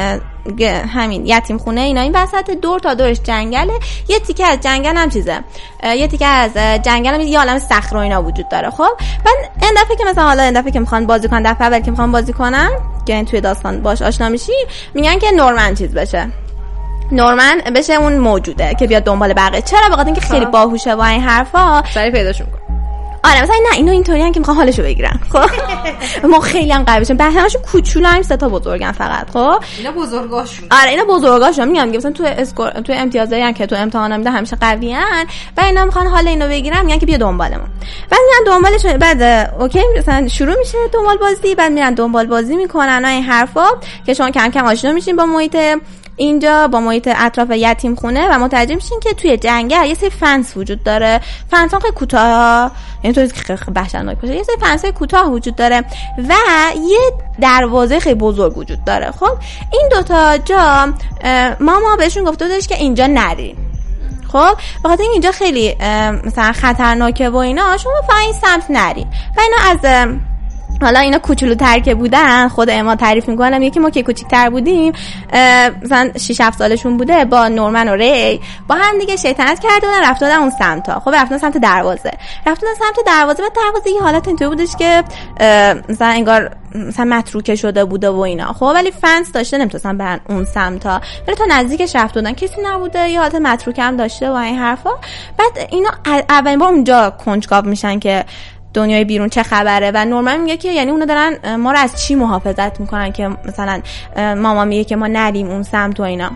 [0.95, 2.01] همین یتیم خونه اینا.
[2.01, 3.73] این وسط دور تا دورش جنگله.
[4.07, 5.43] یه تیکه از جنگل هم چیزه؟
[5.83, 6.51] یه تیکه از
[6.83, 8.69] جنگل هم یه عالم صخره و اینا وجود داره.
[8.69, 8.89] خب؟
[9.25, 11.91] بعد این دفعه که مثلا حالا این دفعه که می‌خوان بازی کنن دفعه اول که
[11.91, 12.69] می‌خوان بازی کنن
[13.05, 14.51] که توی داستان باش آشنا میشی
[14.93, 16.27] میگن که نورمن چیز بشه.
[17.11, 19.61] نورمن بشه اون موجوده که بیاد دنبال بقیه.
[19.61, 21.83] چرا؟ بخاطر اینکه خیلی باهوشه با این حرفا.
[21.93, 22.67] سری پیداشون کن
[23.23, 25.19] آره مثلا نه اینو اینطوری که می‌خوان حالشو بگیرن.
[25.29, 25.49] خب؟
[26.31, 30.67] ما خیلی هم قوی بشیم همشون کوچولو هم سه تا بزرگن فقط خب؟ اینا بزرگاشون.
[30.81, 31.67] آره اینا بزرگاشون.
[31.67, 35.25] میگم که مثلا تو score تو امتیازایی هم که تو امتحانا میده همیشه قویان
[35.57, 37.67] و اینا می‌خوان حال اینو بگیرن میگن که بیا دنبالمون.
[38.09, 43.05] بعد میرن دنبالشون بعد OK مثلا شروع میشه دنبال بازی بعد میرن دنبال بازی می‌کنن
[43.05, 43.65] و این حرفا
[44.05, 45.57] که شما کم کم آشنا میشین با محیط.
[46.17, 50.57] اینجا با محیط اطراف یتیم خونه و متوجه میشین که توی جنگل یه سری فنس
[50.57, 51.21] وجود داره.
[51.51, 52.71] فنس ها خیلی کوتاه
[53.03, 55.83] یعنی تو خیلی وحشتناک باشه یه سری فنس های کوتاه وجود داره
[56.29, 56.33] و
[56.89, 56.99] یه
[57.41, 59.11] دروازه خیلی بزرگ وجود داره.
[59.11, 59.37] خب
[59.73, 60.93] این دوتا جا
[61.59, 63.57] ماما بهشون گفته بودش که اینجا نرین
[64.27, 65.75] خب بخاطر اینجا خیلی
[66.23, 69.07] مثلا خطرناکه و اینا شما فقط این سمت نرین
[69.37, 70.07] و اینا از
[70.81, 74.93] حالا اینا کوچولوتر که بودن خود اما تعریف می‌کنم یکی ما که کوچیکتر بودیم
[75.83, 80.13] مثلا 6 7 سالشون بوده با نورمن و ری با هم دیگه شیطنت کرده بودن
[80.13, 80.99] بودن اون سمتا.
[80.99, 82.11] خب رفتن سمت دروازه.
[82.47, 85.03] رفتن سمت دروازه و دروازه یه حالت اینطوری بودش که
[85.89, 88.53] مثلا انگار مثلا متروکه شده بوده و اینا.
[88.53, 91.01] خب ولی فنس داشته نمی‌تونستن برن اون سمتا.
[91.27, 94.91] ولی تا نزدیکش رفته بودن کسی نبوده یه حالت متروکه هم داشته و این حرفا.
[95.37, 95.89] بعد اینا
[96.29, 98.25] اولین بار اونجا کنجکاو میشن که
[98.77, 102.15] دنیای بیرون چه خبره؟ و نورمن میگه که یعنی اونا دارن ما رو از چی
[102.15, 103.81] محافظت می‌کنن که مثلا
[104.15, 106.31] ماما میگه که ما نریم اون سمت و اینا.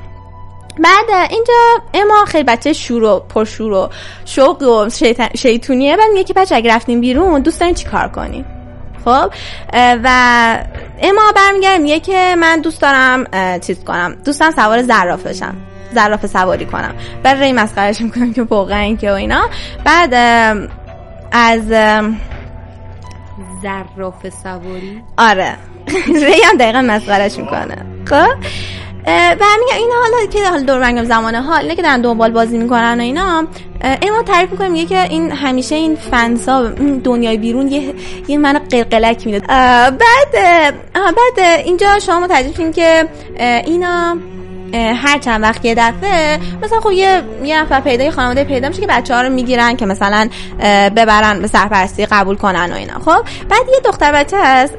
[0.84, 1.53] بعد اینجا
[1.93, 3.89] اما خیلی بچه شور و پرشور و
[4.26, 4.89] شوق و
[5.38, 5.97] شیطونیه.
[5.97, 8.45] بعد میگه که بچه اگه رفتیم بیرون دوست داریم چی کار کنیم؟
[9.05, 9.31] خب
[9.73, 10.07] و
[11.01, 13.26] اما برمیگرده میگه که من دوست دارم
[13.59, 14.15] چیز کنم.
[14.26, 15.55] دوستم سوار زراف بشم
[15.93, 16.95] زراف سواری کنم.
[17.23, 19.49] بعد ری مسخرش می‌کنم که این که و اینا.
[19.85, 20.13] بعد
[21.32, 21.62] از
[23.62, 25.58] زراف سواری؟ آره.
[26.26, 27.86] ری هم دقیقا مسخرش می‌کنه.
[28.06, 28.30] خب؟
[29.08, 32.58] و میگم این حالا که حالا دور برگم زمان حال اینه که دارن دنبال بازی
[32.58, 33.48] می‌کنن و اینا.
[33.82, 36.68] اما تعریف می‌کنه میگه که این همیشه این فنسا
[37.03, 37.94] دنیای بیرون یه
[38.28, 39.40] یه من قلقلک میده.
[39.48, 40.36] بعد
[40.95, 43.08] آه، بعد اینجا شما متوجه که
[43.66, 44.18] اینا
[44.73, 48.81] هر چند وقت یه دفعه مثلا خب یه یه نفر پیدا یه خانواده پیدا میشه
[48.81, 50.30] که بچه ها رو می‌گیرن که مثلا
[50.95, 54.73] ببرن به سرپرستی قبول کنن و اینا خب؟ بعد یه دختر بچه هست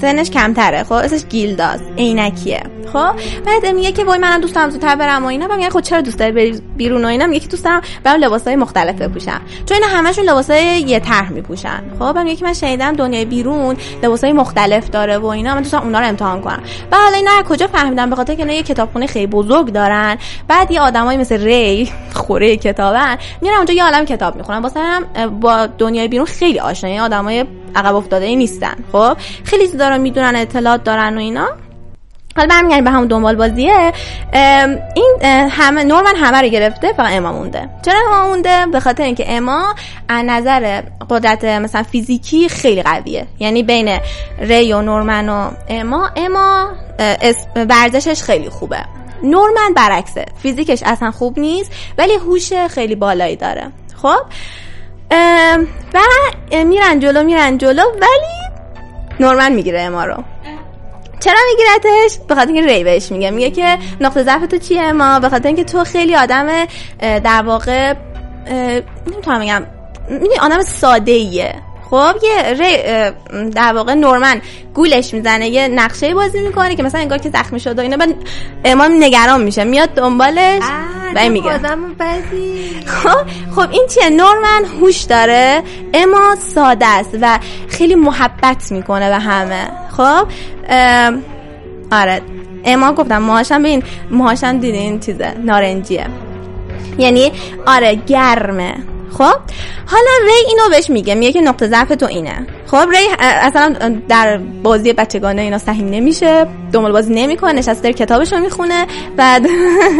[0.00, 0.82] سنش کمتره.
[0.82, 1.80] خب اسمش گیلداز.
[1.98, 2.62] عینکیه.
[2.92, 3.12] خب
[3.46, 5.56] بعد میگه که وای منم دوست دارم زودتر برم و اینا.
[5.56, 9.02] میگه خب چرا دوست داری بیرون و اینا؟ میگه که دوست دارم برم لباسای مختلف
[9.02, 9.40] بپوشم.
[9.66, 11.82] چون اینا همشون لباسای یه طرح میپوشن.
[11.98, 15.54] خب میگه که من شنیدم دنیای بیرون لباسای مختلف داره و اینا.
[15.54, 16.62] من دوست دارم اونا رو امتحان کنم.
[16.92, 20.18] و حالا اینا کجا فهمیدم به خاطر که اینا یه کتابخونه خیلی بزرگ دارن.
[20.48, 24.58] بعد یه آدمایی مثل ری خوره کتابن میرن اونجا یه عالم کتاب می‌خونن.
[24.58, 25.04] واسه هم
[25.40, 27.44] با دنیای بیرون خیلی آشنا یعنی آدمای
[27.76, 28.74] عقب افتاده ای نیستن.
[28.92, 31.48] خب؟ خیلی چیزا رو می‌دونن اطلاعات دارن و اینا.
[32.36, 33.92] حالا برمیگردیم به همون دنبال بازیه.
[34.94, 35.18] این
[35.50, 37.70] همه نورمن همه رو گرفته فقط اما مونده.
[37.84, 39.74] چرا اما مونده؟ به خاطر اینکه اما
[40.08, 43.26] از نظر قدرت مثلا فیزیکی خیلی قویه.
[43.38, 43.98] یعنی بین
[44.38, 46.68] ری و نورمن و اما اما
[47.56, 48.84] ورزشش خیلی خوبه.
[49.22, 50.24] نورمن برعکسه.
[50.42, 53.72] فیزیکش اصلا خوب نیست ولی هوش خیلی بالایی داره.
[54.02, 54.18] خب؟
[55.10, 56.00] و
[56.64, 58.62] میرن جلو میرن جلو ولی
[59.20, 60.24] نورمن می‌گیره اما رو.
[61.20, 63.30] چرا میگیرتش؟ به خاطر اینکه ری بهش میگه.
[63.30, 66.46] میگه که نقطه ضعف تو چیه ما؟ به خاطر اینکه تو خیلی آدم
[67.00, 67.94] در واقع
[69.06, 69.66] نمی‌تونم بگم.
[70.08, 71.54] می‌دونی آدم ساده ایه
[71.90, 72.76] خب یه ری
[73.50, 74.40] در واقع نورمن
[74.74, 78.14] گولش می‌زنه یه نقشه بازی می‌کنه که مثلا انگار که زخمی شده و اینا بعد
[78.64, 80.62] امام نگران میشه میاد دنبالش
[81.16, 81.54] و میگه.
[81.54, 85.62] آدم بدی خب خب این چیه؟ نورمن هوش داره
[85.94, 87.38] اما ساده است و
[87.68, 89.70] خیلی محبت می‌کنه به همه.
[89.96, 90.26] خب
[91.92, 92.20] آره
[92.64, 96.06] اما گفتم موهاشم ببین موهاشم دیدین چیزه نارنجیه.
[96.98, 97.32] یعنی
[97.66, 98.74] آره گرمه.
[99.12, 99.36] خب
[99.86, 102.46] حالا ری اینو بهش میگه میگه که نقطه ضعف تو اینه.
[102.66, 103.74] خب ری اصلا
[104.08, 109.46] در بازی بچگانه اینا سهیم نمیشه دنبال بازی نمی‌کنه نشسته داره کتابشو می‌خونه بعد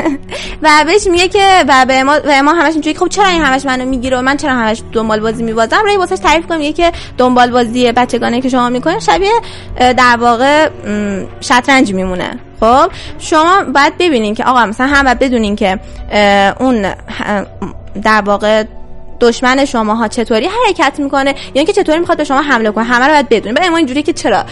[0.63, 3.67] و بهش میگه که و به ما و ما همش اینجوری خب چرا این همش
[3.67, 7.51] منو می‌گیره من چرا همش دنبال بازی میبازم؟ ری واسش تعریف کنه میگه که دنبال
[7.51, 9.33] بازی بچگانه که شما می‌کنین شبیه
[9.79, 10.69] در واقع
[11.41, 12.39] شطرنج میمونه.
[12.61, 15.79] خب شما باید ببینین که آقا مثلا هم باید بدونین که
[16.61, 16.87] اون
[18.03, 18.65] در واقع
[19.21, 23.07] دشمن شما ها چطوری حرکت می‌کنه؟ یا اینکه چطوری می‌خواد به شما حمله کنه؟ همه
[23.07, 24.45] رو باید بدونین بعد ما اینجوری که چرا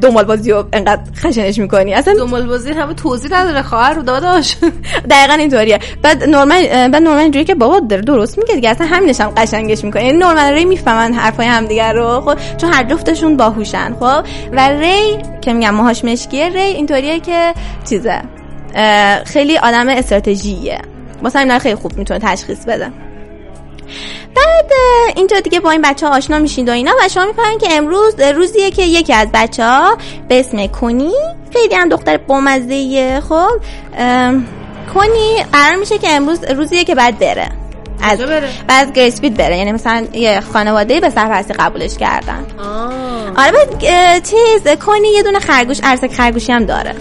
[0.00, 4.56] دنبال بازی رو انقدر خشنش می‌کنی؟ اصلا دنبال بازی همه توضیح نداره خواهر رو داداش.
[5.10, 5.78] دقیقا اینطوریه.
[6.02, 8.70] بعد نورمن بعد نورمن اینجوری که بابا داره درست میگه دیگه.
[8.70, 10.04] اصلا همینش هم قشنگش می‌کنه.
[10.04, 15.18] یعنی نورمن ری می‌فهمن حرفای همدیگه رو خب؟ چون هر جفتشون باهوشن خب؟ و ری
[15.40, 17.54] که میگم موهاش مشکیه ری اینطوریه که
[17.88, 18.22] چیزه
[19.24, 20.78] خیلی آدم استراتژیه.
[21.22, 22.92] واسه همین خیلی خوب می‌تونه تشخیص بده.
[24.34, 24.72] بعد
[25.16, 28.20] اینجا دیگه با این بچه ها آشنا میشین و اینا و شما می‌فهمین که امروز
[28.20, 29.96] روزیه که یکی از بچه ها
[30.28, 31.12] به اسم کنی
[31.52, 33.50] خیلی هم دختر بامزه خب
[34.94, 37.48] کنی قرار میشه که امروز روزیه که بعد بره.
[38.02, 39.58] از بره؟ بعد گریسپید بره.
[39.58, 42.46] یعنی مثلا یه خانواده به سرپرستی قبولش کردن.
[43.36, 46.94] آره بعد چیز کنی یه دونه خرگوش عرسک خرگوشی هم داره.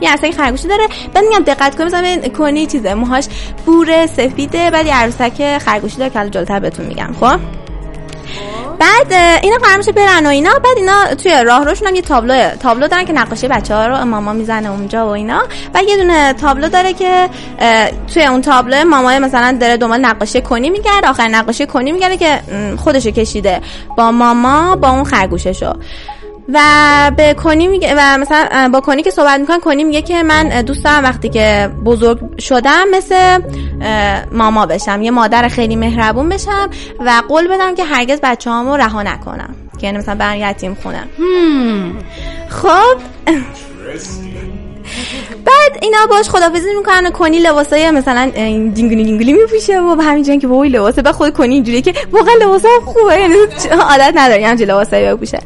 [0.00, 0.88] یه عرسک خرگوشی داره.
[1.14, 3.24] بعد میگم دقت کنید مثلا کنی چیزه موهاش
[3.66, 7.38] بوره سفیده بعد یه عروسک خرگوشی داره که جلوتر بهتون میگم خب؟
[8.78, 9.12] بعد
[9.42, 10.50] اینا قرار میشه برن و اینا.
[10.50, 14.32] بعد اینا توی راهروشون هم یه تابلو تابلو دارن که نقاشی بچه ها رو ماما
[14.32, 15.42] می‌زنه اونجا و اینا.
[15.74, 17.30] و یه دونه تابلو داره که
[18.14, 21.04] توی اون تابلو ماما مثلا داره دنبال نقاشی کنی میگرد.
[21.04, 22.40] آخر نقاشی کنی میگرده که
[22.76, 23.60] خودشو کشیده
[23.96, 25.72] با ماما با اون خرگوششو.
[26.54, 30.62] و به کنی میگه و مثلا با کنی که صحبت می‌کنن کنی میگه که من
[30.62, 33.38] دوست دارم وقتی که بزرگ شدم مثل
[34.32, 36.70] ماما بشم یه مادر خیلی مهربون بشم
[37.00, 39.54] و قول بدم که هرگز بچه هامو رها نکنم.
[39.80, 41.08] که یعنی مثلا برن یتیم خونم
[42.48, 42.96] خب.
[45.44, 48.30] بعد اینا باش خدافزی می‌کنن و کنی لباسای مثلا
[48.74, 51.94] جینگلی جینگلی میپوشه و به همین جن که وای لباسه بعد خود کنی اینجوریه که
[52.12, 53.34] واقعا لباسا خوبه یعنی
[53.90, 55.38] عادت نداری همچین لباسایی بپوشه.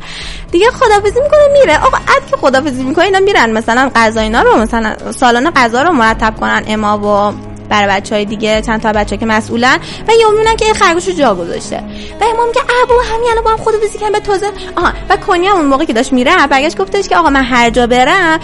[0.53, 1.79] دیگه خدافزی می‌کنه میره.
[1.79, 5.93] آقا اد که خدافزی می‌کنه اینا میرن مثلا غذا اینا رو مثلا سالن غذا رو
[5.93, 9.77] مرتب کنن اما و برای بچه های دیگه چند تا بچه که مسئولن
[10.09, 11.77] و یه می‌بینن که این خرگوش رو جا گذاشته.
[12.21, 14.47] و امام میگه ابو همین الان با هم خود کردن به تازه
[14.77, 17.71] آها و کنی هم اون موقع که داشت میره برگشت گفتش که آقا من هر
[17.71, 18.41] جا برم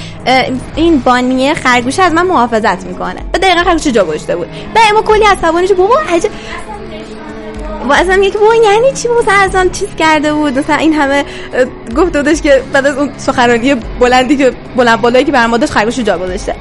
[0.77, 3.21] این بانیه خرگوش از من محافظت می‌کنه.
[3.35, 4.47] و دقیقا خرگوش جا گذاشته بود.
[4.75, 6.31] و اما کلی عصبانیش بابا عجب.
[7.89, 10.59] و اصلا میگه که بابا یعنی چی؟ مثلا اصلا چیز کرده بود.
[10.59, 11.25] مثلا این همه
[11.97, 15.99] گفته بودش که بعد از اون سخنرانی بلندی که بلند بالایی که برام داشت خرگوش
[15.99, 16.55] رو جا گذاشته.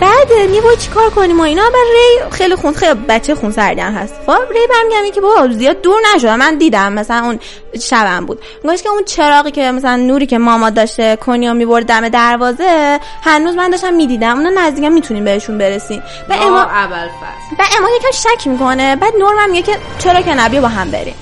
[0.00, 3.80] بعد می وای چیکار کنیم و اینا؟ بعد ری خیلی خون خیلی بچه خون سردی
[3.80, 4.14] هست.
[4.26, 7.38] خب ری برمیگم که بابا زیاد دور نشد من دیدم مثلا اون
[7.80, 8.40] شبم بود.
[8.62, 13.54] گوش که اون چراغی که مثلا نوری که ماما داشته کنیا می‌برد دم دروازه هنوز
[13.54, 14.36] من داشتم می‌دیدم.
[14.36, 16.02] اونا نزدیکم می‌تونیم بهشون برسیم.
[16.28, 18.96] و اما اول فصل بعد اما یکم شک می‌کنه.
[18.96, 21.14] بعد نورمن میگه که چرا که نبیا با هم بریم.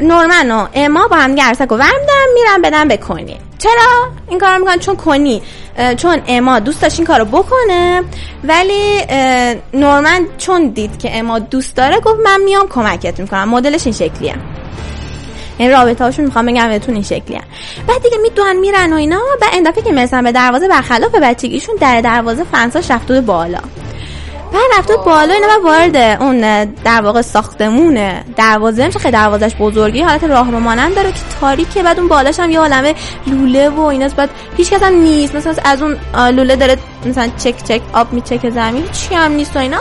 [0.00, 4.58] نورمن و اما با هم عرصک و ورم دارن میرن بدن بکنی چرا؟ این کار
[4.58, 5.42] می‌کنن چون کنی.
[5.96, 8.02] چون اما دوست داشت این کارو بکنه.
[8.44, 9.00] ولی
[9.74, 13.48] نورمن چون دید که اما دوست داره گفت من میام کمکت می‌کنم.
[13.48, 14.34] مدلش این شکلیه.
[15.58, 17.40] این رابطه هاشون می‌خوام بگم بهتون این شکلیه.
[17.86, 19.20] بعد دیگه می‌دونن میرن و اینا
[19.52, 23.58] این دفعه که مثلا به دروازه برخلاف بچگیشون در دروازه فنساش رفته بالا.
[24.52, 30.24] بعد رفته بالا اینا وارد اون در واقع ساختمونه دروازه میشه خیلی دروازش بزرگی حالت
[30.24, 32.94] راهرو مانند داره که تاریکه بعد اون بالاش هم یه عالمه
[33.26, 35.96] لوله و ایناست بعد هیچ کس هم نیست مثلا از اون
[36.30, 36.76] لوله داره
[37.06, 39.78] مثلا چک چک آب میچکه زمین چی هم نیست و اینا.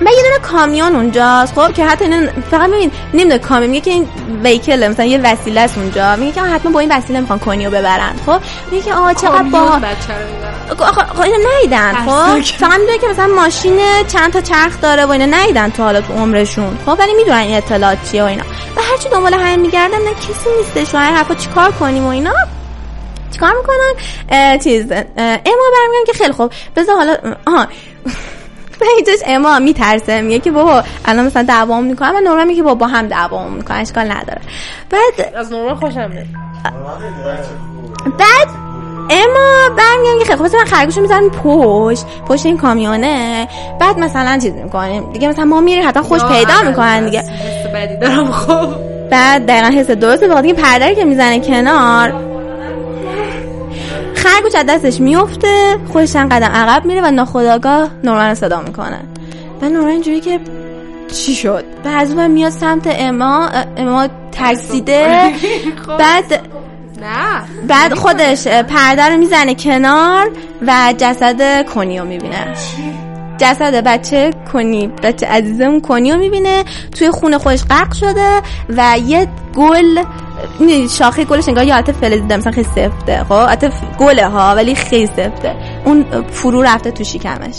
[0.00, 3.90] و یه دونه کامیون اونجاست خب که حتی اینا فقط ببین نمی‌دونه کامیون میگه که
[3.90, 4.08] این
[4.42, 8.12] ویکل مثلا یه وسیله است اونجا میگه که حتما با این وسیله می‌خوان کنیو ببرن
[8.26, 8.40] خب
[8.70, 9.80] میگه که آه چقدر با
[10.80, 13.78] اینا نیدن خب؟ فقط می‌دونه که مثلا ماشین
[14.08, 16.78] چند تا چرخ داره و اینا نیدن تا حالا تو عمرشون.
[16.86, 18.42] خب ولی می‌دونن این اطلاعات چیه و اینا.
[18.76, 20.94] و هرچی دنبال همین میگردن نه کسی نیستش.
[20.94, 22.34] و هر حرفا چیکار کنیم و اینا؟
[23.30, 23.94] چیکار می‌کنن؟
[24.28, 25.02] اه، چیز اما
[25.46, 26.52] برمیگن که خیلی خوب.
[26.76, 27.16] بذار حالا
[27.46, 27.62] آها.
[28.80, 30.20] و اینجاش اما میترسه.
[30.20, 33.76] میگه که بابا الان مثلا دعوام می‌کنم و نورا میگه بابا با هم دعوام می‌کنن.
[33.76, 34.40] اشکال نداره.
[34.90, 36.10] بعد از نورمن خوشم
[38.18, 38.71] بعد
[39.10, 43.48] اما برمیگم که خب مثلا من خرگوشو می‌ذارم پشت پشت این کامیونه.
[43.80, 45.12] بعد مثلا چیز می‌کنیم.
[45.12, 47.24] دیگه مثلا ما میریم حتما خوش پیدا می‌کنن دیگه.
[47.74, 48.68] بدی دارم خب.
[49.10, 52.14] بعد دقیقا حس درسته بخاطر اینکه پرده که می‌زنه کنار.
[54.14, 59.00] خرگوش از دستش میفته خودش قدم عقب میره و ناخداگاه نورمن رو صدا می‌کنه.
[59.62, 60.40] و نورمن اینجوری که
[61.12, 65.32] چی شد؟ و از میاد سمت اما اما ترسیده.
[65.98, 66.40] بعد
[67.02, 67.42] نه.
[67.68, 70.30] بعد خودش پرده رو می‌زنه کنار
[70.66, 72.54] و جسد کنی رو می‌بینه.
[73.38, 76.64] جسد بچه کنی بچه عزیزمون کنی رو می‌بینه.
[76.98, 80.04] توی خونه خودش غرق شده و یه گل
[80.98, 83.24] شاخه گلش انگار یه حالت فلزی داره مثلا خیلی سفته.
[83.28, 83.68] خب حتی
[83.98, 85.56] گله ها ولی خیلی سفته.
[85.84, 87.54] اون فرو رفته تو شکمش.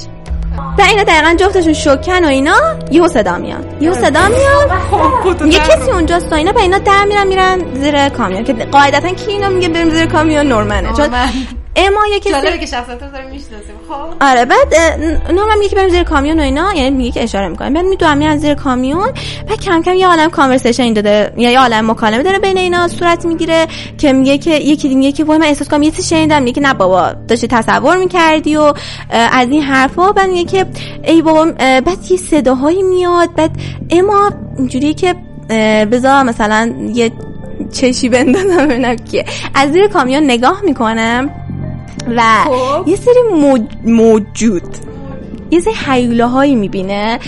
[0.78, 2.56] و اینا دقیقا جفتشون شکن و اینا
[2.92, 5.54] یهو صدا میاد یهو صدا میاد.
[5.54, 9.32] یه کسی اونجاست و اینا و اینا در میرن میرن زیر کامیون که قاعدتا کی
[9.32, 10.94] اینا میگه بریم زیر کامیون؟ نورمنه.
[10.94, 11.10] چون
[11.76, 13.76] اما یه کسی جالبه که شخصیت رو داریم می‌شناسیم.
[13.90, 14.26] خب.
[14.26, 14.74] آره بعد
[15.58, 17.70] میگه که بریم زیر کامیون و اینا یعنی میگه که اشاره می‌کنه.
[17.70, 19.12] بعد می‌دونم میرن زیر کامیون
[19.48, 23.26] بعد کم کم یه عالم کانورسیشن داده یا یه عالم مکالمه داره بین اینا صورت
[23.26, 23.68] می‌گیره
[23.98, 26.44] که میگه که یکی میگه که وای من احساس کنم یه چیزی شنیدم.
[26.44, 28.74] میگه که نه بابا داشتی تصور می‌کردی و
[29.10, 30.12] از این حرفا.
[30.12, 30.66] بعد میگه که
[31.04, 33.36] ای بابا بعد یه صداهایی میاد.
[33.36, 33.52] بعد
[33.90, 35.16] اما اینجوریه که
[35.92, 37.12] بذار مثلا یه
[37.72, 39.26] چشی بندازم ببینم کیه.
[39.56, 41.30] از زیر کامیون نگاه می‌کنم.
[42.18, 42.24] و
[42.86, 44.78] یه سری موج- موجود
[45.52, 47.20] یه سری حیوله هایی می‌بینه.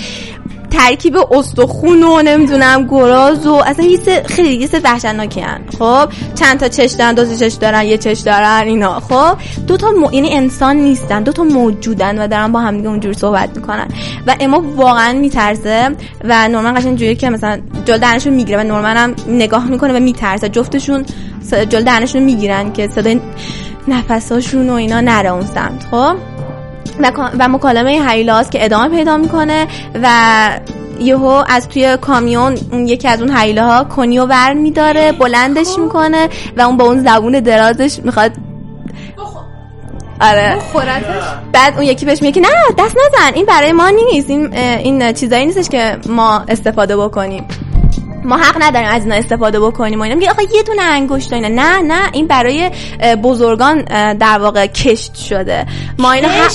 [0.70, 5.62] ترکیب استخون و نمی‌دونم گراز و اصلا یه سری خیلی یه سری وحشتناکی هن.
[5.80, 9.00] خب چند تا چش دارن دو تا چش دارن یه چش دارن اینا.
[9.00, 9.38] خب
[9.68, 10.14] دو تا مو...
[10.14, 13.88] یعنی انسان نیستن دو تا موجودن و دارن با هم دیگه اونجوری صحبت می‌کنن.
[14.28, 15.90] و اما واقعا میترسه
[16.24, 20.00] و نورمن قشنگ جوریه که مثلا جل دهنشون می‌گیره و نورمن هم نگاه می‌کنه و
[20.00, 20.50] میترسه.
[20.50, 21.06] جفتشون
[21.70, 23.20] جل دهنشون می‌گیرن که صدای
[23.88, 26.16] نفساشون و اینا نره اون سمت خب؟
[27.00, 29.68] و, و مکالمه هیلاس که ادامه پیدا می‌کنه
[30.04, 30.10] و
[31.00, 36.30] یهو از توی کامیون اون یکی از اون حیله ها کنیو ور میداره بلندش می‌کنه
[36.58, 38.32] و اون با اون زبون درازش می‌خواد
[40.22, 40.58] آره.
[41.52, 42.48] بعد اون یکی بهش میگه که نه
[42.78, 47.46] دست نزن این برای ما نیست این این چیزایی نیستش که ما استفاده بکنیم.
[48.26, 50.16] ما حق نداریم از اینا استفاده بکنیم و اینا.
[50.16, 51.48] میگه آخه یه دونه انگشت اینا.
[51.48, 52.72] نه نه این برای
[53.24, 53.82] بزرگان
[54.14, 55.66] در واقع کشت شده.
[56.00, 56.52] ما اینا حق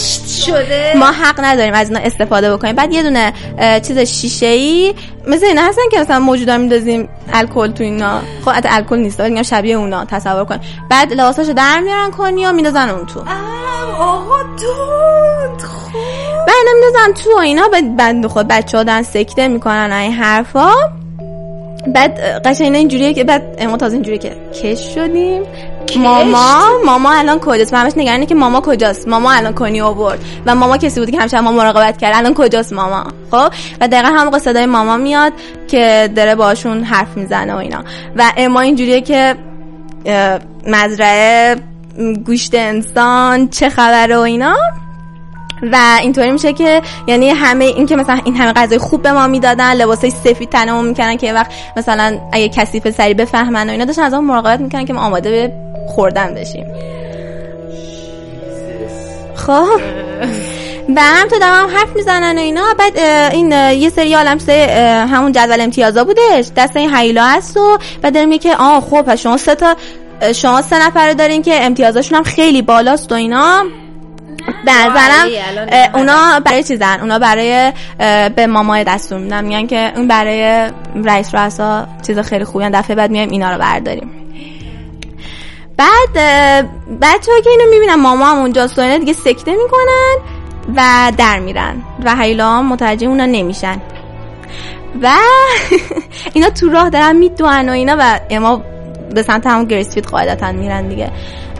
[0.46, 2.76] شده؟ ما حق نداریم از اینا استفاده بکنیم.
[2.76, 3.32] بعد یه دونه
[3.80, 4.94] چیز شیشه ای
[5.26, 8.20] مثل اینا هستن که مثلا موجودا میندازیم الکل تو اینا.
[8.44, 10.60] خب حتی الکل نیست ولی شبیه اونا تصور کن.
[10.90, 13.20] بعد لباساشو در میارن کنی و میندازن اون تو؟
[13.98, 15.94] آقا دوند خب
[16.46, 17.68] و اینا میندازن تو و اینا.
[17.68, 20.72] بعد بند خود بچه ها دارن سکته می‌کنن این حرفا.
[21.94, 25.42] بعد قشنگ اینجوریه که بعد ما تازه اینجوریه که کش شدیم.
[25.96, 30.54] ماما ماما الان کجاست؟ من همش نگرانه که ماما کجاست؟ ماما الان کنی آورد و
[30.54, 32.16] ماما کسی بود که همش ما مراقبت کرد.
[32.16, 35.32] الان کجاست ماما؟ خب؟ و دقیقا هم صدای ماما میاد
[35.68, 37.84] که داره باشون حرف می‌زنه و اینا.
[38.16, 39.36] و اما اینجوریه که
[40.66, 41.56] مزرعه
[42.26, 44.56] گوشت انسان چه خبره و اینا؟
[45.62, 49.26] و اینطوری میشه که یعنی همه این که مثلا این همه غذای خوب به ما
[49.26, 53.84] می‌دادن لباسای سفید تنمون می‌کنن که یه وقت مثلا اگه کثیف سری بفهمن و اینا
[53.84, 55.52] داشتن از اون مراقبت می‌کنن که ما آماده به
[55.88, 56.66] خوردن بشیم.
[59.34, 59.80] خب.
[60.96, 62.74] و هم تو دارم حرف می‌زنن و اینا.
[62.78, 62.98] بعد
[63.32, 64.66] این یه سری عالم سه
[65.10, 66.46] همون جدول امتیازا بودش.
[66.56, 69.76] دست این حیلا هست و بعد داره میگه که آه خب شما سه تا
[70.34, 73.64] شما سه نفر دارین که امتیازاشون هم خیلی بالاست و اینا.
[74.64, 75.28] به نظرم
[75.94, 77.72] اونا برای چیزن اونا برای
[78.36, 80.70] به مامای دستور میدن میگن که اون برای
[81.04, 84.10] رئیس رؤسا چیز خیلی خوبی دفعه بعد میایم اینا رو برداریم.
[85.76, 86.12] بعد
[87.00, 90.16] بچه ها که اینو می‌بینن ماما هم اونجاست و اینا دیگه سکته می‌کنن
[90.76, 91.82] و در میرن.
[92.04, 93.80] و حیلا متوجه اونا نمیشن.
[95.02, 95.10] و
[96.34, 98.62] اینا تو راه دارن میدوئن و اینا و اما
[99.14, 101.10] به سمت همون گریسفیت قاعدتا میرن دیگه.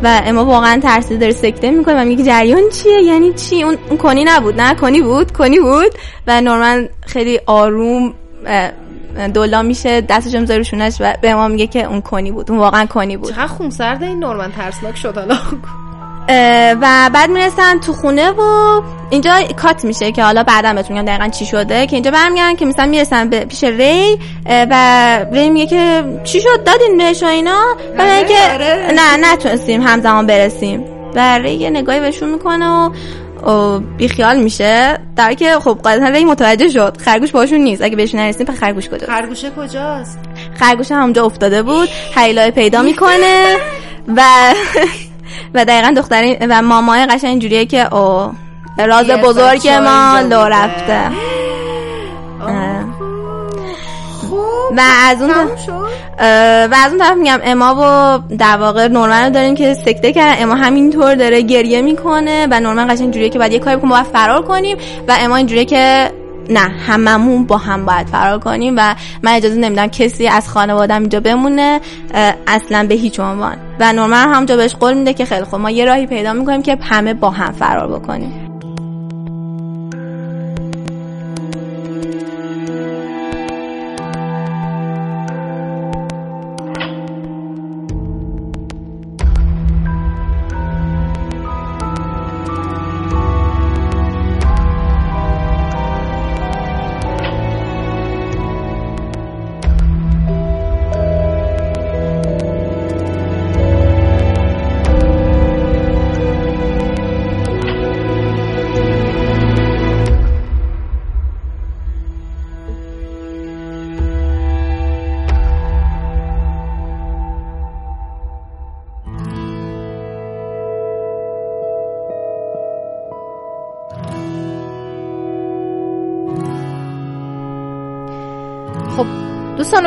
[0.03, 4.25] و اما واقعا ترسیده داره سکته می‌کنه و میگه جریان چیه؟ یعنی چی؟ اون, کنی
[4.25, 5.93] نبود نه کنی بود کنی بود.
[6.27, 8.15] و نورمن خیلی آروم
[9.35, 12.87] دولا میشه دستش می‌ذاره روشونش و به ما میگه که اون کنی بود اون واقعا
[12.87, 13.31] کنی بود.
[13.31, 15.19] چقدر خونسرد این نورمن ترسناک شد
[16.83, 18.43] و بعد می‌رسن تو خونه و
[19.11, 22.67] اینجا کات میشه که حالا بعدا بهتون میگم دقیقا چی شده که اینجا برمیگردن که
[22.67, 27.61] مثلا می‌رسن به پیش ری و ری میگه که چی شد؟ دادین بهش و اینا؟
[27.99, 28.93] و میگه که آره.
[28.95, 30.85] نه نتونستیم همزمان برسیم.
[31.15, 32.91] و ری یه نگاهی بهشون می‌کنه و
[33.51, 34.99] و بیخیال میشه.
[35.17, 37.83] در که خب قاعدتا ری متوجه شد خرگوش باشون نیست.
[37.83, 40.19] اگه بهش نرسیم پس خرگوش کجاست؟ خرگوشه کجاست؟
[40.55, 41.89] خرگوش هم اونجا افتاده بود.
[42.17, 43.57] حیلای پیدا می‌کنه.
[44.17, 44.23] و
[45.55, 48.33] و دقیقا دختری و مامای قشنگ اینجوریه که او
[48.79, 50.45] راز بزرگ ما لو.
[50.45, 51.11] رفته.
[54.77, 55.31] و از اون
[56.71, 60.37] و از اون طرف میگم اما و در واقع نورمن رو داریم که سکته کرد
[60.41, 64.07] اما همینطور داره گریه می‌کنه و نورمن قشنگ اینجوریه که بعد یه کاری بکنیم باید
[64.07, 64.77] فرار کنیم.
[65.09, 66.11] و اما اینجوریه که
[66.51, 71.21] نه هممون با هم باید فرار کنیم و من اجازه نمیدم کسی از خانوادم اینجا
[71.21, 71.81] بمونه
[72.47, 73.57] اصلا به هیچ عنوان.
[73.81, 76.79] و نورمن همجا بهش قول میده که خیلی خوب ما یه راهی پیدا می‌کنیم که
[76.81, 78.50] همه با هم فرار بکنیم.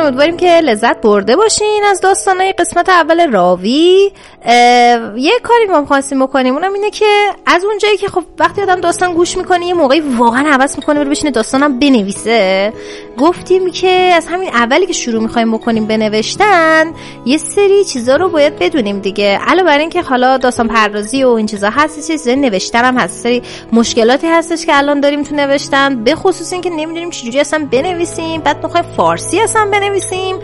[0.04, 4.12] امیدواریم که لذت برده باشین از داستانهای قسمت اول راوی.
[5.16, 6.54] یه کاری ما خواستیم بکنیم.
[6.54, 7.06] اونم اینه که
[7.46, 11.10] از اونجایی که خب وقتی آدم داستان گوش می‌کنه یه موقعی واقعا حوض می‌کنه بره
[11.10, 12.72] بشینه داستانم بنویسه.
[13.18, 16.92] گفتیم که از همین اولی که شروع می‌خوایم بکنیم بنوشتن
[17.26, 19.38] یه سری چیزا رو باید بدونیم دیگه.
[19.46, 23.22] علاوه بر اینکه حالا داستان پردازی و این چیزا هست چیزای نوشتن هم هست.
[23.22, 23.42] سری
[23.72, 28.40] مشکلاتی هستش که الان داریم تو نوشتن به خصوص اینکه نمی‌دونیم چجوری اصلا بنویسیم.
[28.40, 30.36] بعد می‌خوایم فارسی اصلا بنویسیم.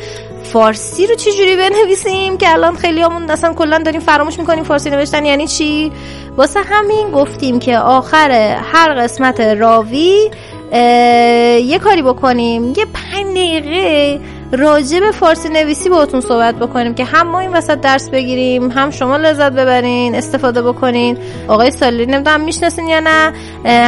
[0.53, 5.25] فارسی رو چجوری بنویسیم؟ که الان خیلی همون اصلا کلا داریم فراموش می‌کنیم فارسی نوشتن
[5.25, 5.93] یعنی چی؟
[6.37, 8.31] واسه همین گفتیم که آخر
[8.73, 10.31] هر قسمت راوی
[11.65, 12.69] یه کاری بکنیم.
[12.77, 14.21] یه پنج دقیقه
[14.53, 18.91] راجع به فارسی نویسی باهاتون صحبت بکنیم که هم ما این وسط درس بگیریم هم
[18.91, 21.19] شما لذت ببرین استفاده بکنین.
[21.49, 23.33] آقای سالی نمی‌دونم می‌شناسین یا نه؟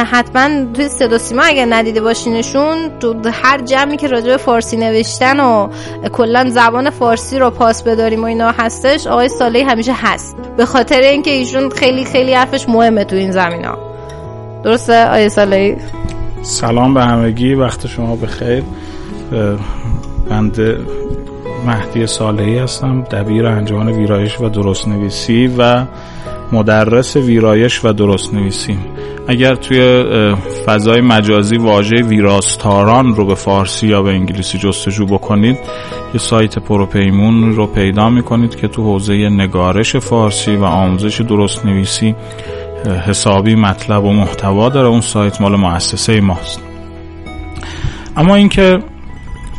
[0.03, 5.39] حتما توی صدا سیما اگر ندیده باشینشون تو هر جمعی که راجع به فارسی نوشتن
[5.39, 5.67] و
[6.13, 10.35] کلا زبان فارسی رو پاس بداریم و اینا هستش آقای سالی همیشه هست.
[10.57, 13.77] به خاطر اینکه ایشون خیلی خیلی حرفش مهمه تو این زمینا.
[14.63, 15.77] درسته آقای سالی؟
[16.41, 18.63] سلام به همگی وقت شما بخیر.
[20.29, 20.77] بنده
[21.65, 25.85] مهدی صالحی هستم دبیر انجمن ویرایش و درست نویسی و
[26.51, 28.77] مدرس ویرایش و درست نویسی
[29.27, 30.05] اگر توی
[30.65, 35.57] فضای مجازی واژه ویراستاران رو به فارسی یا به انگلیسی جستجو بکنید
[36.13, 42.15] یه سایت پروپیمون رو پیدا می‌کنید که تو حوزه نگارش فارسی و آموزش درست نویسی
[43.05, 44.87] حسابی مطلب و محتوا داره.
[44.87, 46.61] اون سایت مال مؤسسه ماست.
[48.17, 48.79] اما اینکه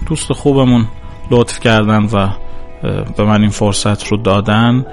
[0.06, 0.86] دوست خوبمون
[1.30, 2.28] لطف کردن و
[3.16, 4.86] به من این فرصت رو دادن.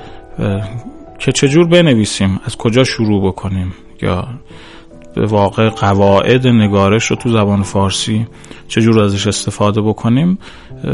[1.20, 4.28] که چجور بنویسیم؟ از کجا شروع بکنیم؟ یا
[5.16, 8.28] به واقع قواعد نگارش رو تو زبان فارسی
[8.68, 10.38] چجور ازش استفاده بکنیم؟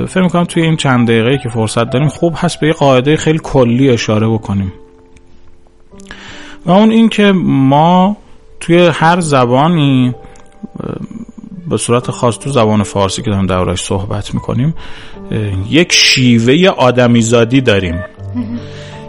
[0.07, 3.39] فکر می‌کنم توی این چند دقیقه که فرصت داریم خوب هست به یه قاعده خیلی
[3.43, 4.73] کلی اشاره بکنیم.
[6.65, 8.17] و اون این که ما
[8.59, 10.15] توی هر زبانی
[11.67, 14.73] به صورت خاص تو زبان فارسی که داریم دربارش صحبت می‌کنیم
[15.69, 18.03] یک شیوه آدمیزادی داریم.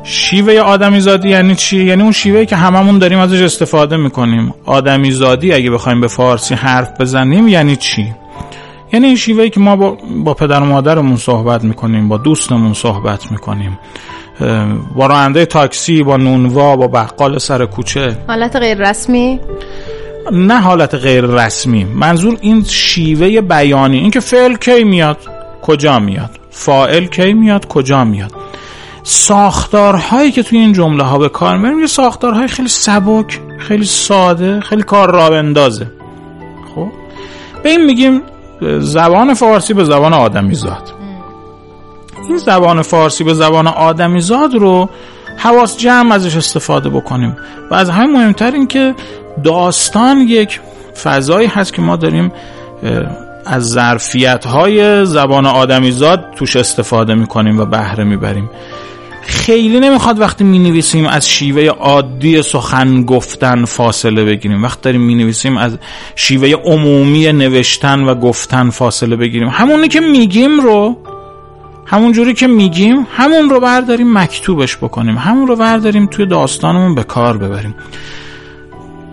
[0.03, 4.55] شیوه آدمیزادی یعنی چی؟ یعنی اون شیوهی که هممون داریم ازش استفاده می‌کنیم.
[4.65, 8.15] آدمیزادی اگه بخوایم به فارسی حرف بزنیم یعنی چی؟
[8.93, 13.33] یعنی این شیوهی که ما با, با پدر و مادرمون صحبت می‌کنیم با دوستمون صحبت
[13.33, 13.79] می‌کنیم.
[14.97, 18.17] با راننده تاکسی با نونوا با بقال سر کوچه.
[18.29, 19.41] حالت غیر رسمی
[20.33, 21.85] نه حالت غیر رسمی.
[21.85, 23.99] منظور این شیوه بیانی.
[23.99, 25.19] این که فعل کی میاد؟
[25.63, 28.33] کجا میاد؟ فاعل کی میاد؟ کجا میاد؟
[29.03, 34.61] ساختارهایی که توی این جمله ها به کار می‌بریم یه ساختارهای خیلی سبک خیلی ساده
[34.61, 35.91] خیلی کار را بندازه.
[36.75, 36.89] خب؟
[37.63, 38.23] به این میگیم
[38.79, 40.93] زبان فارسی به زبان آدمی زاد.
[42.29, 44.89] این زبان فارسی به زبان آدمی زاد رو
[45.37, 47.37] حواس جمع ازش استفاده بکنیم.
[47.71, 48.95] و از همین مهمتر این که
[49.45, 50.61] داستان یک
[51.03, 52.33] فضایی هست که ما داریم
[53.47, 58.51] از ظرفیت های زبان آدمیزاد توش استفاده می‌کنیم و بهره می‌بریم.
[59.23, 64.65] خیلی نمی‌خواد وقتی می نویسیم از شیوه عادی سخن گفتن فاصله بگیریم.
[64.65, 65.79] وقتی داریم می نویسیم از
[66.15, 69.49] شیوه عمومی نوشتن و گفتن فاصله بگیریم.
[69.49, 70.97] همونی که میگیم رو
[71.87, 75.19] همون جوری که میگیم همون رو برداریم مکتوبش بکنیم.
[75.19, 77.75] همون رو برداریم توی داستانمون به کار ببریم.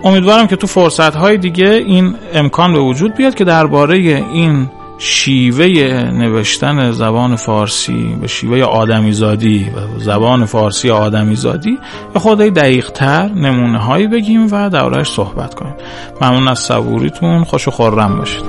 [0.05, 5.65] امیدوارم که تو فرصت های دیگه این امکان به وجود بیاد که درباره این شیوه
[6.11, 11.79] نوشتن زبان فارسی و شیوه آدمیزادی و زبان فارسی آدمیزادی
[12.13, 15.75] به خودی دقیق تر نمونه هایی بگیم و دورش صحبت کنیم.
[16.21, 17.43] ممنون از صبوریتون.
[17.43, 18.45] خوش و خورم باشید.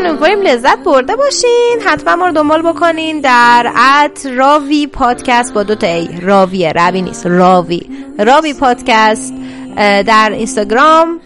[0.00, 1.78] دوستان امیدواریم لذت برده باشین.
[1.86, 6.08] حتما ما رو دنبال بکنین در at راوی پادکست با دوتا a.
[6.22, 7.82] راویه روی نیست راوی.
[8.18, 9.34] راوی پادکست
[9.76, 11.20] در اینستاگرام.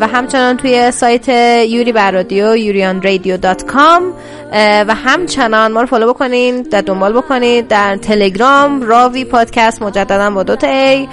[0.00, 1.28] و همچنان توی سایت
[1.68, 4.12] یوری بر رادیو Yuri on Radio dot com.
[4.88, 7.68] و همچنان ما رو follow بکنین در دنبال بکنید.
[7.68, 11.08] در تلگرام راوی پادکست مجددا با دوتا a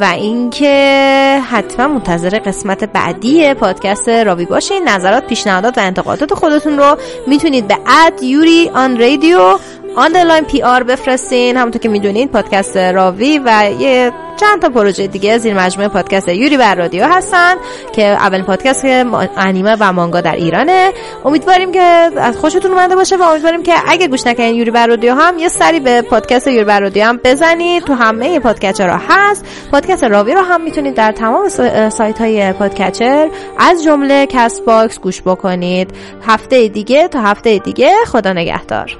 [0.00, 4.88] و اینکه حتما منتظر قسمت بعدی پادکست راوی باشین.
[4.88, 6.96] نظرات پیشنهادات و انتقادات خودتون رو
[7.26, 9.58] می‌تونید به at Yuri on Radio
[9.96, 11.56] underline PR بفرستین.
[11.56, 16.56] همونطور که می‌دونید پادکست راوی و یه چند تا پروژه دیگه زیر مجموعه پادکست یوری
[16.56, 17.54] بر رادیو هستن
[17.92, 18.84] که اولین پادکست
[19.36, 20.92] انیمه و مانگا در ایرانه.
[21.24, 21.80] امیدواریم که
[22.16, 25.48] از خوشتون اومده باشه و امیدواریم که اگه گوش نکنین یوری بر رادیو هم یه
[25.48, 27.82] سری به پادکست یوری بر رادیو هم بزنید.
[27.82, 29.44] تو همه podcatcher هست.
[29.72, 31.48] پادکست راوی رو هم می‌تونید در تمام
[31.88, 35.90] سایت های podcatcher از جمله Castbox گوش بکنید.
[36.26, 38.96] هفته دیگه تا هفته دیگه خدا نگهدار.